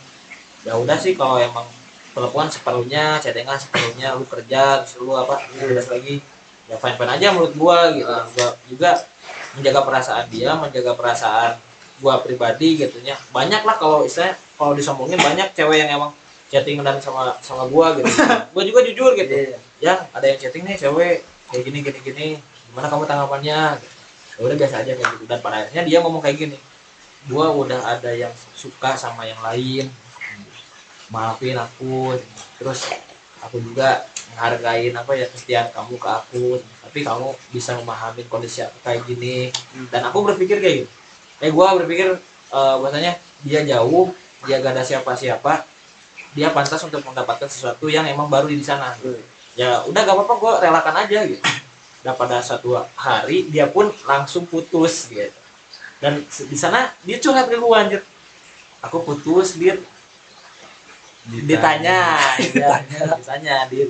ya 0.64 0.76
udah 0.76 0.96
sih 0.96 1.12
kalau 1.12 1.36
emang 1.36 1.68
telepon 2.12 2.48
separuhnya 2.48 3.20
chattingan 3.20 3.56
separuhnya 3.56 4.16
lu 4.16 4.24
kerja 4.28 4.84
terus 4.84 5.00
lu 5.00 5.12
apa 5.16 5.40
terus 5.56 5.88
lagi 5.88 6.20
ya 6.68 6.76
fine 6.80 6.96
fine 6.96 7.12
aja 7.12 7.26
menurut 7.36 7.54
gua 7.56 7.92
gitu. 7.92 8.08
Gua 8.08 8.48
juga 8.68 8.90
menjaga 9.56 9.80
perasaan 9.84 10.26
dia 10.32 10.50
menjaga 10.56 10.92
perasaan 10.96 11.50
gua 12.00 12.18
pribadi 12.24 12.80
gitu 12.80 12.96
ya 13.04 13.20
banyak 13.30 13.60
lah 13.62 13.76
kalau 13.76 14.08
istilahnya 14.08 14.40
kalau 14.56 14.72
disombongin 14.72 15.20
banyak 15.20 15.52
cewek 15.52 15.84
yang 15.84 16.00
emang 16.00 16.12
chatting 16.48 16.80
dan 16.80 16.96
sama 17.00 17.36
sama 17.44 17.68
gua 17.68 17.96
gitu. 17.96 18.08
Gua 18.52 18.62
juga 18.64 18.80
jujur 18.84 19.16
gitu. 19.16 19.56
Ya 19.80 20.04
ada 20.12 20.24
yang 20.24 20.36
chatting 20.40 20.64
nih 20.64 20.76
cewek 20.76 21.24
kayak 21.52 21.62
gini 21.68 21.78
gini 21.84 22.00
gini 22.00 22.28
gimana 22.73 22.89
kamu 22.89 23.05
tanggapannya? 23.05 23.61
Gitu. 23.77 24.01
ya 24.33 24.41
udah 24.49 24.57
biasa 24.57 24.75
aja 24.81 24.93
kayak 24.97 25.11
gitu. 25.12 25.25
Dan 25.29 25.39
pada 25.45 25.57
akhirnya 25.61 25.85
dia 25.85 25.99
ngomong 26.01 26.25
kayak 26.25 26.37
gini 26.41 26.57
gua 27.29 27.53
udah 27.53 27.85
ada 27.85 28.11
yang 28.16 28.33
suka 28.57 28.97
sama 28.97 29.29
yang 29.29 29.37
lain. 29.45 29.93
Maafin 31.12 31.61
aku. 31.61 32.16
Terus 32.57 32.89
aku 33.45 33.61
juga 33.61 34.09
menghargain 34.33 34.97
apa 34.97 35.12
ya 35.12 35.29
kesetiaan 35.29 35.68
kamu 35.77 36.01
ke 36.01 36.09
aku. 36.09 36.47
Tapi 36.64 36.99
kamu 37.05 37.29
bisa 37.53 37.77
memahami 37.77 38.25
kondisi 38.33 38.64
aku 38.64 38.81
kayak 38.81 39.05
gini. 39.05 39.53
Dan 39.93 40.09
aku 40.09 40.25
berpikir 40.25 40.57
kayak 40.64 40.89
gitu. 40.89 40.91
Eh 41.45 41.53
gua 41.53 41.77
berpikir 41.77 42.16
eh 42.16 42.77
bahwasanya 42.81 43.20
dia 43.45 43.61
jauh 43.68 44.16
dia 44.49 44.59
gak 44.59 44.75
ada 44.75 44.83
siapa-siapa 44.83 45.62
dia 46.35 46.51
pantas 46.51 46.83
untuk 46.83 47.05
mendapatkan 47.05 47.47
sesuatu 47.47 47.87
yang 47.87 48.09
emang 48.09 48.33
baru 48.33 48.49
di 48.49 48.64
sana. 48.64 48.97
Ya 49.53 49.85
udah 49.85 50.01
gak 50.09 50.16
apa-apa 50.16 50.35
gue 50.41 50.53
relakan 50.64 50.95
aja 51.05 51.18
gitu 51.29 51.45
dan 52.03 52.18
pada 52.18 52.42
suatu 52.42 52.74
hari 52.98 53.46
dia 53.46 53.70
pun 53.70 53.90
langsung 54.07 54.46
putus 54.46 55.07
gitu 55.11 55.42
dan 56.03 56.18
di 56.26 56.59
sana 56.59 56.90
dia 57.07 57.22
curhat 57.22 57.46
ke 57.46 57.55
gue 57.55 57.78
anjir. 57.78 58.03
Aku 58.82 59.07
putus 59.07 59.55
dia 59.55 59.78
ditanya. 61.30 62.18
Ya, 62.42 62.82
ditanya. 62.82 63.57
dia 63.70 63.86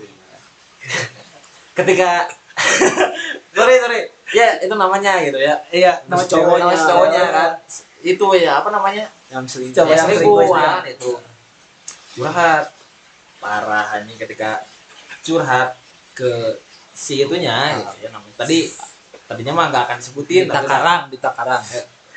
ketika 1.73 2.29
sorry 3.57 3.81
sorry. 3.81 4.01
Ya 4.37 4.61
itu 4.61 4.77
namanya 4.77 5.25
gitu 5.25 5.41
ya. 5.41 5.65
Iya 5.73 6.05
nama 6.05 6.21
cowoknya. 6.21 6.77
cowoknya. 6.77 6.85
cowoknya 6.85 7.23
kan. 7.33 7.51
Itu 8.05 8.27
ya 8.37 8.61
apa 8.61 8.69
namanya? 8.69 9.09
Yang 9.33 9.45
selingkuh. 9.57 9.77
Coba 9.81 9.93
yang 9.97 10.05
selingkuhan 10.13 10.85
itu. 10.93 11.13
Curhat. 12.21 12.77
Parah 13.41 13.97
anjing 13.97 14.21
ketika 14.21 14.69
curhat 15.25 15.81
ke 16.13 16.61
si 16.93 17.15
itunya 17.19 17.57
gitu 17.79 17.95
ya 17.99 18.09
namanya 18.09 18.37
tadi 18.37 18.59
tadinya 19.25 19.53
mah 19.53 19.67
nggak 19.69 19.83
akan 19.87 19.97
disebutin 19.99 20.43
di 20.43 20.47
tapi- 20.47 20.63
Takarang 20.63 21.01
di 21.09 21.19
Takarang 21.19 21.63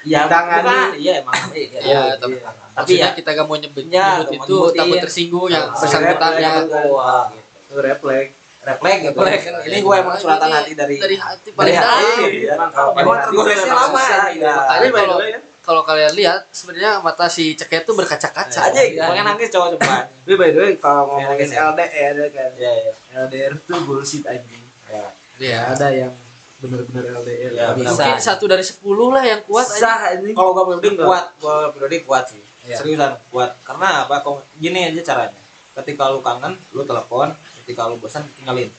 iya 0.03 0.19
Tangan 0.25 0.61
iya 0.95 1.13
emang 1.19 1.33
iya, 1.49 1.67
Iya, 1.73 1.79
iya. 1.81 2.01
tapi 2.15 2.35
tapi 2.75 2.91
ya 2.95 3.09
kita 3.11 3.29
gak 3.31 3.43
mau 3.43 3.55
nyebut, 3.55 3.83
Ya, 3.87 4.21
nyebut 4.21 4.35
itu 4.37 4.53
nyebutin. 4.53 4.77
takut 4.77 4.97
tersinggung 5.01 5.47
yang 5.47 5.65
Ah, 5.65 5.73
bersangkutannya 5.75 6.49
refleks. 6.61 6.91
wah 6.91 7.25
gitu 7.31 7.75
refleks 7.79 8.31
refleks 8.61 8.99
gitu 9.01 9.19
Refleks. 9.19 9.65
ini 9.65 9.77
gue 9.79 9.95
emang 9.95 10.15
suratan 10.15 10.49
hati 10.51 10.71
dari 10.73 10.95
dari 10.97 11.15
hati 11.15 11.47
dari 11.47 11.55
paling 11.55 11.75
hati 11.75 12.05
dalam. 12.05 12.29
ya. 12.29 12.53
Emang 12.93 13.17
tergolesnya 13.23 13.65
hati 13.65 13.71
lama 13.71 14.01
ya. 14.01 14.19
ya. 14.35 14.53
Tapi 14.59 14.67
Tapi 14.67 14.85
by 14.85 14.99
the 14.99 15.05
kalau 15.05 15.17
ya, 15.23 15.39
kalau 15.63 15.81
kalian 15.81 16.13
lihat 16.13 16.41
sebenarnya 16.51 16.91
mata 16.99 17.25
si 17.25 17.53
ceket 17.53 17.81
tuh 17.83 17.95
berkaca-kaca. 17.95 18.59
aja 18.63 18.81
gitu 18.81 18.93
Iya. 18.95 19.05
pengen 19.07 19.25
nangis 19.27 19.49
cowok 19.49 19.67
cuma 19.73 19.97
Tapi 20.05 20.33
by 20.35 20.49
the 20.51 20.59
way 20.59 20.73
kalau 20.75 21.01
ngomongin 21.07 21.47
Ya, 21.47 21.61
LDR 21.67 22.13
ya 22.15 22.27
kan. 22.27 22.49
ya 22.55 22.71
ya 22.83 22.93
LDR 23.19 23.53
tuh 23.59 23.79
bullshit 23.81 24.21
anjing. 24.23 24.64
Ya 24.87 25.07
Iya. 25.35 25.59
Ada 25.69 25.87
yang 25.91 26.13
bener-bener 26.57 27.03
LDR. 27.13 27.51
Ya, 27.51 27.67
bisa. 27.73 27.91
Mungkin 27.91 28.15
satu 28.17 28.45
dari 28.45 28.63
sepuluh 28.63 29.11
lah 29.11 29.19
yang 29.21 29.43
kuat 29.43 29.67
aja. 29.67 29.75
Susah 29.75 29.97
anjing. 30.09 30.31
kalau 30.31 30.51
gue 30.53 30.63
pribadi 30.71 30.95
kuat 30.97 31.25
gue 31.35 31.55
pribadi 31.71 31.97
kuat 32.01 32.25
sih 32.27 32.43
Iya. 32.63 32.77
seriusan 32.77 33.11
kuat 33.27 33.51
karena 33.61 34.03
apa 34.03 34.19
kok 34.19 34.41
gini 34.55 34.87
aja 34.87 35.01
caranya 35.05 35.37
ketika 35.75 36.07
lu 36.07 36.17
kangen 36.19 36.55
lu 36.71 36.81
telepon 36.81 37.29
ketika 37.61 37.85
lu 37.85 37.99
bosan 37.99 38.23
tinggalin 38.33 38.71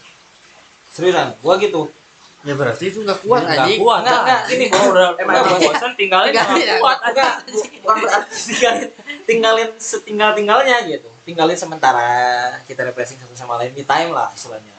seriusan 0.90 1.36
gue 1.36 1.54
gitu 1.61 1.82
Ya 2.42 2.54
berarti 2.54 2.88
itu 2.88 3.02
nggak 3.02 3.20
kuat 3.20 3.42
Nggak 3.42 3.59
anjing. 3.61 3.80
kuat 3.80 4.00
Enggak, 4.00 4.20
enggak, 4.20 4.40
ini 4.46 4.54
gini. 4.57 4.66
kalau 4.70 4.88
udah 4.88 5.09
Emang 5.16 5.34
udah 5.36 5.50
iya. 5.52 5.66
bosan 5.66 5.92
tinggalin 5.92 6.30
Tinggalin 6.30 6.54
nggak 6.54 6.68
ya. 6.68 6.78
kuat 6.78 6.98
enggak 7.02 7.32
bu- 7.44 7.70
bukan 7.76 7.96
berarti 7.98 8.36
tinggalin 8.46 8.88
tinggalin 9.26 9.68
setinggal 9.76 10.30
tinggalnya 10.32 10.76
gitu 10.86 11.09
tinggalin 11.22 11.57
sementara 11.57 12.09
kita 12.62 12.80
refreshing 12.82 13.18
satu 13.18 13.34
sama 13.34 13.59
lain 13.59 13.70
me 13.70 13.82
time 13.82 14.11
lah 14.11 14.30
istilahnya 14.30 14.75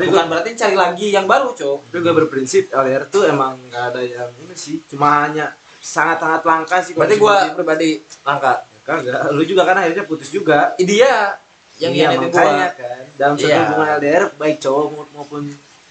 bukan 0.00 0.24
berarti 0.26 0.50
cari 0.56 0.76
lagi 0.76 1.06
yang 1.14 1.26
baru 1.28 1.54
cok 1.54 1.92
Tapi 1.92 1.98
gue 2.02 2.14
berprinsip 2.24 2.62
LDR 2.72 3.04
tuh 3.06 3.28
emang 3.28 3.60
nggak 3.70 3.84
ada 3.94 4.00
yang 4.02 4.30
ini 4.42 4.54
sih. 4.56 4.82
Cuma 4.90 5.28
hanya 5.28 5.54
sangat-sangat 5.80 6.42
langka 6.44 6.76
sih. 6.82 6.92
berarti 6.96 7.16
gue 7.16 7.36
pribadi 7.54 7.90
langka 8.26 8.64
kagak. 8.84 9.30
Lu 9.32 9.42
juga 9.44 9.62
kan 9.68 9.76
akhirnya 9.78 10.04
putus 10.08 10.32
juga. 10.32 10.74
dia 10.80 11.38
yang 11.80 11.92
iya, 11.96 12.12
makanya 12.12 12.76
gue 12.76 12.80
kan. 12.84 13.04
Dalam 13.16 13.34
satu 13.40 13.48
Iya. 13.48 13.58
hubungan 13.64 13.88
LDR 13.96 14.24
baik 14.36 14.56
cowok 14.60 14.84
maupun 15.16 15.42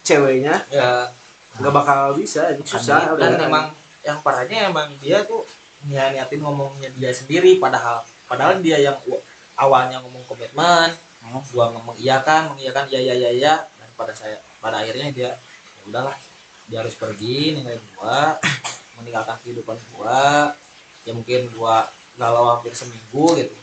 ceweknya 0.05 0.55
ya 0.69 1.09
nggak 1.59 1.73
bakal 1.73 2.13
bisa 2.13 2.53
ini 2.53 2.61
susah 2.61 3.17
dan 3.17 3.35
LDR. 3.35 3.49
emang 3.49 3.65
yang 4.05 4.17
parahnya 4.21 4.69
emang 4.69 4.93
dia 5.01 5.25
tuh 5.25 5.43
niatin 5.89 6.39
ngomongnya 6.45 6.93
dia 6.93 7.11
sendiri 7.11 7.57
padahal 7.57 8.05
padahal 8.29 8.61
dia 8.61 8.77
yang 8.79 8.95
awalnya 9.57 9.99
ngomong 10.05 10.23
komitmen 10.29 10.93
ngomong 11.23 11.95
iya 11.99 12.23
kan 12.23 12.55
mengiyakan 12.55 12.85
iya 12.87 12.99
iya 13.03 13.13
iya 13.15 13.29
iya 13.35 13.53
dan 13.75 13.89
pada 13.99 14.15
saya 14.15 14.39
pada 14.63 14.79
akhirnya 14.79 15.11
dia 15.11 15.31
ya 15.35 15.81
udahlah 15.87 16.15
dia 16.71 16.79
harus 16.79 16.95
pergi 16.95 17.59
ninggalin 17.59 17.81
gua 17.97 18.39
meninggalkan 18.99 19.35
kehidupan 19.43 19.75
gua 19.95 20.53
ya 21.03 21.11
mungkin 21.11 21.51
gua 21.51 21.91
galau 22.15 22.55
hampir 22.55 22.71
seminggu 22.71 23.35
gitu 23.35 23.55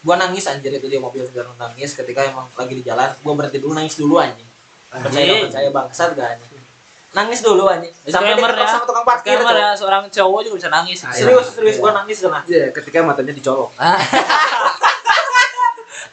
gua 0.00 0.16
nangis 0.16 0.48
anjir 0.48 0.72
itu 0.72 0.86
dia 0.88 1.00
mobil 1.02 1.28
sedang 1.28 1.52
nangis 1.60 1.92
ketika 1.92 2.24
emang 2.24 2.48
lagi 2.56 2.72
di 2.72 2.84
jalan 2.86 3.12
gua 3.20 3.32
berhenti 3.36 3.58
dulu 3.60 3.72
nangis 3.76 3.96
dulu 4.00 4.16
anjing 4.16 4.48
percaya 4.88 5.20
Anjing. 5.28 5.42
percaya 5.52 5.68
bangsat 5.68 6.10
gak 6.16 6.28
anjing 6.40 6.62
nangis 7.08 7.40
dulu 7.40 7.64
anjing 7.68 7.92
sampai 8.04 8.36
diketok 8.36 8.60
ya. 8.60 8.68
sama 8.68 8.84
tukang 8.84 9.04
parkir 9.04 9.36
ya 9.40 9.72
seorang 9.72 10.04
cowok 10.12 10.40
juga 10.44 10.54
bisa 10.60 10.68
nangis. 10.68 10.98
Serius 11.08 11.56
serius 11.56 11.76
Iya. 11.76 11.82
gua 11.84 11.92
nangis 11.96 12.16
kena 12.20 12.40
Iya, 12.44 12.68
ketika 12.68 13.00
matanya 13.00 13.32
dicolok. 13.32 13.72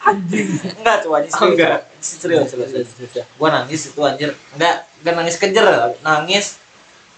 enggak 0.05 0.95
tuh 1.01 1.11
anjing 1.11 1.33
Oh, 1.33 1.39
serius 1.41 1.57
enggak. 1.57 1.81
serius 1.99 2.45
serius, 2.45 2.69
serius, 2.71 2.89
serius, 3.09 3.25
gua 3.35 3.49
nangis 3.51 3.81
itu 3.87 3.99
anjir 3.99 4.29
enggak 4.53 4.75
enggak 5.01 5.13
nangis 5.15 5.35
kejer 5.35 5.65
nangis 5.99 6.45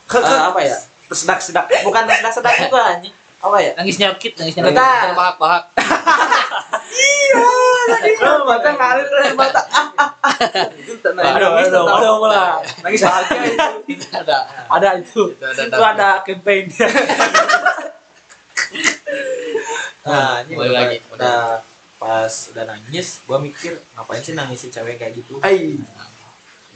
eh, 0.07 0.41
apa 0.41 0.59
ya 0.61 0.77
Sedak-sedak. 1.07 1.67
bukan 1.83 2.03
sedang 2.05 2.33
sedang 2.33 2.55
juga 2.63 2.81
anjing 2.89 3.13
apa 3.38 3.57
ya 3.57 3.71
Nangis 3.75 3.95
nyakit, 3.97 4.31
nangis 4.33 4.53
nyakit. 4.55 4.73
Terbahak-bahak. 4.75 5.63
Oh, 8.17 8.43
mata 8.43 8.73
ngalir 8.73 9.05
dari 9.05 9.31
mata. 9.31 9.61
Ah, 9.69 9.88
ah, 9.95 10.09
ah. 10.19 10.33
Itu 10.73 10.97
tak 10.97 11.13
nangis. 11.13 11.69
Aduh, 11.69 12.17
mulai. 12.17 12.65
Nangis 12.81 13.01
bahagia 13.03 13.39
itu. 13.85 14.07
ada 14.09 14.38
ada 14.67 14.88
itu 14.97 15.23
Itu 15.31 15.45
ada- 15.45 15.93
ada 15.93 16.09
campaign 16.23 16.65
nah 20.03 20.39
ini 20.41 20.53
Mulai 20.55 20.71
lagi. 20.71 20.97
udah 21.11 21.59
pas 21.98 22.30
udah 22.54 22.64
nangis 22.66 23.26
gua 23.26 23.41
mikir 23.41 23.82
ngapain 23.98 24.22
sih 24.22 24.38
nangisin 24.38 24.70
cewek 24.70 25.02
kayak 25.02 25.18
gitu? 25.18 25.41
Ai. 25.41 25.78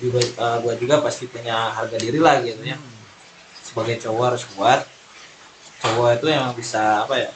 juga 0.01 0.17
eh, 0.17 0.57
gua 0.65 0.73
juga 0.77 0.95
pasti 1.05 1.29
punya 1.29 1.69
harga 1.77 1.97
diri 2.01 2.17
lah 2.17 2.41
gitu 2.41 2.61
ya. 2.65 2.77
Sebagai 3.61 4.01
cowok 4.01 4.23
harus 4.33 4.43
kuat. 4.57 4.81
Cowok 5.81 6.09
itu 6.17 6.27
yang 6.33 6.49
bisa 6.57 7.05
apa 7.05 7.15
ya 7.17 7.29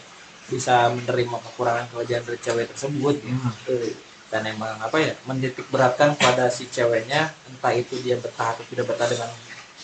bisa 0.46 0.94
menerima 0.94 1.38
kekurangan 1.42 1.86
kelebihan 1.90 2.22
dari 2.26 2.40
cewek 2.42 2.66
tersebut 2.74 3.16
gitu. 3.22 3.38
Eh, 3.70 3.94
dan 4.34 4.42
emang 4.50 4.82
apa 4.82 4.98
ya 4.98 5.14
menitik 5.30 5.70
beratkan 5.70 6.18
pada 6.18 6.50
si 6.50 6.66
ceweknya 6.66 7.30
entah 7.46 7.74
itu 7.78 8.02
dia 8.02 8.18
betah 8.18 8.58
atau 8.58 8.66
tidak 8.66 8.90
betah 8.90 9.06
dengan 9.06 9.30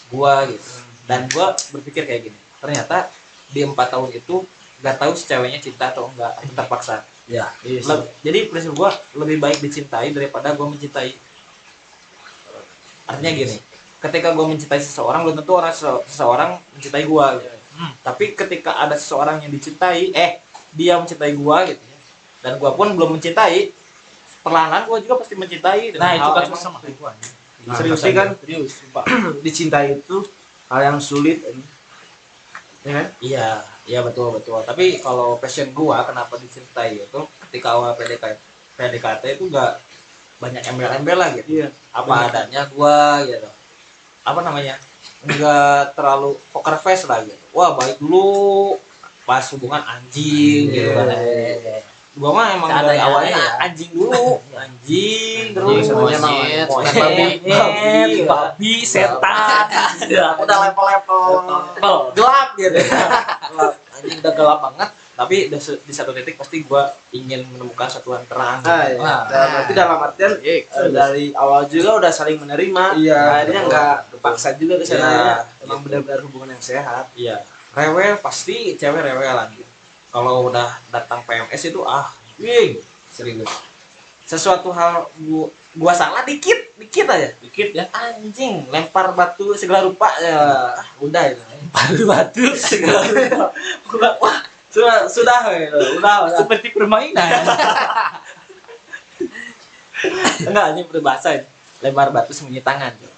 gua 0.10 0.50
gitu. 0.50 0.70
Dan 1.06 1.30
gua 1.30 1.54
berpikir 1.70 2.10
kayak 2.10 2.34
gini 2.34 2.40
ternyata 2.62 3.10
di 3.50 3.66
empat 3.66 3.90
tahun 3.90 4.14
itu 4.14 4.46
nggak 4.82 4.96
tahu 4.98 5.12
si 5.14 5.26
ceweknya 5.30 5.60
cinta 5.62 5.94
atau 5.94 6.10
enggak 6.10 6.34
atau 6.42 6.54
terpaksa 6.58 7.06
ya 7.32 7.48
Le- 7.64 8.08
jadi 8.22 8.52
prinsip 8.52 8.76
gua 8.76 8.92
lebih 9.16 9.40
baik 9.40 9.64
dicintai 9.64 10.12
daripada 10.12 10.52
gua 10.52 10.68
mencintai 10.68 11.16
artinya 13.08 13.32
gini 13.32 13.56
ketika 14.02 14.36
gua 14.36 14.46
mencintai 14.52 14.82
seseorang 14.84 15.24
belum 15.24 15.36
tentu 15.40 15.54
orang 15.56 15.72
sese- 15.72 16.04
seseorang 16.12 16.60
mencintai 16.76 17.06
gua 17.08 17.40
gitu. 17.40 17.48
Hmm. 17.72 17.92
tapi 18.04 18.36
ketika 18.36 18.76
ada 18.76 19.00
seseorang 19.00 19.40
yang 19.40 19.50
dicintai 19.50 20.12
eh 20.12 20.44
dia 20.76 21.00
mencintai 21.00 21.32
gua 21.40 21.64
gitu 21.66 21.80
ya, 21.80 21.98
dan 22.44 22.60
gua 22.60 22.76
pun 22.76 22.92
belum 22.92 23.16
mencintai 23.16 23.72
perlahan 24.44 24.84
gua 24.84 25.00
juga 25.00 25.24
pasti 25.24 25.40
mencintai 25.40 25.96
nah 25.96 26.12
itu 26.20 26.30
kan 26.36 26.44
sama. 26.52 26.80
gua 27.00 27.12
Nah, 27.62 27.78
serius 27.78 28.02
sih 28.02 28.10
kan? 28.18 28.34
serius 28.42 28.74
dicintai 29.46 30.02
itu 30.02 30.18
hal 30.66 30.82
yang 30.82 30.98
sulit 30.98 31.46
ini. 31.46 31.62
ya 32.82 32.92
kan? 32.98 33.08
Iya, 33.22 33.48
iya 33.92 34.00
betul 34.00 34.40
betul. 34.40 34.64
Tapi 34.64 35.04
kalau 35.04 35.36
passion 35.36 35.68
gua 35.76 36.08
kenapa 36.08 36.40
dicintai 36.40 37.04
itu 37.04 37.20
ketika 37.48 37.76
awal 37.76 37.92
PDKT 38.00 38.40
PDKT 38.80 39.24
itu 39.36 39.52
enggak 39.52 39.84
banyak 40.40 40.64
embel-embel 40.72 41.18
lah 41.20 41.30
gitu. 41.36 41.48
iya 41.60 41.68
Apa 41.92 42.08
Benar. 42.08 42.28
adanya 42.32 42.62
gua 42.72 43.28
gitu. 43.28 43.50
Apa 44.24 44.40
namanya? 44.40 44.80
Enggak 45.28 45.92
terlalu 46.00 46.40
poker 46.56 46.80
face 46.80 47.04
lah 47.04 47.20
gitu. 47.28 47.44
Wah, 47.52 47.76
baik 47.76 48.00
dulu 48.00 48.80
pas 49.28 49.44
hubungan 49.52 49.84
anjing 49.84 50.72
gitu 50.72 50.96
kan. 50.96 51.12
Gua 52.12 52.36
mah 52.36 52.60
emang 52.60 52.68
dari 52.68 53.00
awalnya 53.00 53.40
ya. 53.40 53.72
anjing 53.72 53.96
dulu, 53.96 54.36
anjing 54.52 55.56
terus 55.56 55.88
semuanya 55.88 56.20
monyet, 56.20 56.68
babi, 56.68 57.28
babi, 57.48 58.28
babi 58.28 58.74
setan. 58.84 59.64
Udah 60.44 60.58
level-level. 60.68 61.24
Gelap 62.12 62.50
gitu. 62.60 62.80
Gelap 62.84 63.76
anjing 63.96 64.18
udah 64.20 64.34
gelap 64.36 64.60
banget. 64.60 64.90
Tapi 65.16 65.36
di, 65.56 65.94
satu 65.96 66.12
titik 66.12 66.36
pasti 66.36 66.68
gua 66.68 66.92
ingin 67.16 67.48
menemukan 67.48 67.88
satuan 67.88 68.28
terang. 68.28 68.60
Ah, 68.68 68.92
iya. 68.92 69.00
Nah. 69.00 69.22
Dalam 69.32 69.52
arti 69.56 69.72
dalam 69.72 70.00
artian 70.04 70.32
eh, 70.44 70.68
dari 70.92 71.32
awal 71.32 71.64
juga 71.72 71.96
udah 71.96 72.12
saling 72.12 72.44
menerima. 72.44 73.00
Iya, 73.00 73.20
akhirnya 73.40 73.62
nggak 73.72 73.96
terpaksa 74.12 74.60
juga 74.60 74.84
ke 74.84 74.84
sana 74.84 75.00
Iya, 75.00 75.16
ya. 75.16 75.36
emang 75.64 75.80
benar-benar 75.80 76.20
hubungan 76.28 76.60
yang 76.60 76.64
sehat. 76.64 77.08
Iya. 77.16 77.40
Rewel 77.72 78.20
pasti 78.20 78.76
cewek 78.76 79.00
rewelan 79.00 79.48
gitu 79.56 79.71
kalau 80.12 80.52
udah 80.52 80.76
datang 80.92 81.24
PMS 81.24 81.72
itu 81.72 81.80
ah 81.88 82.12
wing 82.36 82.84
serius. 83.08 83.48
Sesuatu 84.28 84.72
hal 84.76 85.08
gua, 85.24 85.48
gua 85.76 85.96
salah 85.96 86.28
dikit 86.28 86.76
dikit 86.76 87.08
aja. 87.08 87.32
Dikit 87.40 87.72
ya. 87.72 87.88
Anjing 87.96 88.68
lempar 88.68 89.16
batu 89.16 89.56
segala 89.56 89.88
rupa 89.88 90.12
ya 90.20 90.36
ah, 90.76 90.88
udah 91.00 91.24
itu. 91.32 91.42
Batu 91.72 92.04
batu 92.04 92.44
segala 92.60 93.08
rupa. 93.88 94.20
Wah 94.20 94.38
sudah 94.72 95.08
sudah 95.08 95.52
gitu. 95.56 95.80
udah 96.00 96.16
udah. 96.28 96.38
Seperti 96.44 96.68
permainan. 96.76 97.32
Enggak 100.48 100.66
ini 100.76 100.82
berbahasa 100.88 101.48
lempar 101.80 102.12
batu 102.12 102.36
sembunyi 102.36 102.60
tangan. 102.60 102.92
Cuy. 103.00 103.12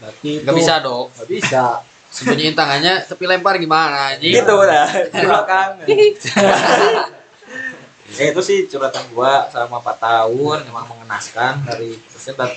berarti 0.00 0.30
Gak 0.40 0.56
bisa 0.56 0.80
dong. 0.80 1.12
nggak 1.12 1.28
bisa 1.28 1.84
Sembunyiin 2.10 2.52
tangannya 2.52 3.02
tapi 3.02 3.22
lempar 3.24 3.54
gimana 3.56 4.12
anjing? 4.12 4.34
gitu 4.34 4.52
udah 4.52 4.86
di 4.90 5.22
belakang 5.22 5.68
ya 8.10 8.24
itu 8.26 8.40
sih 8.42 8.66
curhatan 8.66 9.06
gua 9.14 9.46
selama 9.46 9.78
4 9.78 10.02
tahun 10.02 10.58
emang 10.66 10.82
mengenaskan 10.84 11.62
dari 11.62 11.94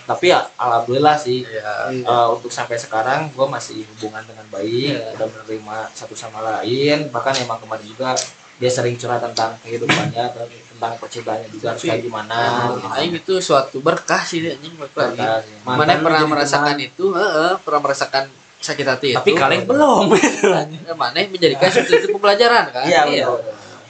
tapi 0.04 0.34
ya 0.34 0.50
alhamdulillah 0.58 1.14
sih 1.14 1.46
Iya. 1.46 1.94
eh, 1.94 2.28
untuk 2.28 2.50
sampai 2.50 2.74
sekarang 2.76 3.30
gua 3.32 3.46
masih 3.48 3.86
hubungan 3.88 4.26
dengan 4.26 4.50
baik 4.50 4.98
Iya. 4.98 5.14
udah 5.14 5.28
menerima 5.30 5.78
satu 5.94 6.18
sama 6.18 6.42
lain 6.42 7.14
bahkan 7.14 7.38
emang 7.38 7.62
kemarin 7.62 7.86
juga 7.86 8.18
dia 8.54 8.70
sering 8.70 8.98
curhat 8.98 9.22
tentang 9.22 9.54
kehidupannya 9.62 10.24
atau 10.24 10.46
tentang 10.46 10.94
percintaannya 10.98 11.50
juga 11.50 11.74
harus 11.74 11.84
kayak 11.84 12.02
gimana 12.02 12.38
gitu. 12.74 12.86
Nah, 12.86 12.98
Aing 12.98 13.14
itu 13.14 13.34
suatu 13.38 13.78
berkah 13.78 14.22
sih 14.22 14.46
anjing 14.46 14.74
lagi. 14.74 14.94
Berkah 14.94 15.42
Mana 15.66 15.98
pernah 16.00 16.22
merasakan 16.24 16.78
itu, 16.78 17.06
heeh, 17.14 17.52
pernah 17.62 17.82
merasakan 17.82 18.24
sakit 18.64 18.86
hati 18.88 19.08
itu. 19.12 19.18
tapi 19.20 19.32
kalian 19.34 19.68
belum 19.68 20.08
Eh, 20.16 20.96
Mana 20.96 21.20
menjadikan 21.26 21.68
itu 21.68 22.08
pembelajaran 22.10 22.72
kan? 22.72 22.84
iya 22.84 23.04
Iya. 23.04 23.28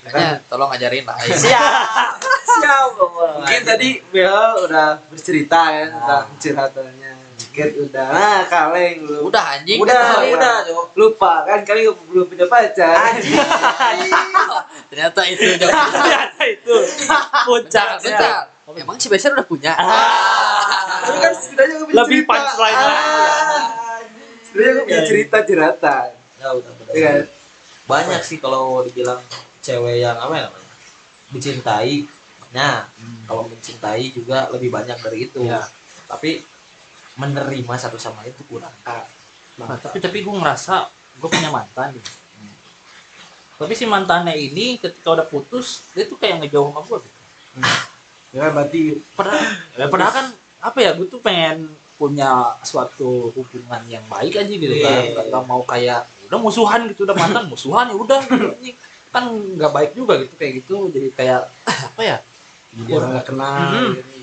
Makanya 0.03 0.36
tolong 0.45 0.67
ajarin 0.67 1.05
lah. 1.05 1.15
Siap 1.21 2.19
siap 2.43 2.89
mungkin 3.38 3.61
tadi 3.63 4.01
Bel 4.09 4.36
udah 4.59 4.99
bercerita 5.07 5.61
ya 5.69 5.86
tentang 5.88 6.26
curhatannya 6.36 7.11
Jiket 7.34 7.69
udah 7.82 8.07
nah 8.09 8.41
kaleng 8.45 8.99
lu 8.99 9.26
Udah 9.26 9.43
anjing. 9.53 9.80
udah 9.80 9.95
kan, 9.95 10.28
udah 10.28 10.55
Cok. 10.65 10.86
lupa 10.93 11.34
kan 11.45 11.59
kali 11.61 11.86
belum 12.03 12.26
punya 12.26 12.45
pacar 12.45 12.93
Ternyata 14.89 15.21
itu 15.26 15.43
ternyata 15.55 16.43
itu 16.43 16.76
puncak 17.43 17.88
Bentar. 17.99 18.51
Emang 18.74 18.95
si 18.95 19.07
Beser 19.07 19.32
udah 19.32 19.43
punya? 19.43 19.74
Tapi 19.74 21.17
kan 21.19 21.32
setidaknya 21.32 21.76
Lebih 21.86 21.95
cerita. 22.21 22.30
punchline 22.30 22.76
Ah. 22.76 23.61
Setidaknya 24.53 24.71
gue 24.71 24.85
punya 24.85 25.03
cerita 25.03 25.37
curhatan 25.41 26.07
ya 26.37 26.47
udah 26.53 26.71
betul. 26.77 26.93
Iya 26.93 27.09
kan? 27.09 27.25
banyak 27.83 28.21
sih 28.21 28.37
kalau 28.37 28.85
dibilang 28.85 29.19
cewek 29.59 29.99
yang 29.99 30.15
apa 30.15 30.33
ya 30.37 30.45
namanya 30.47 30.71
dicintai 31.33 32.05
nah 32.53 32.85
kalau 33.25 33.49
mencintai 33.49 34.13
juga 34.13 34.45
lebih 34.53 34.69
banyak 34.69 34.95
dari 35.01 35.25
itu 35.25 35.41
Iya. 35.41 35.65
tapi 36.05 36.45
menerima 37.17 37.73
satu 37.75 37.97
sama 37.97 38.21
itu 38.23 38.45
kurang 38.45 38.71
kak 38.85 39.09
Nah, 39.53 39.77
tapi 39.77 40.01
tapi 40.01 40.25
gue 40.25 40.33
ngerasa 40.33 40.89
gue 41.21 41.29
punya 41.29 41.53
mantan 41.53 41.93
nih. 41.93 42.05
Tapi 43.53 43.73
si 43.77 43.85
mantannya 43.85 44.33
ini 44.33 44.81
ketika 44.81 45.13
udah 45.13 45.29
putus 45.29 45.93
dia 45.93 46.09
tuh 46.09 46.17
kayak 46.17 46.41
ngejauh 46.41 46.73
sama 46.73 46.81
gue 46.81 46.97
gitu. 47.05 47.19
Ya 48.33 48.49
kan 48.49 48.51
berarti 48.57 48.81
Padahal, 49.13 49.41
ya, 49.77 49.85
padahal 49.93 50.11
kan 50.13 50.25
apa 50.57 50.77
ya 50.81 50.91
gue 50.97 51.05
tuh 51.05 51.21
pengen 51.21 51.69
punya 52.03 52.59
suatu 52.61 53.31
hubungan 53.31 53.81
yang 53.87 54.03
baik 54.11 54.35
aja 54.35 54.51
gitu 54.51 54.75
kan. 54.83 54.99
Iya. 55.07 55.31
Gak 55.31 55.43
mau 55.47 55.63
kayak 55.63 56.03
udah 56.27 56.39
musuhan 56.39 56.91
gitu 56.91 57.07
udah 57.07 57.15
mantan 57.15 57.47
musuhan 57.47 57.87
ya 57.87 57.95
udah 57.95 58.19
ini 58.59 58.75
kan 59.13 59.29
nggak 59.29 59.71
baik 59.71 59.91
juga 59.93 60.17
gitu 60.19 60.33
kayak 60.35 60.51
gitu 60.59 60.89
jadi 60.89 61.07
kayak 61.13 61.41
apa 61.93 62.01
ya 62.03 62.17
orang 62.91 63.09
nggak 63.15 63.27
kenal. 63.31 63.71
Jadi- 63.95 64.21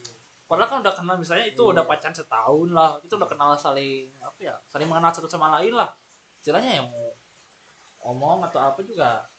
padahal 0.50 0.66
kan 0.66 0.78
udah 0.82 0.94
kenal 0.98 1.14
misalnya 1.14 1.46
itu 1.46 1.62
Iya. 1.62 1.72
udah 1.78 1.84
pacaran 1.86 2.10
setahun 2.10 2.68
lah 2.74 2.98
itu 2.98 3.14
udah 3.14 3.28
kenal 3.30 3.54
saling 3.54 4.10
apa 4.18 4.40
ya 4.42 4.54
saling 4.66 4.90
mengenal 4.90 5.14
satu 5.14 5.30
sama 5.30 5.46
lain 5.62 5.78
lah 5.78 5.94
istilahnya 6.42 6.82
yang 6.82 6.90
mau 6.90 7.14
ngomong 8.10 8.50
atau 8.50 8.58
apa 8.58 8.82
juga 8.82 9.30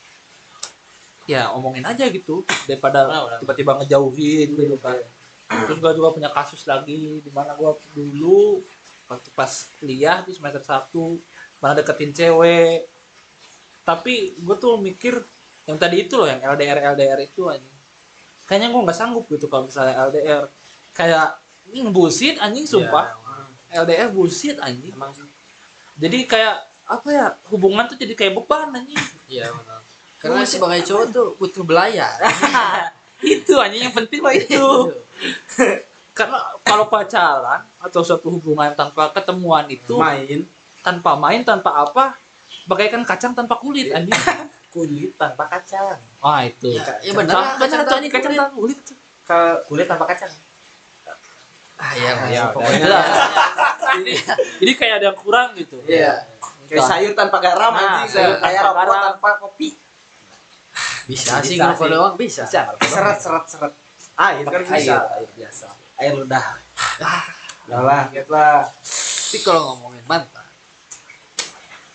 ya 1.27 1.51
omongin 1.51 1.83
aja 1.83 2.07
gitu 2.07 2.47
daripada 2.63 3.11
tiba-tiba 3.43 3.83
ngejauhin 3.83 4.55
gitu 4.55 4.79
kan 4.79 5.03
terus 5.67 5.77
gua 5.83 5.91
juga 5.91 6.09
punya 6.15 6.29
kasus 6.31 6.63
lagi 6.63 7.19
di 7.19 7.31
mana 7.33 7.55
gua 7.59 7.75
dulu 7.91 8.63
waktu 9.11 9.29
pas 9.35 9.67
kuliah 9.79 10.23
di 10.23 10.31
semester 10.31 10.63
satu 10.63 11.19
mana 11.59 11.77
deketin 11.79 12.15
cewek. 12.15 12.87
Tapi 13.81 14.37
gue 14.37 14.55
tuh 14.61 14.77
mikir 14.77 15.25
yang 15.65 15.75
tadi 15.75 16.05
itu 16.05 16.13
loh 16.13 16.29
yang 16.29 16.37
LDR 16.37 16.93
LDR 16.93 17.19
itu 17.25 17.49
anjing 17.49 17.81
kayaknya 18.51 18.67
gue 18.75 18.81
nggak 18.83 18.99
sanggup 18.99 19.25
gitu 19.31 19.47
kalau 19.47 19.63
misalnya 19.63 19.95
LDR 20.11 20.43
kayak 20.91 21.39
ini 21.71 21.87
bullshit 21.87 22.35
anjing 22.35 22.67
sumpah. 22.67 23.15
LDR 23.71 24.11
bullshit 24.11 24.59
anjing. 24.59 24.91
Emang 24.91 25.15
jadi 25.95 26.17
kayak 26.27 26.55
apa 26.83 27.07
ya 27.07 27.25
hubungan 27.47 27.87
tuh 27.87 27.95
jadi 27.95 28.11
kayak 28.11 28.35
beban 28.35 28.75
anjing. 28.75 28.99
Iya 29.31 29.55
benar. 29.55 29.79
Karena 30.19 30.43
sebagai 30.43 30.83
cowok 30.83 31.05
tuh 31.15 31.27
butuh 31.39 31.63
belayar. 31.63 32.19
itu 33.23 33.53
anjing 33.55 33.81
yang 33.81 33.93
penting 33.93 34.19
mah 34.19 34.33
itu 34.37 34.65
karena 36.11 36.37
kalau 36.59 36.85
pacaran 36.85 37.63
atau 37.77 38.01
suatu 38.01 38.27
hubungan 38.29 38.73
tanpa 38.73 39.09
ketemuan 39.09 39.65
itu 39.67 39.95
main 39.95 40.43
tanpa 40.79 41.15
main 41.15 41.41
tanpa 41.41 41.71
apa 41.81 42.17
bagaikan 42.65 43.01
kacang 43.01 43.31
tanpa 43.31 43.55
kulit 43.55 43.89
anjing 43.89 44.11
kulit 44.73 45.15
tanpa 45.15 45.47
kacang 45.47 45.97
wah 46.19 46.41
itu 46.41 46.73
Ya, 46.73 46.99
ya 46.99 47.11
bener 47.11 47.31
lah, 47.33 47.55
bener 47.55 47.79
kacang 47.79 48.01
tanpa 48.01 48.09
kacang 48.09 48.21
kulit. 48.23 48.37
tanpa 48.37 48.51
kulit 48.51 48.79
ke 49.21 49.39
kulit 49.65 49.85
tanpa 49.87 50.05
kacang 50.07 50.33
Ah 51.77 51.97
iya, 51.97 52.13
Ya, 52.13 52.25
iya. 52.29 52.43
pokoknya 52.53 52.85
lah. 52.85 53.03
jadi, 53.97 54.13
jadi 54.61 54.71
kayak 54.77 54.93
ada 54.95 55.05
yang 55.07 55.17
kurang 55.17 55.57
gitu 55.57 55.81
Iya. 55.81 56.29
Kayak 56.69 56.85
sayur 56.85 57.11
tanpa 57.11 57.41
garam 57.41 57.73
Nah, 57.73 58.05
anjing. 58.05 58.21
sayur 58.21 58.37
kayak 58.37 58.61
tanpa 58.61 58.69
rokok 58.77 58.93
garam. 58.93 59.03
tanpa 59.11 59.29
kopi. 59.41 59.69
Bisa 61.03 61.41
sih 61.41 61.55
sih. 61.55 61.87
doang 61.87 62.15
bisa. 62.15 62.43
bisa 62.45 62.61
Seret 62.81 63.17
seret 63.17 63.45
seret. 63.47 63.73
Air 64.13 64.43
kan 64.43 64.61
air 64.61 64.67
bisa. 64.67 64.95
air 65.15 65.29
biasa 65.31 65.67
air 65.97 66.13
ludah 66.13 66.45
Udah 67.61 67.81
lah, 67.81 68.03
gitu 68.09 68.29
lah. 68.29 68.65
Tapi 68.67 69.37
kalau 69.39 69.61
ngomongin 69.71 70.01
mantan, 70.03 70.43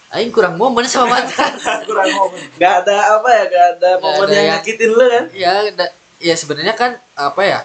Aing 0.08 0.30
kurang 0.30 0.54
momen 0.54 0.86
sama 0.86 1.18
mantan. 1.18 1.52
Kurang 1.84 2.08
momen. 2.08 2.38
Gak 2.56 2.74
ada 2.80 3.18
apa 3.18 3.28
ya, 3.28 3.44
gak 3.44 3.66
ada 3.74 3.88
Gak 3.90 4.00
momen 4.00 4.22
ada 4.22 4.30
yang 4.30 4.38
yang- 4.38 4.50
nyakitin 4.56 4.90
lu 4.90 5.04
kan? 5.04 5.24
ya, 5.34 5.52
da- 5.70 5.94
ya 6.16 6.34
sebenarnya 6.34 6.72
kan 6.72 6.90
apa 7.12 7.42
ya? 7.42 7.60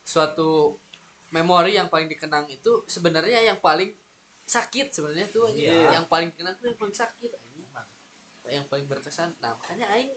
Suatu 0.00 0.78
memori 1.28 1.74
yang 1.74 1.90
paling 1.90 2.06
dikenang 2.06 2.46
itu 2.48 2.86
sebenarnya 2.86 3.42
yang 3.42 3.58
paling 3.58 3.92
sakit 4.46 4.94
sebenarnya 4.94 5.26
tuh. 5.28 5.50
Iya. 5.50 5.98
yang 5.98 6.06
paling 6.06 6.30
kena 6.30 6.54
tuh 6.54 6.70
yang 6.70 6.78
paling 6.78 6.94
sakit 6.94 7.30
anjing. 7.34 7.66
Emang. 7.66 7.88
yang 8.46 8.62
paling 8.64 8.86
berkesan 8.86 9.34
nah 9.36 9.58
makanya 9.58 9.90
aing 9.90 10.14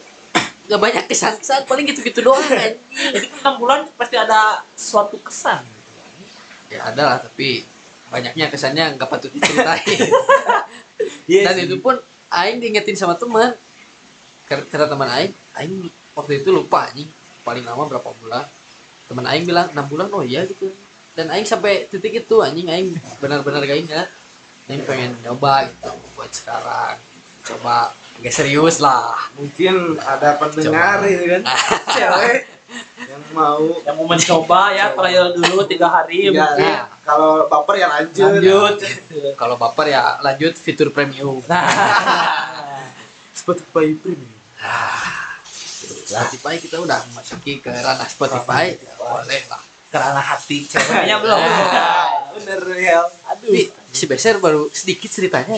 gak 0.69 0.77
banyak 0.77 1.03
kesan-kesan 1.09 1.65
paling 1.65 1.89
gitu-gitu 1.89 2.21
doang 2.21 2.45
anjing. 2.53 2.77
Jadi 2.93 3.25
kan 3.33 3.37
enam 3.41 3.55
bulan 3.57 3.79
pasti 3.97 4.15
ada 4.15 4.61
suatu 4.77 5.17
kesan. 5.17 5.65
ya 6.69 6.85
ada 6.93 7.01
lah 7.01 7.17
tapi 7.17 7.65
banyaknya 8.13 8.45
kesannya 8.53 8.93
nggak 8.93 9.09
patut 9.09 9.33
diceritain. 9.33 9.99
Iya 11.29 11.47
dan 11.47 11.55
sih. 11.55 11.65
itu 11.71 11.79
pun 11.79 11.95
aing 12.27 12.59
diingetin 12.59 12.97
sama 12.97 13.15
teman. 13.15 13.55
Kata 14.51 14.67
kata 14.67 14.85
teman 14.91 15.07
aing 15.07 15.31
aing 15.55 15.87
waktu 16.11 16.43
itu 16.43 16.51
lupa 16.51 16.91
anjing. 16.91 17.07
Paling 17.47 17.63
lama 17.63 17.87
berapa 17.87 18.09
bulan? 18.19 18.43
Teman 19.07 19.23
aing 19.29 19.47
bilang 19.47 19.71
enam 19.71 19.87
bulan? 19.87 20.11
Oh 20.11 20.25
iya 20.25 20.43
gitu. 20.43 20.67
Dan 21.15 21.31
aing 21.31 21.47
sampai 21.47 21.87
titik 21.87 22.27
itu 22.27 22.35
anjing. 22.43 22.67
Aing 22.67 22.99
benar-benar 23.23 23.63
gak 23.63 23.79
ingat. 23.79 24.07
Aing 24.67 24.83
pengen 24.83 25.15
nyoba 25.23 25.71
gitu 25.71 25.87
buat 26.19 26.31
sekarang. 26.35 26.99
Coba 27.47 27.95
agak 28.19 28.33
serius 28.35 28.83
lah. 28.83 29.15
Mungkin 29.39 29.95
ada 29.99 30.35
pendengar 30.35 30.99
itu 31.07 31.25
kan. 31.39 31.41
Cewek 31.95 32.59
yang 33.09 33.23
mau 33.33 33.63
Yang 33.81 33.95
mau 33.97 34.05
mencoba 34.05 34.61
ya 34.75 34.93
trial 34.93 35.33
dulu 35.33 35.65
tiga 35.65 35.87
hari 35.89 36.29
Tiga 36.29 36.45
mungkin. 36.45 36.69
Nah, 36.69 36.85
kalau 37.01 37.31
baper 37.49 37.75
ya 37.79 37.87
lanjut. 37.89 38.29
Lanjut. 38.37 38.75
kalau 39.39 39.55
baper 39.57 39.85
ya 39.89 40.19
lanjut 40.21 40.53
fitur 40.53 40.91
premium. 40.91 41.41
Nah, 41.49 42.85
Spotify 43.33 43.95
Premium 43.95 44.35
Spotify 45.79 46.59
kita 46.59 46.77
udah 46.83 46.99
masuki 47.15 47.63
ke 47.63 47.71
ranah 47.71 48.05
Spotify. 48.05 48.75
Ya, 48.75 48.93
boleh 48.99 49.41
lah. 49.47 49.61
Kerana 49.89 50.21
hati 50.21 50.69
ceweknya 50.69 51.17
belum. 51.17 51.39
Nah. 51.39 52.29
bener 52.29 52.61
ya 52.77 53.01
Aduh. 53.33 53.73
si 53.89 54.05
Beser 54.05 54.37
baru 54.37 54.69
sedikit 54.69 55.09
ceritanya 55.09 55.57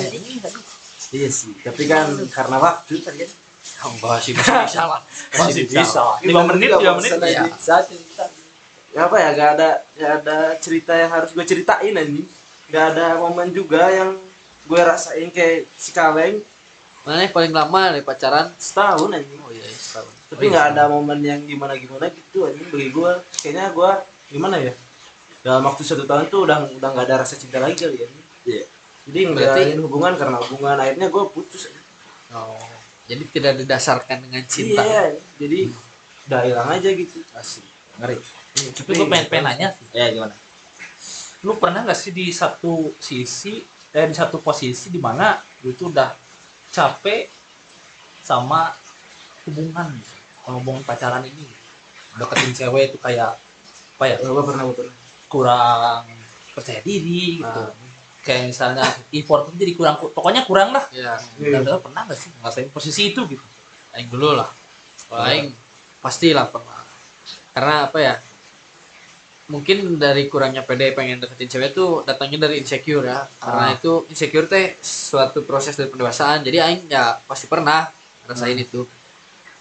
iya 1.12 1.30
sih 1.30 1.53
tapi 1.62 1.86
kan 1.86 2.07
karena 2.28 2.57
waktu 2.57 2.99
tadi 2.99 3.20
kan 3.24 3.32
Oh, 3.82 3.93
enggak 3.93 4.22
sih 4.26 4.34
masih 4.34 4.66
bisa 4.66 4.84
lah 4.89 5.01
Masih 5.41 5.66
bisa. 5.70 6.01
Ini 6.22 6.34
Lima 6.34 6.41
menit, 6.49 6.70
lima 6.74 6.97
menit. 6.97 7.14
Iya. 7.18 7.45
aja. 7.45 7.49
Bisa 7.49 7.76
cerita. 7.86 8.26
ya 8.91 8.99
apa 9.05 9.16
ya 9.18 9.30
gak 9.32 9.49
ada 9.57 9.70
gak 9.95 10.12
ada 10.22 10.38
cerita 10.57 10.93
yang 10.97 11.09
harus 11.09 11.30
gue 11.32 11.45
ceritain 11.45 11.93
anjing 11.95 12.28
gak 12.68 12.86
ada 12.93 13.22
momen 13.22 13.53
juga 13.53 13.88
yang 13.88 14.18
gue 14.68 14.82
rasain 14.82 15.30
kayak 15.32 15.64
si 15.80 15.95
kaleng 15.95 16.43
mana 17.01 17.24
yang 17.24 17.32
paling 17.32 17.53
lama 17.55 17.95
dari 17.95 18.03
pacaran 18.03 18.51
setahun 18.59 19.09
anjing 19.09 19.39
oh 19.41 19.49
iya 19.49 19.64
setahun 19.66 20.12
tapi 20.28 20.43
nggak 20.51 20.66
ada 20.76 20.84
momen 20.86 21.20
yang 21.24 21.39
gimana 21.47 21.74
gimana 21.80 22.12
gitu 22.12 22.45
anjing 22.45 22.68
bagi 22.68 22.89
gue 22.91 23.12
kayaknya 23.39 23.66
gue 23.72 23.91
gimana 24.28 24.55
ya 24.59 24.74
dalam 25.41 25.64
waktu 25.66 25.82
satu 25.82 26.03
tahun 26.03 26.28
tuh 26.28 26.45
udah 26.45 26.57
udah 26.76 26.89
nggak 26.91 27.05
ada 27.07 27.16
rasa 27.24 27.39
cinta 27.39 27.57
lagi 27.64 27.78
kali 27.80 27.95
ya 28.05 28.09
Iya. 28.41 28.64
Jadi 29.10 29.20
Berarti- 29.34 29.80
hubungan 29.82 30.14
karena 30.18 30.38
hubungan 30.41 30.78
akhirnya 30.78 31.08
gue 31.10 31.24
putus 31.34 31.72
oh 32.34 32.60
jadi 33.10 33.24
tidak 33.28 33.54
didasarkan 33.66 34.18
dengan 34.30 34.43
cinta 34.45 34.82
iya 34.82 35.04
jadi 35.41 35.74
udah 36.30 36.41
hilang 36.45 36.70
aja 36.70 36.89
gitu 36.93 37.20
asik 37.34 37.66
ngeri 37.97 38.18
Tapi 38.52 38.91
gue 38.99 39.08
pengen, 39.08 39.26
pengen 39.32 39.45
nanya. 39.47 39.70
Ya 39.95 40.12
gimana? 40.12 40.36
Lu 41.39 41.56
pernah 41.56 41.88
gak 41.88 41.95
sih 41.95 42.12
di 42.12 42.36
satu 42.36 42.91
sisi, 42.99 43.64
eh 43.95 44.06
di 44.06 44.12
satu 44.12 44.43
posisi 44.43 44.91
di 44.91 44.99
mana 44.99 45.39
lu 45.64 45.72
itu 45.72 45.88
udah 45.88 46.12
capek 46.68 47.32
sama 48.20 48.76
hubungan, 49.47 49.88
sama 50.43 50.56
hubungan 50.60 50.84
pacaran 50.84 51.24
ini. 51.24 51.47
Deketin 52.20 52.52
cewek 52.52 52.91
itu 52.91 52.97
kayak 52.99 53.39
apa 53.95 54.04
ya? 54.04 54.16
gue 54.20 54.43
pernah 54.43 54.64
gue 54.68 54.76
pernah 54.84 54.95
Kurang 55.32 56.04
percaya 56.52 56.84
diri 56.84 57.39
gitu. 57.39 57.62
Ah. 57.64 57.72
Kayak 58.22 58.53
misalnya 58.53 58.86
effort 59.09 59.49
itu 59.49 59.55
jadi 59.57 59.74
kurang, 59.74 59.95
pokoknya 60.13 60.45
kurang 60.45 60.69
lah. 60.72 60.86
ya 60.93 61.17
Dan 61.38 61.65
lu 61.65 61.82
pernah 61.82 62.05
gak 62.05 62.17
sih 62.17 62.30
ngerasain 62.38 62.69
posisi 62.69 63.09
itu 63.09 63.22
gitu? 63.26 63.41
aing 63.91 64.07
dulu 64.07 64.38
lah. 64.38 64.47
Kalau 65.09 65.26
aing 65.26 65.51
pastilah 65.99 66.47
pernah 66.47 66.80
karena 67.51 67.89
apa 67.89 67.97
ya? 67.99 68.15
Mungkin 69.51 69.99
dari 69.99 70.32
kurangnya 70.32 70.63
pede 70.63 70.95
pengen 70.95 71.19
deketin 71.19 71.51
cewek 71.51 71.76
tuh 71.76 72.07
datangnya 72.07 72.47
dari 72.47 72.63
insecure 72.63 73.03
ya. 73.03 73.28
Karena 73.36 73.67
Ah. 73.67 73.76
itu 73.76 74.07
insecure 74.07 74.47
teh 74.47 74.80
suatu 74.80 75.43
proses 75.43 75.76
dari 75.76 75.91
pendewasaan. 75.91 76.39
Jadi 76.39 76.57
aing 76.57 76.82
ya 76.88 77.19
pasti 77.19 77.51
pernah 77.51 77.91
rasain 78.24 78.55
itu. 78.55 78.88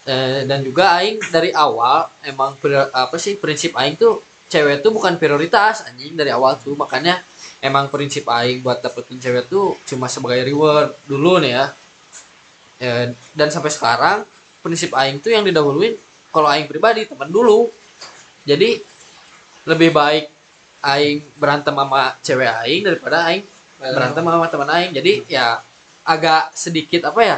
Eh, 0.01 0.47
dan 0.47 0.63
juga 0.63 0.95
aing 0.95 1.19
dari 1.27 1.51
awal 1.51 2.07
emang 2.23 2.55
apa 2.89 3.15
sih 3.19 3.35
prinsip 3.35 3.75
aing 3.75 3.99
tuh 3.99 4.23
cewek 4.47 4.79
tuh 4.79 4.89
bukan 4.89 5.19
prioritas 5.19 5.83
anjing 5.83 6.15
dari 6.15 6.31
awal 6.31 6.55
tuh. 6.55 6.71
Makanya 6.73 7.19
emang 7.61 7.87
prinsip 7.87 8.25
aing 8.25 8.65
buat 8.65 8.81
dapetin 8.81 9.21
cewek 9.21 9.47
tuh 9.47 9.77
cuma 9.85 10.09
sebagai 10.09 10.41
reward 10.43 10.97
dulu 11.05 11.37
nih 11.37 11.53
ya. 11.53 11.65
Eh, 12.81 13.05
dan 13.37 13.47
sampai 13.53 13.69
sekarang 13.69 14.25
prinsip 14.59 14.89
aing 14.97 15.21
tuh 15.21 15.29
yang 15.29 15.45
didahuluin 15.45 15.93
kalau 16.33 16.49
aing 16.49 16.65
pribadi 16.65 17.05
teman 17.05 17.29
dulu. 17.29 17.69
Jadi 18.43 18.81
lebih 19.69 19.93
baik 19.93 20.25
aing 20.81 21.21
berantem 21.37 21.77
sama 21.77 22.17
cewek 22.25 22.49
aing 22.65 22.81
daripada 22.81 23.29
aing 23.29 23.45
berantem 23.77 24.25
sama 24.25 24.47
teman 24.49 24.69
aing. 24.73 24.91
Jadi 24.97 25.29
ya 25.29 25.61
agak 26.01 26.57
sedikit 26.57 27.13
apa 27.13 27.21
ya 27.21 27.37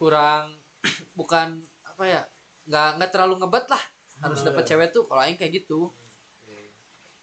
kurang 0.00 0.56
bukan 1.18 1.60
apa 1.84 2.04
ya 2.04 2.22
nggak 2.66 2.88
nggak 3.00 3.10
terlalu 3.12 3.34
ngebet 3.44 3.66
lah 3.68 3.82
harus 4.24 4.40
Hmm. 4.40 4.48
dapet 4.48 4.64
cewek 4.64 4.88
tuh 4.96 5.04
kalau 5.04 5.20
aing 5.20 5.36
kayak 5.36 5.60
gitu 5.60 5.92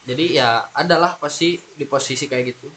jadi 0.04 0.26
ya 0.36 0.49
adalah 0.76 1.16
pasti 1.16 1.56
di 1.80 1.86
posisi 1.88 2.28
kayak 2.28 2.45
gitu. 2.51 2.68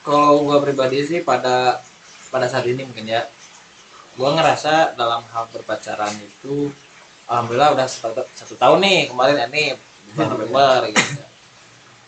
Kalau 0.00 0.40
gua 0.40 0.64
pribadi 0.64 1.04
sih 1.04 1.20
pada 1.20 1.84
pada 2.32 2.48
saat 2.48 2.64
ini 2.64 2.80
mungkin 2.80 3.04
ya 3.04 3.28
gua 4.16 4.32
ngerasa 4.32 4.96
dalam 4.96 5.20
hal 5.28 5.52
berpacaran 5.52 6.16
itu 6.16 6.72
alhamdulillah 7.28 7.76
udah 7.76 7.86
satu, 7.86 8.24
satu 8.32 8.54
tahun 8.56 8.80
nih 8.80 9.00
kemarin 9.12 9.36
ya 9.36 9.46
nih 9.52 9.68
bulan 10.16 10.28
November 10.32 10.78
gitu. 10.88 11.22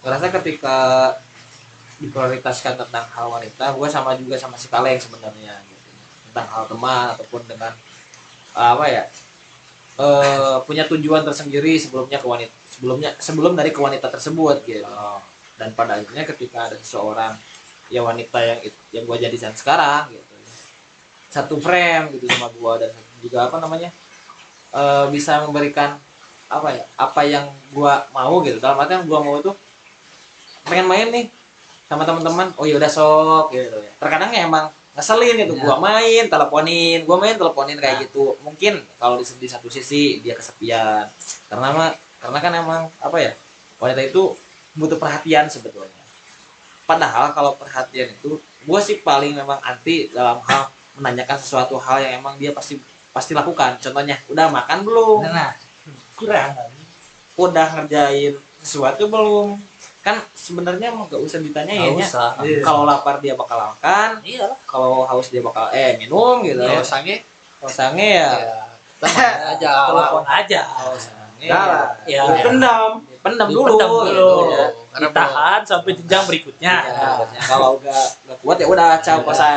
Ngerasa 0.00 0.26
ketika 0.40 0.76
diprioritaskan 1.98 2.78
tentang 2.86 3.04
hal 3.04 3.26
wanita 3.28 3.76
gua 3.76 3.88
sama 3.92 4.16
juga 4.16 4.40
sama 4.40 4.56
si 4.56 4.72
Kaleng 4.72 4.96
sebenarnya 4.96 5.60
gitu. 5.60 5.88
Tentang 6.32 6.46
hal 6.48 6.64
teman 6.64 7.12
ataupun 7.12 7.44
dengan 7.44 7.76
apa 8.56 8.84
ya 8.88 9.04
eh 9.98 10.56
punya 10.64 10.88
tujuan 10.88 11.26
tersendiri 11.26 11.74
sebelumnya 11.76 12.16
ke 12.16 12.26
wanita 12.26 12.57
sebelumnya 12.78 13.10
sebelum 13.18 13.58
dari 13.58 13.74
ke 13.74 13.80
wanita 13.82 14.06
tersebut 14.06 14.62
gitu. 14.62 14.86
Dan 15.58 15.74
pada 15.74 15.98
akhirnya 15.98 16.22
ketika 16.22 16.70
ada 16.70 16.78
seseorang 16.78 17.34
ya 17.90 18.06
wanita 18.06 18.38
yang 18.38 18.58
yang 18.94 19.02
gua 19.02 19.18
jadikan 19.18 19.50
sekarang 19.58 20.14
gitu. 20.14 20.34
Satu 21.28 21.58
frame 21.58 22.14
gitu 22.14 22.30
sama 22.30 22.46
gua 22.54 22.78
dan 22.78 22.94
juga 23.18 23.50
apa 23.50 23.58
namanya 23.58 23.90
eh, 24.70 25.06
bisa 25.10 25.42
memberikan 25.42 25.98
apa 26.46 26.68
ya 26.78 26.84
apa 26.94 27.20
yang 27.26 27.50
gua 27.74 28.06
mau 28.14 28.38
gitu. 28.46 28.62
Dalam 28.62 28.78
artian 28.78 29.02
gua 29.10 29.18
mau 29.26 29.34
itu 29.42 29.50
pengen 30.62 30.86
main 30.86 31.10
nih 31.10 31.26
sama 31.90 32.06
teman-teman 32.06 32.54
oh 32.54 32.62
ya 32.62 32.78
udah 32.78 32.86
sok 32.86 33.50
gitu 33.50 33.82
ya. 33.82 33.90
Terkadang 33.98 34.30
ya 34.30 34.46
emang 34.46 34.70
ngeselin 34.94 35.34
gitu 35.42 35.54
Ya. 35.58 35.62
gua 35.66 35.76
main 35.82 36.30
teleponin 36.30 37.02
gua 37.02 37.18
main 37.18 37.34
teleponin 37.34 37.82
kayak 37.82 38.06
gitu. 38.06 38.38
Mungkin 38.46 38.86
kalau 38.94 39.18
di, 39.18 39.26
di 39.26 39.48
satu 39.50 39.66
sisi 39.66 40.22
dia 40.22 40.38
kesepian. 40.38 41.10
Karena 41.50 41.74
mah 41.74 41.90
karena 42.18 42.38
kan 42.42 42.52
emang 42.54 42.82
apa 42.98 43.16
ya 43.18 43.32
wanita 43.78 44.00
itu 44.02 44.34
butuh 44.74 44.98
perhatian 44.98 45.46
sebetulnya. 45.46 45.94
Padahal 46.88 47.36
kalau 47.36 47.52
perhatian 47.54 48.10
itu 48.10 48.40
gua 48.64 48.80
sih 48.80 48.98
paling 48.98 49.36
memang 49.36 49.60
anti 49.60 50.08
dalam 50.08 50.40
hal 50.42 50.72
menanyakan 50.96 51.38
sesuatu 51.38 51.76
hal 51.78 52.00
yang 52.00 52.18
emang 52.18 52.34
dia 52.40 52.50
pasti 52.50 52.80
pasti 53.12 53.36
lakukan. 53.36 53.76
Contohnya 53.78 54.16
udah 54.26 54.46
makan 54.50 54.78
belum? 54.82 55.18
Nah, 55.26 55.52
kurang. 56.16 56.54
udah 57.38 57.66
ngerjain 57.78 58.34
sesuatu 58.58 59.06
belum? 59.06 59.54
Kan 60.02 60.18
sebenarnya 60.34 60.90
mah 60.90 61.06
gak 61.06 61.22
usah 61.22 61.38
ditanyain 61.38 61.94
Nggak 61.94 62.02
ya 62.02 62.08
usah. 62.08 62.30
Iya. 62.42 62.60
kalau 62.66 62.82
lapar 62.82 63.22
dia 63.22 63.38
bakal 63.38 63.58
makan 63.60 64.18
Iya. 64.26 64.48
kalau 64.66 65.06
haus 65.06 65.30
dia 65.30 65.38
bakal 65.44 65.70
eh 65.70 65.94
minum 66.02 66.42
gitu. 66.42 66.58
Kalau 66.58 66.80
ya 66.80 66.82
sange 66.82 67.22
kalau 67.60 67.70
sange 67.70 68.08
ya. 68.18 68.30
Ya 68.34 68.58
aja 69.54 69.70
Telepon 69.92 70.24
aja. 70.26 70.60
Nah 71.40 71.64
lah, 71.64 71.86
Ya. 72.02 72.26
pendam. 72.40 72.98
pendam 73.18 73.46
dulu, 73.46 73.78
Dipendam 73.78 73.90
dulu. 74.04 74.30
ya. 74.48 74.66
Karena 74.90 75.06
Ditahan 75.06 75.60
sampai 75.62 75.90
jenjang 75.94 76.24
berikutnya. 76.24 76.74
Ya, 76.82 77.08
kalau 77.40 77.78
gak, 77.78 77.94
gak 78.24 78.38
kuat 78.40 78.56
ya 78.56 78.66
udah 78.66 78.98
caw 78.98 79.18
kosan 79.22 79.54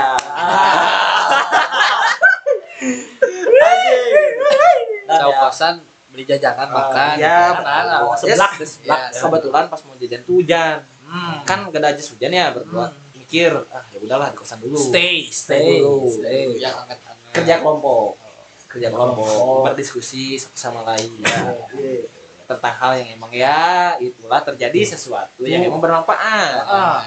Dan 5.02 5.18
Tahu 5.18 5.32
ya, 5.32 5.38
kosan 5.40 5.74
beli 6.12 6.24
jajanan 6.24 6.68
Ah, 6.68 6.70
makan 6.70 7.14
iya, 7.16 7.36
gitu. 7.48 7.56
benar. 7.58 7.84
Oh, 8.04 8.14
seblak. 8.14 8.52
Iya, 8.60 8.98
kebetulan 9.16 9.64
pas 9.66 9.80
mau 9.82 9.96
jajan 9.96 10.22
tuh 10.22 10.36
hujan 10.38 10.78
Hmm. 11.04 11.44
kan 11.44 11.68
gak 11.68 11.76
ada 11.78 11.92
aja 11.92 12.00
hujan 12.06 12.32
ya 12.32 12.46
berdua 12.50 12.88
mikir 13.14 13.52
ah 13.68 13.84
ya 13.86 14.00
udahlah 14.00 14.28
di 14.28 14.38
kosan 14.38 14.60
dulu 14.60 14.76
Stay, 14.78 15.28
Stay 15.28 15.60
stay. 15.60 15.80
dulu. 15.80 16.08
Stay. 16.10 16.56
anget-anget 16.58 17.00
kerja 17.34 17.54
kelompok 17.60 18.16
kerja 18.72 18.88
kelompok 18.88 19.68
berdiskusi 19.68 20.40
satu 20.40 20.56
sama 20.56 20.82
lain 20.88 21.12
ya. 21.20 21.38
Iya. 21.76 22.08
tentang 22.48 22.76
hal 22.84 22.92
yang 23.00 23.16
emang 23.16 23.32
ya 23.32 23.96
itulah 24.00 24.44
terjadi 24.44 24.96
sesuatu 24.96 25.44
yang 25.48 25.64
emang 25.64 25.80
bermanfaat. 25.80 26.64
Ah. 26.68 27.04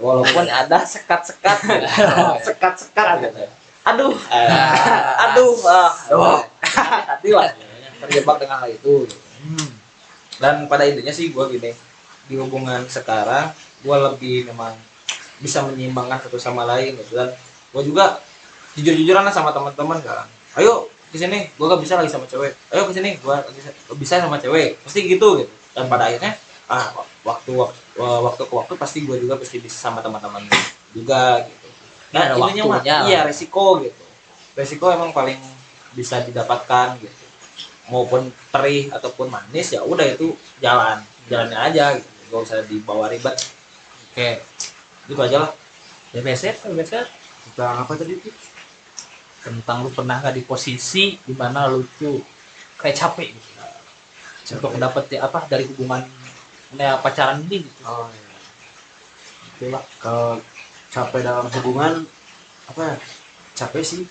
walaupun 0.00 0.48
ada 0.48 0.80
sekat-sekat. 0.80 1.58
Sekat-sekat. 2.46 3.06
Gitu. 3.26 3.44
aduh. 3.84 4.14
Aduh 5.28 5.54
aduh. 5.60 6.40
Hati 6.64 7.30
lah 7.34 7.50
terjebak 8.00 8.40
dengan 8.40 8.62
hal 8.64 8.70
itu. 8.70 9.06
Gitu. 9.06 9.16
dan 10.40 10.68
pada 10.68 10.88
intinya 10.88 11.12
sih 11.12 11.32
gue 11.32 11.44
gini 11.52 11.72
di 12.28 12.34
hubungan 12.36 12.84
sekarang 12.88 13.52
gue 13.80 13.96
lebih 13.96 14.48
memang 14.52 14.72
bisa 15.40 15.64
menyeimbangkan 15.64 16.20
satu 16.24 16.38
sama 16.40 16.64
lain 16.64 16.96
gitu. 16.96 17.18
Dan 17.18 17.28
gue 17.70 17.82
juga 17.84 18.18
jujur-jujuran 18.74 19.26
sama 19.30 19.50
teman-teman 19.52 19.98
kan. 20.00 20.26
Ayo 20.58 20.88
ke 21.10 21.16
sini 21.18 21.50
gue 21.50 21.66
gak 21.66 21.82
bisa 21.82 21.98
lagi 21.98 22.10
sama 22.10 22.26
cewek. 22.30 22.54
Ayo 22.70 22.86
ke 22.86 22.94
sini 22.94 23.18
gue 23.18 23.36
bisa, 23.54 23.70
bisa 23.98 24.14
sama 24.22 24.38
cewek. 24.38 24.78
Pasti 24.86 25.06
gitu 25.10 25.42
gitu. 25.42 25.52
Dan 25.74 25.90
pada 25.90 26.06
akhirnya 26.06 26.38
ah 26.70 26.94
waktu 27.26 27.50
waktu 27.58 27.98
waktu 27.98 28.42
ke 28.46 28.54
waktu 28.54 28.74
pasti 28.78 28.98
gue 29.02 29.18
juga 29.18 29.34
pasti 29.34 29.58
bisa 29.58 29.74
sama 29.74 29.98
teman-teman 29.98 30.46
juga 30.94 31.42
gitu. 31.42 31.66
Intinya 32.14 32.38
mah 32.38 32.46
waktunya 32.46 32.64
lah. 32.66 33.06
iya 33.10 33.20
resiko 33.26 33.82
gitu. 33.82 34.04
Resiko 34.54 34.86
emang 34.90 35.10
paling 35.10 35.38
bisa 35.98 36.22
didapatkan 36.22 36.98
gitu. 37.02 37.24
Maupun 37.90 38.30
perih 38.54 38.90
ataupun 38.94 39.30
manis 39.30 39.74
ya 39.74 39.82
udah 39.82 40.06
itu 40.06 40.34
jalan. 40.62 41.02
Jalannya 41.26 41.58
aja 41.58 41.98
gitu. 41.98 42.10
Gak 42.30 42.40
usah 42.46 42.62
dibawa 42.66 43.10
ribet. 43.10 43.34
Oke. 44.10 44.42
itu 45.10 45.18
aja 45.18 45.42
lah. 45.42 45.52
DBZ, 46.14 46.66
DBZ 46.66 46.92
tentang 47.50 47.82
apa 47.82 47.92
tadi 47.98 48.14
itu 48.14 48.30
tentang 49.40 49.82
lu 49.82 49.90
pernah 49.90 50.20
nggak 50.20 50.34
di 50.34 50.42
posisi 50.42 51.16
di 51.16 51.32
mana 51.32 51.64
lu 51.64 51.80
tuh 51.96 52.20
kayak 52.76 52.96
capek 52.96 53.28
gitu. 53.30 53.48
Untuk 54.50 54.74
dapet 54.76 55.04
ya 55.10 55.24
apa 55.24 55.46
dari 55.46 55.62
hubungan 55.64 56.02
ya, 56.74 56.98
pacaran 56.98 57.40
ini 57.42 57.62
gitu. 57.62 57.80
oh 57.82 58.08
iya 58.08 58.28
Itulah. 59.46 59.82
kalau 59.98 60.40
capek 60.88 61.20
dalam 61.22 61.46
hubungan 61.46 62.02
apa 62.66 62.80
ya 62.82 62.96
capek 63.54 63.82
sih 63.82 64.02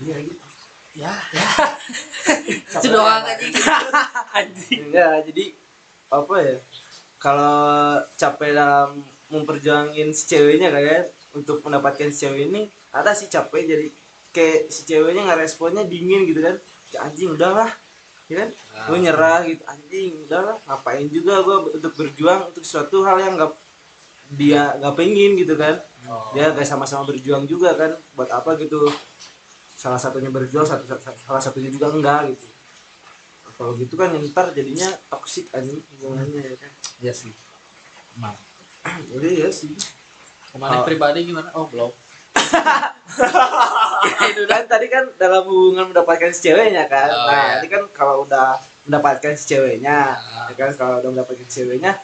iya 0.00 0.18
gitu 0.20 0.40
Ya, 0.96 1.12
Capek 2.72 2.88
doang 2.88 3.20
dalam- 3.20 3.36
anjing. 4.40 4.88
enggak 4.88 5.28
jadi 5.28 5.44
apa 6.08 6.34
ya 6.40 6.56
kalau 7.20 7.60
capek 8.16 8.56
dalam 8.56 9.04
memperjuangin 9.28 10.08
si 10.10 10.24
ceweknya 10.26 10.72
kayak 10.72 11.12
untuk 11.36 11.60
mendapatkan 11.60 12.08
si 12.08 12.24
cewek 12.24 12.48
ini 12.48 12.72
ada 12.90 13.12
sih 13.12 13.28
capek 13.28 13.62
jadi 13.68 13.86
kayak 14.36 14.68
si 14.68 14.84
ceweknya 14.84 15.24
nggak 15.24 15.40
responnya 15.40 15.82
dingin 15.82 16.28
gitu 16.28 16.44
kan 16.44 16.60
ya 16.92 16.98
anjing 17.02 17.32
udahlah 17.32 17.72
ya 18.28 18.44
kan 18.44 18.48
gue 18.86 18.98
nyerah 19.00 19.40
gitu 19.46 19.62
anjing 19.64 20.10
udahlah 20.28 20.56
ngapain 20.62 21.08
juga 21.08 21.40
gue 21.40 21.56
untuk 21.72 21.92
berjuang 21.96 22.52
untuk 22.52 22.62
suatu 22.62 23.00
hal 23.02 23.16
yang 23.16 23.32
nggak 23.34 23.52
dia 24.34 24.76
nggak 24.76 24.94
pengen 24.94 25.38
gitu 25.38 25.54
kan 25.56 25.80
dia 26.34 26.52
kayak 26.52 26.68
sama-sama 26.68 27.06
berjuang 27.06 27.46
juga 27.46 27.72
kan 27.72 27.96
buat 28.12 28.28
apa 28.28 28.58
gitu 28.58 28.90
salah 29.72 29.96
satunya 29.96 30.28
berjuang 30.28 30.66
satu 30.66 30.84
salah 31.22 31.40
satunya 31.40 31.70
juga 31.70 31.88
enggak 31.88 32.34
gitu 32.34 32.46
kalau 33.56 33.72
gitu 33.72 33.94
kan 33.94 34.12
yang 34.12 34.26
ntar 34.28 34.52
jadinya 34.52 34.90
toksik 35.08 35.48
anjing 35.50 35.80
hubungannya 35.96 36.42
ya 36.44 36.56
kan 36.58 36.70
Iya 36.96 37.12
sih. 37.12 37.32
Emang. 38.16 38.36
jadi 39.12 39.46
ya 39.46 39.48
sih 39.48 39.72
Kemarin 40.48 40.80
Oh. 40.80 40.84
pribadi 40.84 41.18
gimana? 41.24 41.52
Oh 41.52 41.68
belum. 41.68 41.92
itu 44.30 44.42
kan 44.44 44.62
tadi 44.66 44.86
kan 44.86 45.04
dalam 45.16 45.44
hubungan 45.44 45.90
mendapatkan 45.90 46.30
si 46.30 46.40
ceweknya 46.44 46.86
kan 46.86 47.08
Oh, 47.08 47.26
nah 47.26 47.42
iya. 47.48 47.58
ini 47.60 47.68
kan 47.68 47.82
kalau 47.90 48.22
udah 48.22 48.56
mendapatkan 48.84 49.32
si 49.34 49.44
ceweknya 49.48 50.16
Ah. 50.16 50.46
ya 50.48 50.54
kan 50.56 50.70
kalau 50.74 50.94
udah 51.00 51.10
mendapatkan 51.12 51.44
si 51.44 51.62
ceweknya 51.62 51.98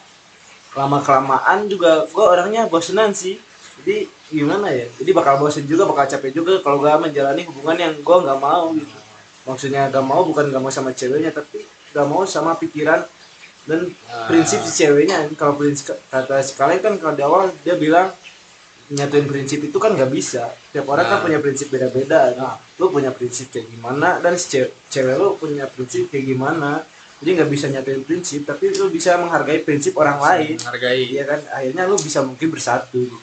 lama 0.73 0.99
kelamaan 0.99 1.67
juga 1.67 2.03
gue 2.03 2.25
orangnya 2.25 2.65
bosenan 2.65 3.13
sih 3.13 3.37
jadi 3.79 4.05
gimana 4.27 4.69
ya 4.69 4.89
jadi 4.97 5.11
bakal 5.11 5.37
bosen 5.37 5.63
juga 5.63 5.85
bakal 5.85 6.05
capek 6.07 6.33
juga 6.33 6.57
kalau 6.59 6.77
gue 6.79 6.89
menjalani 6.89 7.45
hubungan 7.45 7.77
yang 7.79 7.93
gue 7.95 8.17
nggak 8.19 8.39
mau 8.39 8.73
gitu 8.73 8.97
maksudnya 9.43 9.91
gak 9.91 10.01
mau 10.01 10.23
bukan 10.23 10.47
gak 10.47 10.61
mau 10.61 10.71
sama 10.71 10.91
ceweknya 10.91 11.29
tapi 11.29 11.61
gak 11.91 12.07
mau 12.07 12.23
sama 12.23 12.55
pikiran 12.55 13.03
dan 13.63 13.91
Ah. 14.05 14.25
prinsip 14.25 14.59
si 14.61 14.71
ceweknya 14.77 15.29
kalau 15.33 15.55
prinsip 15.55 15.93
kata 16.05 16.39
si 16.39 16.55
kalian 16.55 16.79
kan 16.79 16.93
kalau 16.97 17.13
di 17.13 17.23
awal 17.23 17.43
dia 17.59 17.75
bilang 17.75 18.09
nyatuin 18.91 19.27
prinsip 19.29 19.63
itu 19.63 19.77
kan 19.79 19.95
nggak 19.95 20.11
bisa. 20.11 20.51
Tiap 20.75 20.83
orang 20.91 21.07
kan 21.07 21.17
Nah. 21.19 21.23
punya 21.23 21.39
prinsip 21.39 21.67
beda-beda. 21.71 22.35
Nah, 22.35 22.59
lu 22.75 22.91
punya 22.91 23.15
prinsip 23.15 23.47
kayak 23.47 23.71
gimana 23.71 24.19
dan 24.19 24.35
si 24.35 24.51
cewek, 24.51 24.71
cewek 24.91 25.15
lu 25.15 25.39
punya 25.39 25.65
prinsip 25.71 26.11
kayak 26.11 26.25
gimana. 26.27 26.83
Jadi 27.23 27.29
nggak 27.39 27.51
bisa 27.55 27.65
nyatuin 27.71 28.03
prinsip 28.03 28.43
tapi 28.43 28.75
lu 28.75 28.91
bisa 28.91 29.15
menghargai 29.15 29.63
prinsip 29.63 29.95
orang 29.95 30.19
lain. 30.19 30.55
Menghargai. 30.59 31.07
iya 31.07 31.23
kan? 31.23 31.39
Akhirnya 31.55 31.83
lu 31.87 31.95
bisa 31.95 32.19
mungkin 32.19 32.47
bersatu 32.51 32.99
gitu. 33.07 33.17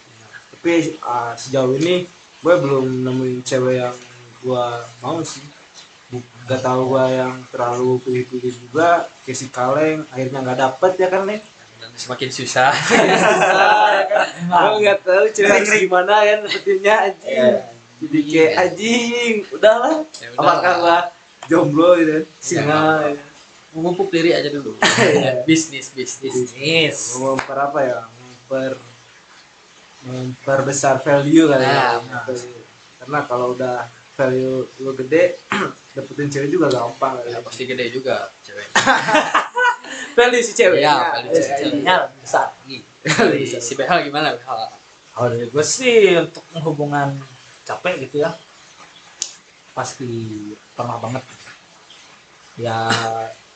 tapi 0.61 0.97
ah, 1.01 1.33
sejauh 1.37 1.73
ini 1.77 2.05
gue 2.41 2.55
belum 2.61 3.05
nemuin 3.05 3.41
cewek 3.45 3.77
yang 3.81 3.97
gue 4.41 4.65
mau 5.05 5.21
sih. 5.21 5.45
Gak 6.49 6.65
tahu 6.65 6.91
gue 6.97 7.05
yang 7.17 7.45
terlalu 7.55 8.03
pilih-pilih 8.03 8.55
juga 8.67 9.07
kayak 9.23 9.37
si 9.39 9.47
kaleng 9.53 10.03
akhirnya 10.11 10.43
nggak 10.43 10.59
dapet 10.59 10.93
ya 10.99 11.07
kan 11.07 11.23
Dan 11.29 11.39
semakin 11.93 12.29
susah. 12.29 12.71
gue 14.51 14.79
nggak 14.81 15.01
tahu 15.03 15.25
gimana 15.77 16.15
ya 16.23 16.35
dapetinnya 16.41 16.95
anjing 17.05 17.31
Iya. 17.31 17.49
jadi 17.99 18.19
kayak 18.25 18.53
anjing 18.59 19.35
udahlah 19.51 19.97
Ya 20.15 20.29
udah 20.31 20.41
apakah 20.41 20.75
lah. 20.75 20.79
gua 20.81 20.99
jomblo 21.47 21.89
gitu 21.97 22.13
kan 22.13 22.25
singa 22.39 22.81
ya. 23.09 23.23
Memupuk 23.71 24.09
diri 24.09 24.31
aja 24.31 24.49
dulu. 24.49 24.75
bisnis, 25.49 25.91
bisnis. 25.91 26.51
Bisnis. 26.51 26.99
memper 27.17 27.55
apa 27.57 27.79
ya 27.81 27.99
memper 28.11 28.75
memperbesar 30.01 30.99
value 30.99 31.47
kali 31.47 31.63
ya 31.63 32.01
Nah, 32.01 32.25
karena 32.99 33.19
kalau 33.25 33.53
udah 33.53 33.87
value 34.13 34.65
lu 34.79 34.93
gede 34.95 35.39
dapetin 35.95 36.29
cewek 36.29 36.51
juga 36.51 36.67
gampang 36.69 37.21
Ya, 37.23 37.37
ya. 37.37 37.39
pasti 37.41 37.65
gede 37.65 37.89
juga 37.91 38.29
cewek. 38.43 38.69
value 40.17 40.43
si 40.43 40.53
cewek 40.55 40.81
Iya, 40.83 40.95
value 41.17 41.33
si 41.35 41.43
cewek. 41.43 41.61
Jadinya 41.61 41.97
besar. 42.21 42.47
Si, 42.63 43.57
si 43.61 43.73
Behal 43.79 44.05
gimana? 44.07 44.37
Kalau 44.41 45.27
dari 45.29 45.47
gue 45.51 45.65
sih 45.65 46.17
untuk 46.17 46.45
hubungan 46.63 47.19
capek 47.67 48.07
gitu 48.09 48.25
ya 48.25 48.35
pasti 49.75 50.07
pernah 50.75 50.99
banget. 50.99 51.23
Ya 52.59 52.91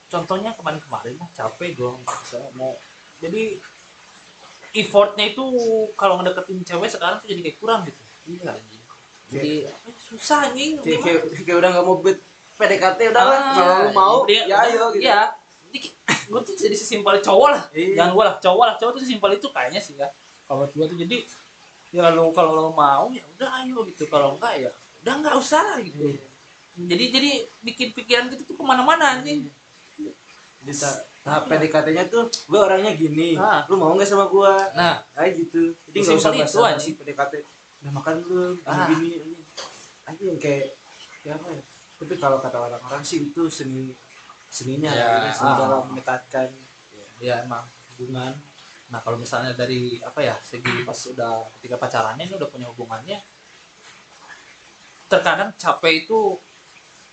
contohnya 0.09 0.55
kemarin-kemarin 0.55 1.19
lah 1.19 1.29
capek 1.35 1.75
gue 1.75 1.91
mau 2.55 2.79
jadi 3.19 3.59
effortnya 4.75 5.31
itu 5.35 5.45
kalau 5.95 6.19
ngedeketin 6.19 6.63
cewek 6.67 6.91
sekarang 6.91 7.23
tuh 7.23 7.31
jadi 7.31 7.41
kayak 7.51 7.59
kurang 7.63 7.81
gitu. 7.87 8.03
Iya. 8.27 8.53
Jadi 9.25 9.53
apa 9.67 9.89
ya, 9.89 9.93
susah 10.05 10.41
nih. 10.53 10.79
kayak, 10.85 11.33
kayak, 11.43 11.57
udah 11.59 11.69
nggak 11.73 11.87
mau 11.87 11.97
bet 12.03 12.19
PDKT 12.55 13.01
udah 13.11 13.25
lah 13.25 13.41
kalau 13.57 13.75
lu 13.83 13.91
mau 13.91 14.17
ya 14.31 14.57
ayo 14.69 14.95
gitu 14.95 15.07
Iya. 15.07 15.35
Gue 16.25 16.41
tuh 16.41 16.55
jadi 16.55 16.73
sesimpel 16.73 17.21
cowok 17.21 17.49
lah. 17.53 17.63
Iya. 17.71 18.01
Jangan 18.01 18.11
gue 18.13 18.25
lah, 18.25 18.35
cowok 18.41 18.65
lah. 18.65 18.75
Cowok 18.81 18.93
tuh 18.97 19.03
sesimpel 19.05 19.31
itu 19.35 19.49
kayaknya 19.49 19.81
sih 19.81 19.95
ya. 19.95 20.09
Kalau 20.45 20.65
gue 20.65 20.87
tuh 20.87 20.97
jadi 20.97 21.17
ya 21.91 22.11
lo 22.11 22.33
kalau 22.33 22.53
lo 22.53 22.71
mau 22.71 23.07
ya 23.11 23.23
udah 23.37 23.63
ayo 23.63 23.85
gitu. 23.85 24.09
Kalau 24.09 24.35
enggak 24.35 24.55
ya 24.59 24.71
udah 25.05 25.15
enggak 25.15 25.35
usah 25.37 25.61
lah 25.63 25.79
gitu. 25.79 26.01
Iya. 26.11 26.25
Jadi 26.75 27.05
jadi 27.13 27.31
bikin 27.63 27.89
pikiran 27.93 28.25
gitu 28.29 28.43
tuh 28.45 28.57
ke 28.57 28.65
mana-mana 28.65 29.19
anjing. 29.19 29.47
bisa 30.65 30.89
nah 31.23 31.45
PDKT-nya 31.45 32.09
tuh 32.09 32.25
gue 32.25 32.57
orangnya 32.57 32.97
gini 32.97 33.37
Ah. 33.37 33.69
lu 33.69 33.77
mau 33.77 33.93
nggak 33.93 34.09
sama 34.09 34.33
gua 34.33 34.73
Nah, 34.73 35.05
kayak 35.13 35.45
gitu 35.45 35.77
jadi 35.87 35.99
nggak 36.01 36.17
usah 36.17 36.33
basa-basi 36.33 36.57
anjing. 36.73 36.95
PDKT 36.97 37.33
udah 37.85 37.93
makan 37.93 38.15
belum 38.25 38.53
gini 38.57 38.65
Ah. 38.65 38.87
gini 38.89 39.09
ini 39.21 39.39
aja 40.05 40.23
yang 40.25 40.39
kayak 40.41 40.73
kayak 41.21 41.37
apa 41.37 41.49
ya 41.53 41.63
tapi 41.95 42.15
kalau 42.17 42.39
kata 42.41 42.59
orang-orang 42.59 43.03
sih 43.05 43.29
itu 43.29 43.43
seni 43.49 43.93
seninya 44.55 44.91
Ya, 44.95 45.35
seni 45.35 45.51
ah. 45.51 45.59
dalam 45.59 45.83
mendekatkan 45.91 46.49
ya 47.19 47.43
emang 47.43 47.67
hubungan. 47.95 48.33
Nah 48.91 49.01
kalau 49.03 49.19
misalnya 49.19 49.51
dari 49.59 49.99
apa 49.99 50.23
ya 50.23 50.39
segi 50.39 50.87
pas 50.87 50.99
udah 51.11 51.51
ketika 51.59 51.77
pacarannya 51.83 52.25
ini 52.31 52.35
udah 52.39 52.49
punya 52.51 52.67
hubungannya, 52.71 53.19
terkadang 55.11 55.51
capek 55.59 56.07
itu 56.07 56.39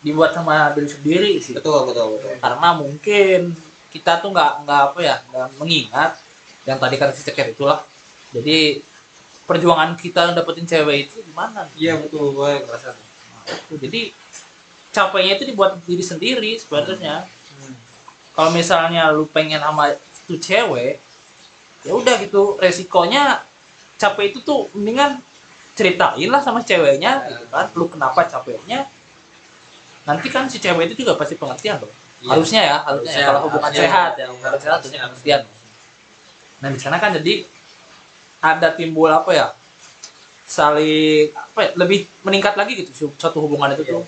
dibuat 0.01 0.33
sama 0.33 0.73
diri 0.73 0.89
sendiri 0.89 1.31
sih. 1.37 1.53
betul 1.53 1.85
betul 1.85 2.17
betul 2.17 2.33
karena 2.41 2.69
mungkin 2.73 3.53
kita 3.93 4.17
tuh 4.17 4.33
nggak 4.33 4.65
nggak 4.65 4.81
apa 4.91 4.99
ya 5.05 5.15
nggak 5.29 5.47
mengingat 5.61 6.11
yang 6.65 6.81
tadi 6.81 6.95
kata 6.97 7.13
si 7.13 7.21
ceker 7.21 7.53
itulah 7.53 7.85
jadi 8.33 8.81
perjuangan 9.45 9.93
kita 9.93 10.33
dapetin 10.33 10.65
cewek 10.65 11.05
itu 11.05 11.21
gimana 11.21 11.69
iya 11.77 12.01
betul 12.01 12.33
gue 12.33 12.51
ngerasa 12.65 12.97
Nah, 13.31 13.77
jadi 13.77 14.13
capeknya 14.91 15.39
itu 15.39 15.45
dibuat 15.47 15.79
diri 15.83 16.03
sendiri 16.03 16.51
sebenarnya. 16.55 17.25
Kalau 18.31 18.51
misalnya 18.51 19.11
lu 19.11 19.27
pengen 19.27 19.59
sama 19.59 19.91
tuh 20.23 20.39
cewek 20.39 20.99
ya 21.81 21.91
udah 21.91 22.15
gitu 22.21 22.55
resikonya 22.55 23.41
capek 23.97 24.31
itu 24.31 24.39
tuh 24.41 24.69
mendingan 24.71 25.17
ceritain 25.73 26.29
lah 26.29 26.39
sama 26.39 26.59
ceweknya 26.61 27.27
gitu 27.27 27.43
kan. 27.47 27.67
Lu 27.73 27.87
kenapa 27.87 28.23
capeknya? 28.23 28.87
Nanti 30.03 30.27
kan 30.27 30.47
si 30.47 30.57
cewek 30.57 30.91
itu 30.91 31.03
juga 31.03 31.15
pasti 31.15 31.35
pengertian 31.35 31.79
loh 31.79 31.91
Iya. 32.21 32.37
harusnya 32.37 32.61
ya 32.61 32.77
harusnya 32.85 33.17
ya, 33.17 33.27
kalau 33.33 33.41
hubungan 33.49 33.65
harusnya. 33.65 33.81
sehat 33.89 34.11
ya 34.13 34.25
hubungan 34.29 34.53
sehat 34.61 34.77
harusnya 34.77 34.99
pengertian. 35.09 35.41
Nah 36.61 36.69
di 36.69 36.77
sana 36.77 36.97
kan 37.01 37.09
jadi 37.17 37.33
ada 38.39 38.69
timbul 38.77 39.09
apa 39.09 39.31
ya? 39.33 39.47
Saling 40.45 41.31
apa 41.33 41.59
ya, 41.63 41.69
lebih 41.79 42.05
meningkat 42.21 42.53
lagi 42.53 42.77
gitu 42.77 42.91
su- 42.93 43.15
suatu 43.17 43.41
hubungan 43.41 43.73
itu 43.73 43.81
tuh 43.87 44.05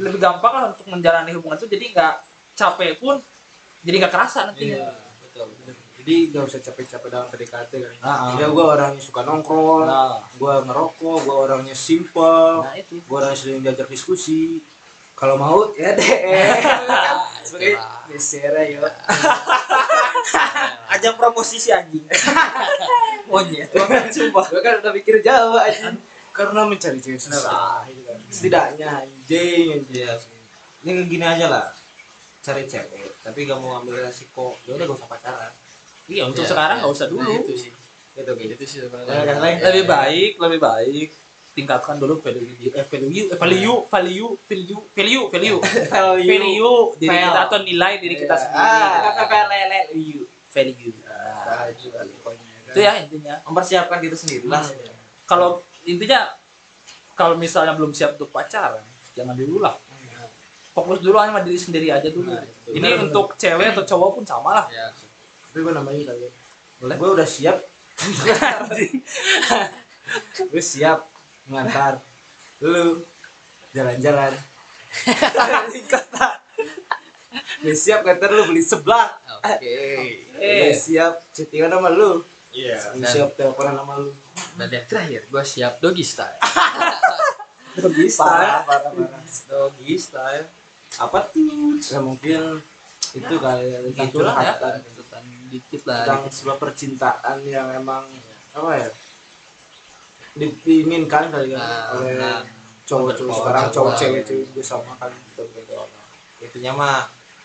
lebih 0.00 0.20
gampang 0.20 0.52
lah 0.54 0.64
untuk 0.72 0.86
menjalani 0.88 1.30
hubungan 1.36 1.58
itu 1.60 1.68
jadi 1.68 1.84
nggak 1.92 2.14
capek 2.56 2.90
pun 2.96 3.16
jadi 3.84 3.96
nggak 4.06 4.12
kerasa 4.12 4.48
nantinya 4.48 4.76
Iya, 4.76 4.92
betul. 5.20 5.46
Jadi 6.00 6.14
nggak 6.32 6.44
usah 6.48 6.60
capek-capek 6.64 7.08
dalam 7.12 7.28
PDKT 7.28 7.72
kan. 7.76 7.94
Ah, 8.00 8.34
Ya 8.40 8.48
gue 8.48 8.64
orangnya 8.64 9.02
suka 9.04 9.20
nongkrong, 9.20 9.84
nah, 9.84 10.24
gue 10.32 10.54
ngerokok, 10.64 11.16
gue 11.28 11.36
orangnya 11.36 11.76
simple, 11.76 12.64
nah 12.64 12.72
itu 12.72 13.04
gue 13.04 13.16
orangnya 13.16 13.36
sering 13.36 13.60
diajak 13.60 13.88
diskusi. 13.88 14.64
Kalau 15.12 15.36
mau 15.36 15.68
ya 15.76 15.92
deh. 15.92 16.16
Sebagai 17.44 17.76
ayo. 18.56 18.88
Ajang 20.88 21.14
promosi 21.20 21.60
si 21.60 21.68
anjing. 21.68 22.08
Monyet. 23.28 23.68
Sumpah, 24.08 24.44
gue 24.48 24.60
kan 24.64 24.80
udah 24.80 24.92
mikir 24.96 25.20
jauh 25.20 25.60
aja. 25.60 25.92
Karena 26.40 26.60
mencari 26.64 26.98
cewek 26.98 27.20
susah, 27.20 27.84
gitu 27.84 28.00
kan. 28.02 28.16
Setidaknya 28.26 28.86
anjing, 28.98 29.66
anjing. 29.76 29.92
Iya. 29.92 30.12
Ini 30.80 30.90
gini 31.04 31.20
aja 31.22 31.46
lah. 31.46 31.66
Cari 32.40 32.64
cewek, 32.64 33.20
tapi 33.20 33.44
gak 33.44 33.60
mau 33.60 33.76
ambil 33.76 34.00
resiko. 34.00 34.56
Ya 34.64 34.72
udah 34.72 34.84
gak 34.84 34.96
usah 34.96 35.08
pacaran. 35.08 35.52
iya 36.06 36.24
untuk 36.24 36.42
Iya, 36.42 36.50
sekarang 36.50 36.74
iya. 36.74 36.82
nggak 36.82 36.94
usah 36.96 37.06
dulu 37.06 37.20
Nah, 37.22 37.38
itu 37.38 37.54
sih 37.54 37.72
Gitu 38.10 38.30
gitu. 38.34 38.52
itu 38.52 38.64
sih 38.66 38.78
Nah, 38.80 38.88
sebenarnya 38.90 39.34
lain 39.38 39.56
lebih 39.62 39.84
baik 39.86 40.32
lebih 40.36 40.58
baik 40.58 41.08
tingkatkan 41.50 41.96
dulu 41.98 42.18
value 42.18 42.50
eh, 42.68 42.82
value 42.82 43.26
eh, 43.26 43.36
value 43.36 43.78
value 43.86 44.30
value 44.42 44.80
value 44.90 45.24
value 45.30 45.58
value 46.24 46.80
diri 46.96 47.14
kita 47.20 47.40
atau 47.44 47.58
nilai 47.60 47.92
diri 47.98 48.16
kita 48.16 48.34
Iya. 48.34 48.42
sendiri 48.42 48.58
Ah. 48.58 49.00
value 49.70 50.24
value 50.50 50.92
Nah, 51.06 51.62
itu 51.70 51.86
kan 51.92 52.06
itu 52.66 52.78
ya 52.80 52.92
intinya 52.98 53.34
mempersiapkan 53.44 53.98
diri 54.00 54.16
sendiri 54.16 54.46
lah. 54.46 54.66
kalau 55.26 55.62
intinya 55.84 56.32
kalau 57.14 57.36
misalnya 57.36 57.76
belum 57.76 57.92
siap 57.92 58.16
untuk 58.16 58.32
pacaran 58.32 58.80
jangan 59.12 59.36
dulu 59.36 59.60
lah 59.60 59.76
fokus 60.70 61.02
dulu 61.02 61.18
sama 61.18 61.42
diri 61.42 61.58
sendiri 61.58 61.90
aja 61.90 62.06
dulu 62.08 62.30
Nah, 62.30 62.46
itu. 62.46 62.78
ini 62.78 62.88
Benar, 62.88 63.04
untuk 63.10 63.34
cewek 63.34 63.74
atau 63.74 63.84
cowok 63.84 64.10
pun 64.20 64.24
sama 64.24 64.50
lah 64.54 64.66
ya 64.70 64.88
Tapi 65.50 65.66
gue 65.66 65.74
namanya 65.74 66.14
kali. 66.14 66.30
Boleh. 66.78 66.94
Gue 66.94 67.10
udah 67.10 67.26
siap. 67.26 67.58
gue 70.54 70.62
siap 70.62 71.10
mengantar 71.50 71.98
lu 72.62 73.02
jalan-jalan. 73.74 74.30
kota. 75.90 76.38
Gue 77.66 77.74
siap 77.74 78.06
ngantar 78.06 78.30
lu 78.30 78.46
beli 78.46 78.62
seblak. 78.62 79.18
oke 79.42 79.74
Gue 80.38 80.70
siap 80.78 81.18
chattingan 81.34 81.74
sama 81.74 81.90
lu. 81.90 82.22
Iya. 82.50 82.76
Gue 82.92 83.06
siap 83.06 83.30
teleponan 83.34 83.74
sama 83.76 83.94
lu. 83.96 84.10
dan 84.52 84.66
yang 84.68 84.82
terakhir 84.84 85.22
gue 85.24 85.42
siap 85.44 85.78
doggy 85.78 86.02
style 86.02 86.34
parah, 88.18 88.66
parah. 88.66 89.22
Doggy 89.46 89.94
style. 89.96 90.46
Apa 90.92 91.30
tuh? 91.30 91.78
Ya 91.78 92.00
mungkin 92.00 92.58
itu 93.10 93.34
kali 93.36 93.64
ya 93.64 93.78
tentang 93.84 94.06
Gitulah 94.06 94.34
ya. 94.34 94.54
curhatan. 94.54 94.74
Tuntutan 94.84 95.22
dikit 95.48 95.82
lah 95.84 95.98
tentang 96.00 96.20
dikit. 96.20 96.34
sebuah 96.36 96.56
percintaan 96.58 97.38
yang 97.42 97.68
emang 97.72 98.04
apa 98.50 98.70
ya 98.76 98.88
di- 100.32 100.58
diinginkan 100.60 101.30
kali 101.30 101.50
ya 101.50 101.58
Nah, 101.58 101.94
oleh 101.96 102.14
nah. 102.16 102.42
cowok-cowok 102.84 103.34
sekarang 103.36 103.64
cowok. 103.70 103.94
cewek 103.94 104.22
juga 104.26 104.62
sama 104.64 104.92
kan 104.96 105.10
gitu 105.10 105.42
gitu 105.48 105.74
Intinya 106.40 106.72
mah 106.72 106.98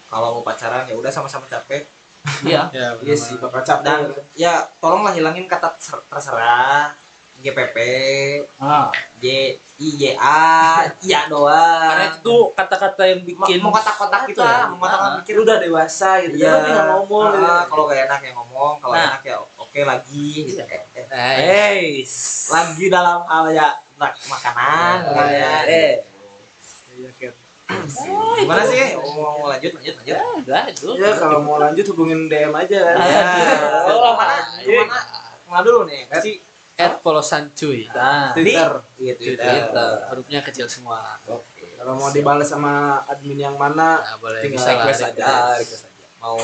kalau 0.08 0.38
mau 0.38 0.44
pacaran 0.44 0.86
ya 0.86 0.94
udah 0.94 1.10
sama-sama 1.10 1.46
capek. 1.46 1.86
Iya 2.42 2.62
ya 2.76 2.88
iya 2.98 3.16
sih 3.16 3.36
bakal 3.36 3.62
capek 3.62 3.84
Dan 3.84 4.00
ya 4.36 4.54
tolonglah 4.78 5.12
hilangin 5.12 5.46
kata 5.46 5.74
ter- 5.74 6.06
terserah, 6.06 6.94
GPP, 7.36 7.78
nah, 8.56 8.90
J, 9.18 9.26
I, 9.76 9.88
J, 9.94 10.04
A, 10.16 10.80
iya 11.04 11.28
doang. 11.28 11.92
karena 11.92 12.06
itu 12.14 12.36
kata-kata 12.50 13.04
yang 13.06 13.22
bikin 13.22 13.60
mau 13.60 13.70
kotak-kotak 13.70 14.22
gitu 14.26 14.40
ya, 14.40 14.66
mau 14.66 14.80
kotak-kotak 14.80 15.12
Nah. 15.12 15.20
mikir 15.20 15.34
lu 15.36 15.44
udah 15.44 15.58
dewasa 15.60 16.10
gitu 16.22 16.36
Iya, 16.36 16.48
jangan 16.48 16.64
tinggal 16.64 16.86
ngomong 16.96 17.24
gitu. 17.28 17.44
Ah, 17.46 17.64
kalau 17.68 17.84
gak 17.86 18.00
enak 18.02 18.20
ya 18.22 18.32
ngomong, 18.34 18.74
kalau 18.80 18.94
Nah. 18.96 19.08
enak 19.12 19.22
ya 19.22 19.36
oke 19.60 19.80
lagi 19.82 20.28
gitu. 20.48 20.62
Eh, 20.64 20.82
eh, 20.96 21.06
eh 21.06 21.06
hey 21.12 21.82
lagi 22.48 22.86
dalam 22.88 23.20
hal 23.24 23.46
ya 23.52 23.68
mak- 23.96 24.24
makanan, 24.26 24.96
Nah, 25.04 25.12
gitu 25.12 25.36
ya. 25.36 25.36
iya. 25.36 25.54
Eh, 25.68 25.94
Iya, 26.96 27.12
Kat. 27.66 27.90
gimana 28.38 28.64
sih? 28.64 28.94
Oh, 28.94 29.10
mau 29.16 29.50
lanjut, 29.50 29.74
lanjut, 29.74 29.96
lanjut. 29.98 30.14
ya 30.14 30.22
udah 30.38 30.64
itu 30.70 30.88
ya 30.96 31.12
kalau 31.18 31.40
mau 31.42 31.58
lanjut 31.58 31.86
hubungin 31.90 32.30
DM 32.30 32.54
aja 32.54 32.78
Ya. 32.94 33.22
Oh, 33.90 34.14
mana? 34.14 34.36
Mana? 34.62 35.00
Mana 35.46 35.62
dulu 35.62 35.90
nih? 35.90 36.06
Kasih 36.08 36.36
at 36.76 37.00
polosan 37.00 37.56
cuy 37.56 37.88
nah 37.88 38.36
Twitter 38.36 38.84
gitu. 39.00 39.40
Twitter 39.40 39.72
hurufnya 40.12 40.44
kecil 40.44 40.68
semua 40.68 41.16
Oke. 41.24 41.72
kalau 41.80 41.96
mau 41.96 42.12
dibalas 42.12 42.52
sama 42.52 43.00
admin 43.08 43.40
yang 43.40 43.56
mana 43.56 44.04
nah 44.04 44.16
boleh 44.20 44.44
Tinggal 44.44 44.60
bisa 44.60 44.72
request 44.76 45.02
aja, 45.02 45.16
request. 45.16 45.56
request 45.56 45.84
aja. 45.88 46.06
Mau 46.20 46.38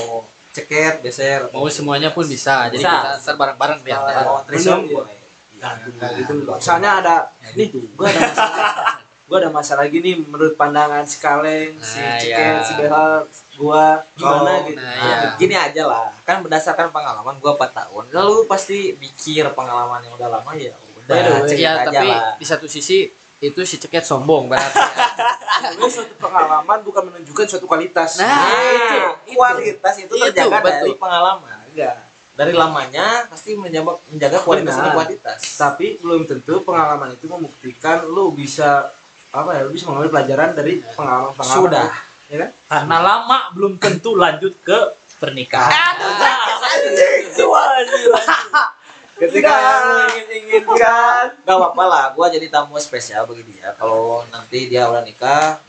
ceket, 0.52 0.94
beser, 1.04 1.42
mau 1.52 1.68
semuanya 1.68 2.16
pun 2.16 2.24
bisa 2.24 2.72
jadi 2.72 2.80
kita 2.80 3.20
ntar 3.20 3.36
bareng-bareng 3.36 3.80
biar 3.84 4.00
Bisa. 4.00 4.24
mau 4.24 4.40
Bener, 4.48 4.80
boleh. 4.88 5.16
Nah, 5.60 5.72
gitu. 6.16 6.34
Soalnya 6.58 6.92
ada 7.04 7.16
nih, 7.52 7.68
gua 7.94 8.08
ada 8.08 8.20
masalah. 8.24 8.72
gua 9.32 9.40
ada 9.40 9.48
masalah 9.50 9.88
gini 9.88 10.20
menurut 10.20 10.54
pandangan 10.54 11.08
si 11.08 11.18
Kaleng, 11.18 11.80
si 11.80 11.96
Nah, 11.98 12.20
Ciken, 12.20 12.52
iya. 12.52 12.60
si 12.60 12.74
Behal, 12.76 13.24
gua 13.56 14.04
gimana 14.12 14.52
Oh, 14.52 14.68
gitu. 14.68 14.76
nah, 14.76 14.92
Nah, 14.92 15.08
iya. 15.08 15.18
gini 15.40 15.56
aja 15.56 15.84
lah, 15.88 16.12
kan 16.22 16.44
berdasarkan 16.44 16.92
pengalaman 16.92 17.40
gua 17.40 17.56
4 17.56 17.72
tahun. 17.72 18.04
Lalu 18.12 18.44
pasti 18.44 18.92
pikir 18.92 19.48
pengalaman 19.52 20.04
yang 20.04 20.14
udah 20.14 20.30
lama 20.30 20.52
ya 20.52 20.76
udah 20.76 21.16
way, 21.42 21.48
cerita 21.48 21.64
ya 21.64 21.72
aja 21.74 21.88
tapi 21.90 22.08
lah. 22.08 22.36
di 22.36 22.46
satu 22.46 22.68
sisi 22.68 23.08
itu 23.40 23.60
si 23.64 23.80
ceket 23.80 24.04
sombong 24.04 24.46
berarti 24.46 24.76
Sebenarnya 25.62 25.90
suatu 25.90 26.14
pengalaman 26.18 26.78
bukan 26.82 27.04
menunjukkan 27.08 27.46
suatu 27.48 27.66
kualitas. 27.66 28.18
Nah, 28.18 28.28
Nah, 28.28 28.50
itu, 28.52 28.98
itu, 29.26 29.34
kualitas 29.34 29.96
itu, 29.98 30.12
Itu, 30.12 30.26
terjaga 30.28 30.58
betul. 30.60 30.74
dari 30.76 30.94
pengalaman. 30.96 31.58
Enggak. 31.70 31.96
Dari 32.32 32.54
lamanya 32.54 33.06
pasti 33.28 33.54
menjaga 33.54 33.92
menjaga 34.08 34.38
kualitas 34.42 34.74
Benar. 34.74 34.94
kuantitas. 34.94 35.40
Tapi 35.56 35.98
belum 35.98 36.26
tentu 36.26 36.62
pengalaman 36.62 37.14
itu 37.14 37.26
membuktikan 37.26 38.06
lu 38.06 38.32
bisa 38.32 38.90
apa 39.32 39.50
ya, 39.56 39.62
bisa 39.72 39.88
mengambil 39.88 40.12
pelajaran 40.20 40.50
dari 40.52 40.84
pengalaman-pengalaman. 40.96 41.60
Sudah. 41.64 41.90
Ya 42.32 42.48
kan? 42.48 42.52
karena 42.72 42.98
lama 43.04 43.40
belum 43.52 43.76
tentu 43.76 44.16
lanjut 44.16 44.56
ke 44.64 44.80
pernikahan 45.20 46.00
Ketika 49.20 49.52
yang 49.52 49.84
lu 49.86 49.98
ingin-inginkan 50.08 51.26
Gak 51.44 51.56
apa-apa 51.60 51.84
lah, 51.86 52.04
gua 52.16 52.32
jadi 52.32 52.48
tamu 52.48 52.80
spesial 52.82 53.28
bagi 53.28 53.44
dia. 53.46 53.76
Kalau 53.76 54.24
nanti 54.32 54.72
dia 54.72 54.88
udah 54.88 55.04
nikah, 55.04 55.60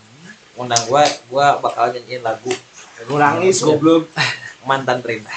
undang 0.57 0.81
gua, 0.87 1.05
gua 1.29 1.59
bakal 1.59 1.91
nyanyiin 1.93 2.23
lagu 2.23 2.55
nangis 3.11 3.61
goblok. 3.61 4.07
mantan 4.63 5.03
terindah. 5.03 5.37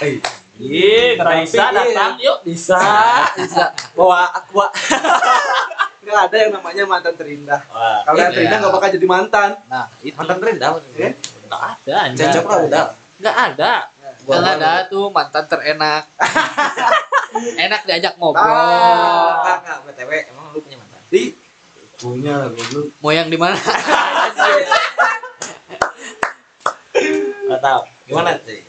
Iya, 0.55 1.17
bisa 1.43 1.73
datang 1.73 2.21
yuk, 2.21 2.45
bisa. 2.45 2.80
Bisa. 3.36 3.73
Bawa 3.97 4.32
aqua. 4.32 4.69
Enggak 6.06 6.22
ada 6.30 6.38
yang 6.38 6.51
namanya 6.53 6.84
mantan 6.86 7.18
terindah. 7.18 7.62
Wah, 7.66 8.06
Kalau 8.06 8.14
yang 8.16 8.30
Iya. 8.30 8.38
terindah 8.38 8.58
nggak 8.62 8.74
bakal 8.78 8.89
jadi 8.93 9.08
mantan. 9.10 9.49
Nah, 9.66 9.86
itu 9.99 10.14
mantan 10.14 10.38
terindah. 10.38 10.70
Ya? 10.93 11.10
nggak 11.45 11.62
ada. 11.66 11.97
Cocok 12.14 12.45
lah 12.45 12.60
udah. 12.64 12.86
Nggak 13.16 13.36
ada. 13.36 13.74
kan 14.26 14.41
ada 14.43 14.72
tuh 14.86 15.10
mantan 15.10 15.45
terenak 15.45 16.03
enak 17.66 17.82
diajak 17.84 18.14
ngobrol 18.18 18.41
Ah. 18.43 19.41
Enggak, 19.41 19.58
enggak, 19.62 19.78
BTW, 19.88 20.12
emang 20.30 20.45
lu 20.49 20.60
punya 20.62 20.78
mantan? 20.78 20.99
Di 21.10 21.24
punya 21.95 22.34
lah 22.38 22.49
goblok. 22.49 22.86
mau 22.99 23.10
yang 23.10 23.30
di 23.30 23.38
mana 23.38 23.58
Enggak 27.45 27.62
tahu. 27.62 27.82
Gimana 28.06 28.30
sih? 28.41 28.62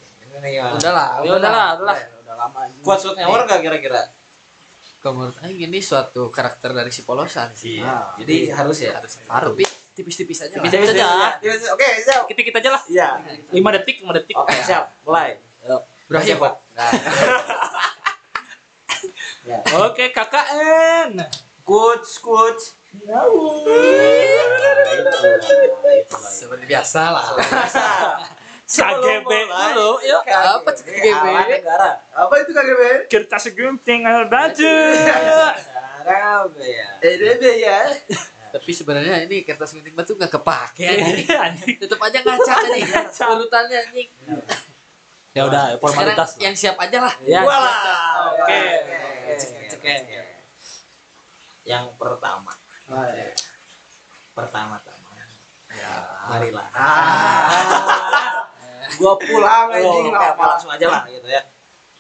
Udah 0.77 0.93
lah 0.93 1.09
udah 1.25 1.39
lah, 1.41 1.69
udah 1.77 1.87
lah. 1.87 1.97
Udah 2.21 2.35
lama 2.37 2.59
aja. 2.65 2.77
Kuat 2.81 2.99
ngawur 3.07 3.41
enggak 3.45 3.61
kira-kira? 3.63 4.03
Kalau 5.07 5.23
menurut 5.23 5.39
Aing 5.39 5.71
ini 5.71 5.79
suatu 5.79 6.35
karakter 6.35 6.75
dari 6.75 6.91
si 6.91 7.07
polosan 7.07 7.55
sih 7.55 7.79
Nah, 7.79 8.19
Jadi 8.19 8.51
harus 8.51 8.75
ya. 8.83 8.99
harus 8.99 9.23
tapi 9.23 9.63
tipis-tipis 9.95 10.43
aja 10.43 10.59
Tipis-tipis 10.59 10.99
aja. 10.99 11.39
Iya, 11.39 11.55
Oke, 11.79 11.89
siap. 12.03 12.27
Kita-kita 12.27 12.59
aja 12.59 12.71
lah. 12.75 12.83
Iya. 12.91 13.23
5 13.55 13.77
detik, 13.79 14.03
5 14.03 14.11
detik. 14.19 14.35
Oke, 14.35 14.51
siap. 14.67 14.91
Mulai. 15.07 15.39
Berakhir 16.11 16.43
pak 16.43 16.53
Nah. 16.75 16.91
Ya. 19.47 19.63
Oke, 19.79 20.11
KKN. 20.11 21.23
Coach, 21.63 22.19
coach. 22.19 22.75
seperti 26.35 26.65
biasa 26.67 27.15
lah 27.15 27.27
KGB 28.67 29.31
dulu, 29.47 29.91
yuk. 30.03 30.23
Apa 30.27 30.71
KGB? 30.75 31.27
Apa 32.11 32.35
itu 32.43 32.51
KGB? 32.51 32.83
Kertas 33.07 33.45
gunting 33.55 34.01
air 34.03 34.27
baju. 34.27 34.75
Apa 36.03 36.63
ya? 36.63 36.99
Eh, 36.99 37.15
ya. 37.63 37.79
Tapi 38.57 38.71
sebenarnya 38.73 39.23
ini 39.23 39.47
kertas 39.47 39.71
gunting 39.71 39.95
batu 39.95 40.19
nggak 40.19 40.35
kepake 40.35 40.83
anjing. 40.83 41.27
Anjing. 41.31 41.77
Tetep 41.79 42.01
aja 42.01 42.19
ngaca 42.21 42.53
anjing. 42.59 42.87
Urutannya 43.39 43.77
anjing. 43.87 44.09
ya 45.31 45.43
udah 45.45 45.77
Sekarang 45.77 45.81
formalitas 45.83 46.31
yang 46.41 46.55
siap 46.57 46.75
aja 46.81 46.99
lah. 47.07 47.15
ya. 47.23 47.45
Oke. 47.45 48.61
Cek, 49.37 49.51
cek, 49.69 49.79
cek. 49.79 50.27
Yang 51.63 51.93
pertama, 51.99 52.55
Ah, 52.87 53.11
iya. 53.11 53.35
pertama-tama. 54.33 55.11
ya 55.67 55.93
Marilah. 56.31 56.67
Gua 58.95 59.19
pulang 59.19 59.67
Oh, 59.69 59.75
anjing 59.75 60.15
apa? 60.15 60.45
langsung 60.55 60.71
aja 60.71 60.87
lah 60.87 61.03
gitu 61.11 61.27
ya. 61.27 61.43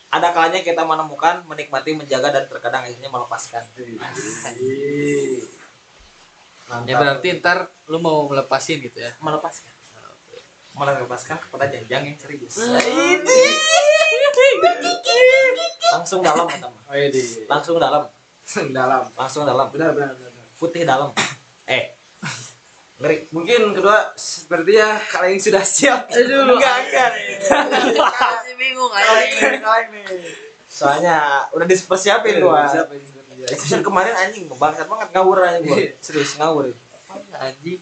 Ada 0.06 0.30
kalanya 0.30 0.62
kita 0.62 0.86
menemukan, 0.86 1.42
menikmati, 1.44 1.90
menjaga 1.92 2.30
dan 2.30 2.44
terkadang 2.46 2.86
akhirnya 2.86 3.10
melepaskan. 3.10 3.66
Ya 6.86 6.94
berarti 6.98 7.28
ntar 7.38 7.70
lu 7.90 7.98
mau 7.98 8.26
melepasin 8.26 8.78
gitu 8.82 8.98
ya. 9.02 9.14
melepaskan. 9.18 9.74
Melepaskan 10.76 11.36
kepada 11.40 11.66
janjang 11.72 12.02
yang 12.06 12.18
serius. 12.20 12.54
Langsung 15.96 16.20
dalam 16.20 16.46
teman. 16.46 16.70
Oh 16.86 16.94
iya 16.94 17.08
Langsung 17.48 17.76
dalam, 17.80 18.06
dalam. 18.70 19.02
langsung 19.16 19.42
dalam. 19.48 19.66
Benar 19.72 19.90
benar 19.96 20.12
benar. 20.14 20.44
Putih 20.60 20.82
dalam. 20.84 21.10
Eh. 21.66 21.95
Ngeri. 22.96 23.28
Mungkin 23.28 23.76
kedua 23.76 24.16
sepertinya 24.16 24.96
kalian 25.12 25.36
sudah 25.36 25.60
siap. 25.60 26.08
Aduh. 26.08 26.56
enggak 26.56 26.76
enggak. 26.88 27.10
Masih 28.00 28.54
bingung. 28.56 28.88
Kalian 28.88 29.86
nih. 29.92 30.32
Soalnya 30.64 31.48
udah 31.52 31.66
dipersiapin 31.68 32.40
gua. 32.40 32.64
Siapa 32.68 32.92
yang 32.96 33.04
seperti 33.04 33.52
Episode 33.52 33.84
kemarin 33.84 34.16
anjing 34.16 34.48
bangsat 34.48 34.88
banget 34.88 35.08
ngawur 35.12 35.44
aja 35.44 35.60
gua. 35.60 35.76
Serius 36.00 36.40
ngawur. 36.40 36.72
Anjing. 37.36 37.80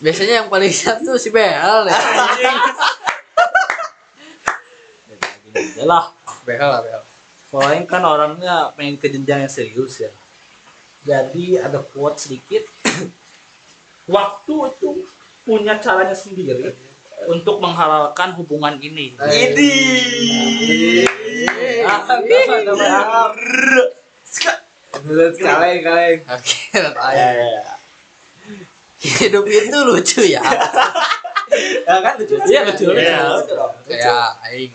Biasanya 0.00 0.44
yang 0.44 0.48
paling 0.48 0.72
siap 0.72 1.00
tuh 1.04 1.16
si 1.20 1.28
Behal 1.28 1.88
ya. 1.88 1.96
ya 5.76 5.84
lah 5.88 6.12
Behal 6.44 6.68
lah 6.68 6.80
Behal. 6.84 7.02
kalau 7.48 7.68
yang 7.72 7.86
kan 7.88 8.02
orangnya 8.04 8.68
pengen 8.76 9.00
ke 9.00 9.08
jenjang 9.08 9.48
yang 9.48 9.52
serius 9.52 10.04
ya 10.04 10.12
jadi 11.02 11.66
ada 11.66 11.82
quote 11.82 12.16
sedikit 12.16 12.64
waktu 14.16 14.54
itu 14.72 15.04
punya 15.42 15.76
caranya 15.78 16.14
sendiri 16.16 16.72
untuk 17.28 17.58
menghalalkan 17.64 18.36
hubungan 18.36 18.76
ini 18.78 19.16
Ini. 19.16 19.72
Menurut 25.06 25.34
kalian 25.38 25.78
kalian. 25.84 26.18
Oke, 26.28 26.56
Ya, 26.76 27.28
ya, 27.32 27.46
ya. 27.60 27.74
hidup 28.96 29.44
itu 29.44 29.76
lucu 29.84 30.20
ya. 30.24 30.42
Ya 31.86 32.02
kan 32.02 32.18
lucu. 32.18 32.34
Iya, 32.42 32.66
lucu. 32.66 32.90
Iya, 32.90 33.22
Lucu. 33.38 33.54
Kayak 33.86 34.34
aing 34.50 34.72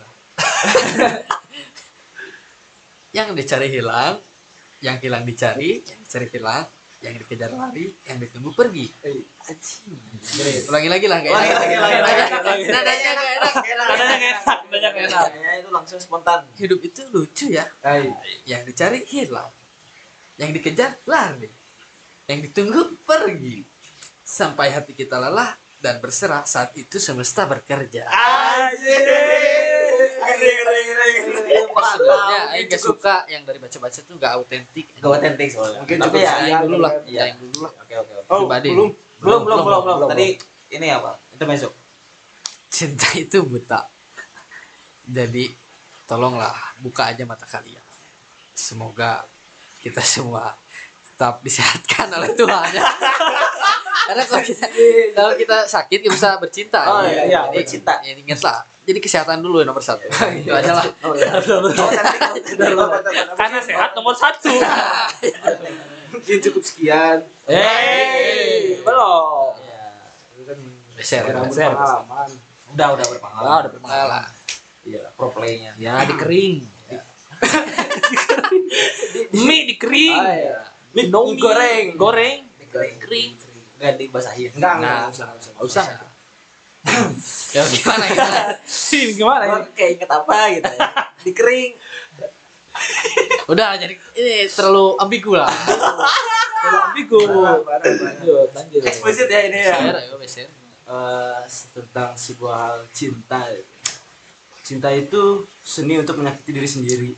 yang 3.18 3.36
dicari 3.36 3.68
hilang, 3.68 4.24
yang 4.82 4.98
hilang 4.98 5.24
dicari, 5.24 5.82
yang 5.86 6.00
dicari 6.02 6.28
hilang, 6.34 6.66
yang 7.02 7.14
dikejar 7.18 7.50
lari, 7.54 7.94
yang 8.06 8.18
ditunggu 8.22 8.54
pergi. 8.54 8.86
Anjing. 9.46 9.94
Ulangi 10.70 10.90
lagi 10.90 11.06
lah 11.10 11.18
kayak 11.22 11.34
Ulangi 11.34 11.54
lagi, 11.54 11.76
lagi. 11.78 12.64
Nadanya 12.70 13.10
nggak 13.14 13.30
enak. 13.38 13.54
Kadang 13.62 14.10
yang 14.10 14.22
enak, 14.22 14.44
kadang 14.46 14.94
yang 14.94 15.10
enak. 15.10 15.30
Ya, 15.34 15.52
itu 15.62 15.70
langsung 15.74 15.98
spontan. 15.98 16.46
Hidup 16.58 16.82
itu 16.86 17.02
lucu 17.10 17.50
ya. 17.50 17.70
Yang 18.46 18.62
dicari 18.70 19.02
hilang, 19.06 19.50
yang 20.38 20.54
dikejar 20.54 20.98
lari, 21.10 21.50
yang 22.30 22.42
ditunggu 22.42 22.98
pergi. 23.02 23.66
Sampai 24.22 24.70
hati 24.72 24.94
kita 24.94 25.18
lelah 25.18 25.58
dan 25.82 25.98
berserah 25.98 26.46
saat 26.46 26.78
itu 26.78 27.02
semesta 27.02 27.50
bekerja. 27.50 28.06
Anjing. 28.06 29.71
Ngeri, 30.22 30.50
ngeri, 30.54 30.80
ngeri. 30.86 31.12
Sebenarnya 31.26 32.42
Aing 32.54 32.68
gak 32.70 32.82
suka 32.82 33.16
yang 33.26 33.42
dari 33.44 33.58
baca-baca 33.58 34.00
tuh 34.06 34.16
gak 34.22 34.34
autentik. 34.38 34.86
Gak 35.02 35.10
otentik 35.10 35.50
soalnya. 35.50 35.82
Mungkin 35.82 35.98
Tapi 35.98 36.18
ya, 36.22 36.32
Aing 36.38 36.60
dulu 36.70 36.78
lah, 36.78 36.94
Iya. 37.04 37.22
Aing 37.26 37.38
dulu 37.42 37.58
lah. 37.66 37.72
Oke, 37.82 37.94
oke, 37.98 38.14
oke. 38.22 38.30
Oh. 38.30 38.46
Belum, 38.46 38.90
belum, 39.22 39.40
belum, 39.42 39.60
belum. 39.66 39.82
belum, 39.86 40.10
Tadi 40.14 40.28
ini 40.78 40.88
apa? 40.94 41.18
Itu 41.34 41.44
masuk. 41.50 41.74
Cinta 42.70 43.08
itu 43.18 43.42
buta. 43.44 43.90
Jadi 45.10 45.50
tolonglah 46.06 46.78
buka 46.80 47.10
aja 47.10 47.26
mata 47.26 47.50
kalian. 47.50 47.84
Semoga 48.54 49.26
kita 49.82 50.06
semua 50.06 50.54
tetap 51.22 51.38
disehatkan 51.46 52.10
oleh 52.18 52.34
Tuhan 52.34 52.68
ya. 52.74 52.82
Karena 54.10 54.26
kalau 54.26 54.42
kita 54.42 54.66
kalau 55.14 55.34
kita 55.38 55.58
sakit 55.70 56.02
kita 56.02 56.10
bisa 56.10 56.30
bercinta. 56.42 56.82
Oh, 56.82 57.06
ya. 57.06 57.14
iya, 57.14 57.24
iya, 57.30 57.40
Jadi, 57.46 57.62
bercinta. 57.62 57.94
Ya, 58.02 58.18
ingatlah. 58.18 58.66
Jadi 58.82 58.98
kesehatan 58.98 59.46
dulu 59.46 59.62
ya 59.62 59.70
nomor 59.70 59.86
satu. 59.86 60.10
Itu 60.10 60.50
aja 60.50 60.74
lah. 60.74 60.90
Oh, 61.06 61.14
iya. 61.14 61.30
Karena 63.38 63.62
sehat 63.62 63.94
nomor 63.94 64.18
satu. 64.18 64.50
Mungkin 66.18 66.38
cukup 66.42 66.64
sekian. 66.66 67.22
Hei, 67.46 68.82
belum. 68.82 69.62
Iya. 69.62 69.86
Itu 70.34 70.42
kan 70.50 70.58
Beser, 70.98 71.22
berambut 71.22 71.54
beser. 71.54 71.70
pengalaman. 71.70 72.30
Udah, 72.74 72.88
udah 72.98 73.06
Ah, 73.06 73.12
berpengalaman. 73.14 73.60
udah 73.62 73.72
berpengalaman. 73.78 74.26
Iya, 74.82 75.02
pro 75.14 75.30
playnya. 75.30 75.78
Ya, 75.78 76.02
dikering. 76.10 76.66
Mie 79.30 79.62
dikering. 79.70 80.18
Ah, 80.18 80.34
iya. 80.34 80.81
Mie 80.92 81.08
Indomie 81.08 81.40
goreng. 81.40 81.86
Goreng. 81.96 82.38
Dikering. 82.60 82.96
Kering. 83.00 83.32
Enggak 83.80 83.94
dibasahin. 83.98 84.50
Enggak 84.56 84.76
Nah, 84.84 85.08
usah, 85.08 85.32
enggak 85.32 85.40
usah. 85.40 85.52
Nggak 85.56 85.66
usah. 85.66 85.86
Ya 87.54 87.62
gimana 87.68 88.04
gimana? 88.10 88.42
Sih, 88.90 89.14
gimana 89.14 89.44
ini? 89.46 89.70
kayak 89.78 89.92
inget 90.00 90.10
apa 90.10 90.38
gitu 90.58 90.72
ya. 90.72 90.88
Dikering. 91.22 91.72
Udah 93.52 93.76
jadi 93.78 93.96
ini 94.18 94.36
terlalu 94.50 94.96
ambigu 94.98 95.36
lah. 95.38 95.52
Kalau 95.52 96.80
ambigu. 96.92 97.20
Parah, 97.22 97.60
parah. 97.62 97.84
Lanjut, 97.86 98.50
lanjut. 98.56 98.82
Eksplisit 98.82 99.28
ya 99.30 99.40
ini 99.48 99.60
ya. 99.62 99.76
Beser. 100.18 100.50
Eh, 100.82 101.40
tentang 101.78 102.18
sebuah 102.18 102.56
hal 102.58 102.78
cinta. 102.92 103.48
Cinta 104.62 104.90
itu 104.92 105.46
seni 105.62 106.00
untuk 106.00 106.18
menyakiti 106.20 106.52
diri 106.52 106.70
sendiri. 106.70 107.12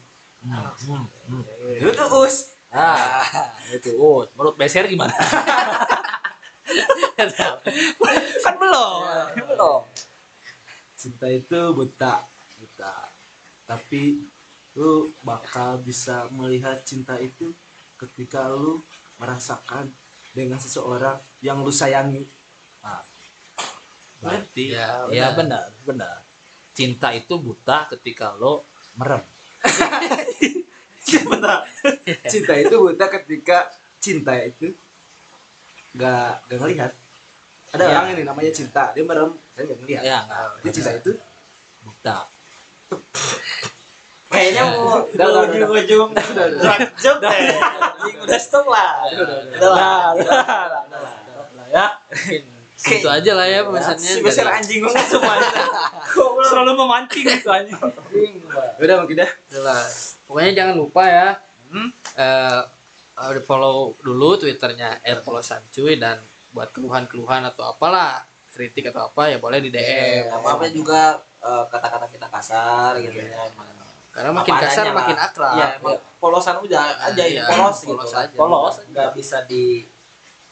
Hmm, 0.44 0.76
hmm, 0.76 1.06
hmm. 1.30 1.44
Itu 1.80 1.92
tuh 1.96 2.28
us. 2.28 2.53
Ah, 2.74 3.54
itu. 3.70 3.94
Oh, 4.02 4.26
menurut 4.34 4.58
Beser 4.58 4.90
gimana? 4.90 5.14
kan 8.44 8.56
belum. 8.58 8.98
Belum. 9.38 9.82
Cinta 10.98 11.30
itu 11.30 11.60
buta, 11.70 12.26
buta. 12.58 12.96
Tapi 13.70 14.26
lu 14.74 15.14
bakal 15.22 15.78
bisa 15.86 16.26
melihat 16.34 16.82
cinta 16.82 17.22
itu 17.22 17.54
ketika 18.02 18.50
lu 18.50 18.82
merasakan 19.22 19.94
dengan 20.34 20.58
seseorang 20.58 21.22
yang 21.46 21.62
lu 21.62 21.70
sayangi. 21.70 22.26
Berarti 24.24 24.74
Ya, 24.74 25.06
ya, 25.12 25.36
benar. 25.38 25.38
benar, 25.38 25.66
benar. 25.86 26.18
Cinta 26.74 27.14
itu 27.14 27.38
buta 27.38 27.86
ketika 27.94 28.34
lo 28.34 28.66
merem. 28.98 29.22
Bentar. 31.04 31.58
Cinta 32.26 32.54
itu 32.56 32.76
buta 32.76 33.06
ketika 33.12 33.58
cinta 34.00 34.34
itu 34.40 34.72
gak 35.94 36.48
gak 36.48 36.58
ngelihat. 36.60 36.92
Ada 37.74 37.84
Ya. 37.84 37.98
orang 37.98 38.14
ini 38.14 38.24
namanya 38.24 38.52
cinta, 38.54 38.94
dia 38.94 39.02
merem, 39.02 39.34
saya 39.52 39.66
gak 39.66 39.80
ngelihat. 39.82 40.04
Ya. 40.06 40.20
Dia 40.62 40.72
cinta 40.72 40.92
itu 40.94 41.12
Buta. 41.84 42.18
Kayaknya 44.30 44.62
mau 44.72 45.04
Udah, 45.04 45.06
udah, 45.14 45.26
udah. 45.30 45.42
ujung-ujung 45.46 46.10
job 46.98 47.16
deh. 47.22 47.30
Anjing, 47.54 48.16
Udah 48.24 48.40
stop 48.40 48.66
lah. 48.66 49.06
Udah 49.12 49.70
lah. 49.70 50.16
Nah, 50.18 51.00
lah 51.54 51.68
ya. 51.70 51.86
Itu 52.84 53.08
aja 53.08 53.32
lah 53.32 53.48
ya 53.48 53.60
pembahasannya. 53.64 54.12
Si 54.12 54.20
besar 54.20 54.46
Dari- 54.52 54.58
anjing 54.60 54.80
banget 54.84 55.06
semuanya. 55.08 55.50
Selalu 56.52 56.72
memancing 56.76 57.26
gitu 57.26 57.50
aja. 57.50 57.74
udah 58.84 58.96
mungkin 59.00 59.16
dah. 59.24 59.32
Itulah. 59.50 59.84
Pokoknya 60.28 60.52
jangan 60.52 60.76
lupa 60.76 61.04
ya. 61.08 61.28
Hmm? 61.74 61.90
eh 62.14 62.62
uh, 63.18 63.42
follow 63.48 63.98
dulu 64.06 64.38
twitternya 64.38 65.02
@follow_sancuy 65.26 65.98
dan 65.98 66.22
buat 66.54 66.70
keluhan-keluhan 66.70 67.42
atau 67.50 67.74
apalah 67.74 68.30
kritik 68.54 68.94
atau 68.94 69.10
apa 69.10 69.34
ya 69.34 69.42
boleh 69.42 69.58
di 69.58 69.74
DM. 69.74 70.30
Apa-apa 70.30 70.70
juga 70.70 71.18
eh, 71.42 71.66
kata-kata 71.66 72.06
kita 72.14 72.30
kasar 72.30 73.02
gitu 73.02 73.18
ya. 73.18 73.50
Karena 74.14 74.30
makin 74.30 74.54
Apa 74.54 74.62
kasar 74.70 74.86
makin 74.94 75.18
akrab. 75.18 75.58
Iya, 75.58 75.68
emang 75.82 75.98
polosan 76.22 76.62
udah 76.62 77.10
aja 77.10 77.24
ini 77.26 77.42
Iya, 77.42 77.50
polos 77.50 77.78
gitu. 77.82 77.98
polos 77.98 78.14
aja. 78.14 78.36
Polos 78.38 78.76
nggak 78.94 79.10
bisa 79.18 79.38
di 79.50 79.82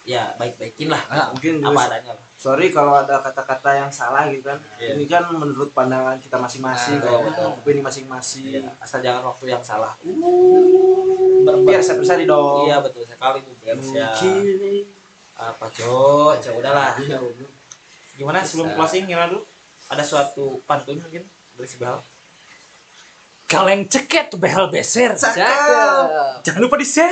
ya 0.02 0.34
baik-baikin 0.36 0.90
lah. 0.90 1.02
Ah, 1.06 1.28
mungkin 1.30 1.62
apa 1.62 1.82
adanya 1.86 2.18
lah. 2.18 2.26
sorry 2.34 2.74
kalau 2.74 2.98
ada 2.98 3.22
kata-kata 3.22 3.86
yang 3.86 3.92
salah 3.94 4.26
gitu 4.34 4.50
kan. 4.50 4.58
Iya. 4.82 4.98
ini 4.98 5.06
kan 5.06 5.30
menurut 5.30 5.70
pandangan 5.72 6.18
kita 6.18 6.42
masing-masing 6.42 6.98
Ah, 6.98 7.22
kan 7.22 7.22
betul. 7.30 7.48
opini 7.62 7.82
masing-masing. 7.86 8.66
Iya, 8.66 8.72
asal 8.82 9.06
jangan 9.06 9.30
waktu 9.30 9.46
yang 9.48 9.62
salah. 9.62 9.94
Biar 11.62 11.82
saya 11.82 11.98
bersari 12.02 12.26
dong. 12.26 12.66
Iya 12.66 12.82
betul. 12.82 13.06
Sekali 13.06 13.40
bu 13.46 13.52
biar 13.62 13.76
ya 13.78 13.82
mungkin. 13.82 14.34
Apa 15.32 15.66
cok? 15.70 16.32
Cok 16.42 16.54
udahlah. 16.58 16.98
Iya, 16.98 17.18
gimana 18.18 18.44
sebelum 18.44 18.74
Bisa. 18.74 18.78
closing 18.78 19.04
gimana 19.06 19.28
dulu? 19.30 19.42
Ada 19.88 20.04
suatu 20.04 20.60
pantun 20.66 20.98
mungkin? 20.98 21.24
Dari 21.56 21.68
si 21.68 21.78
Behal 21.78 22.00
kaleng 23.52 23.84
ceket 23.92 24.32
behal 24.40 24.72
beser 24.72 25.12
Cakep. 25.20 26.48
jangan 26.48 26.60
lupa 26.64 26.80
di 26.80 26.88
share 26.88 27.12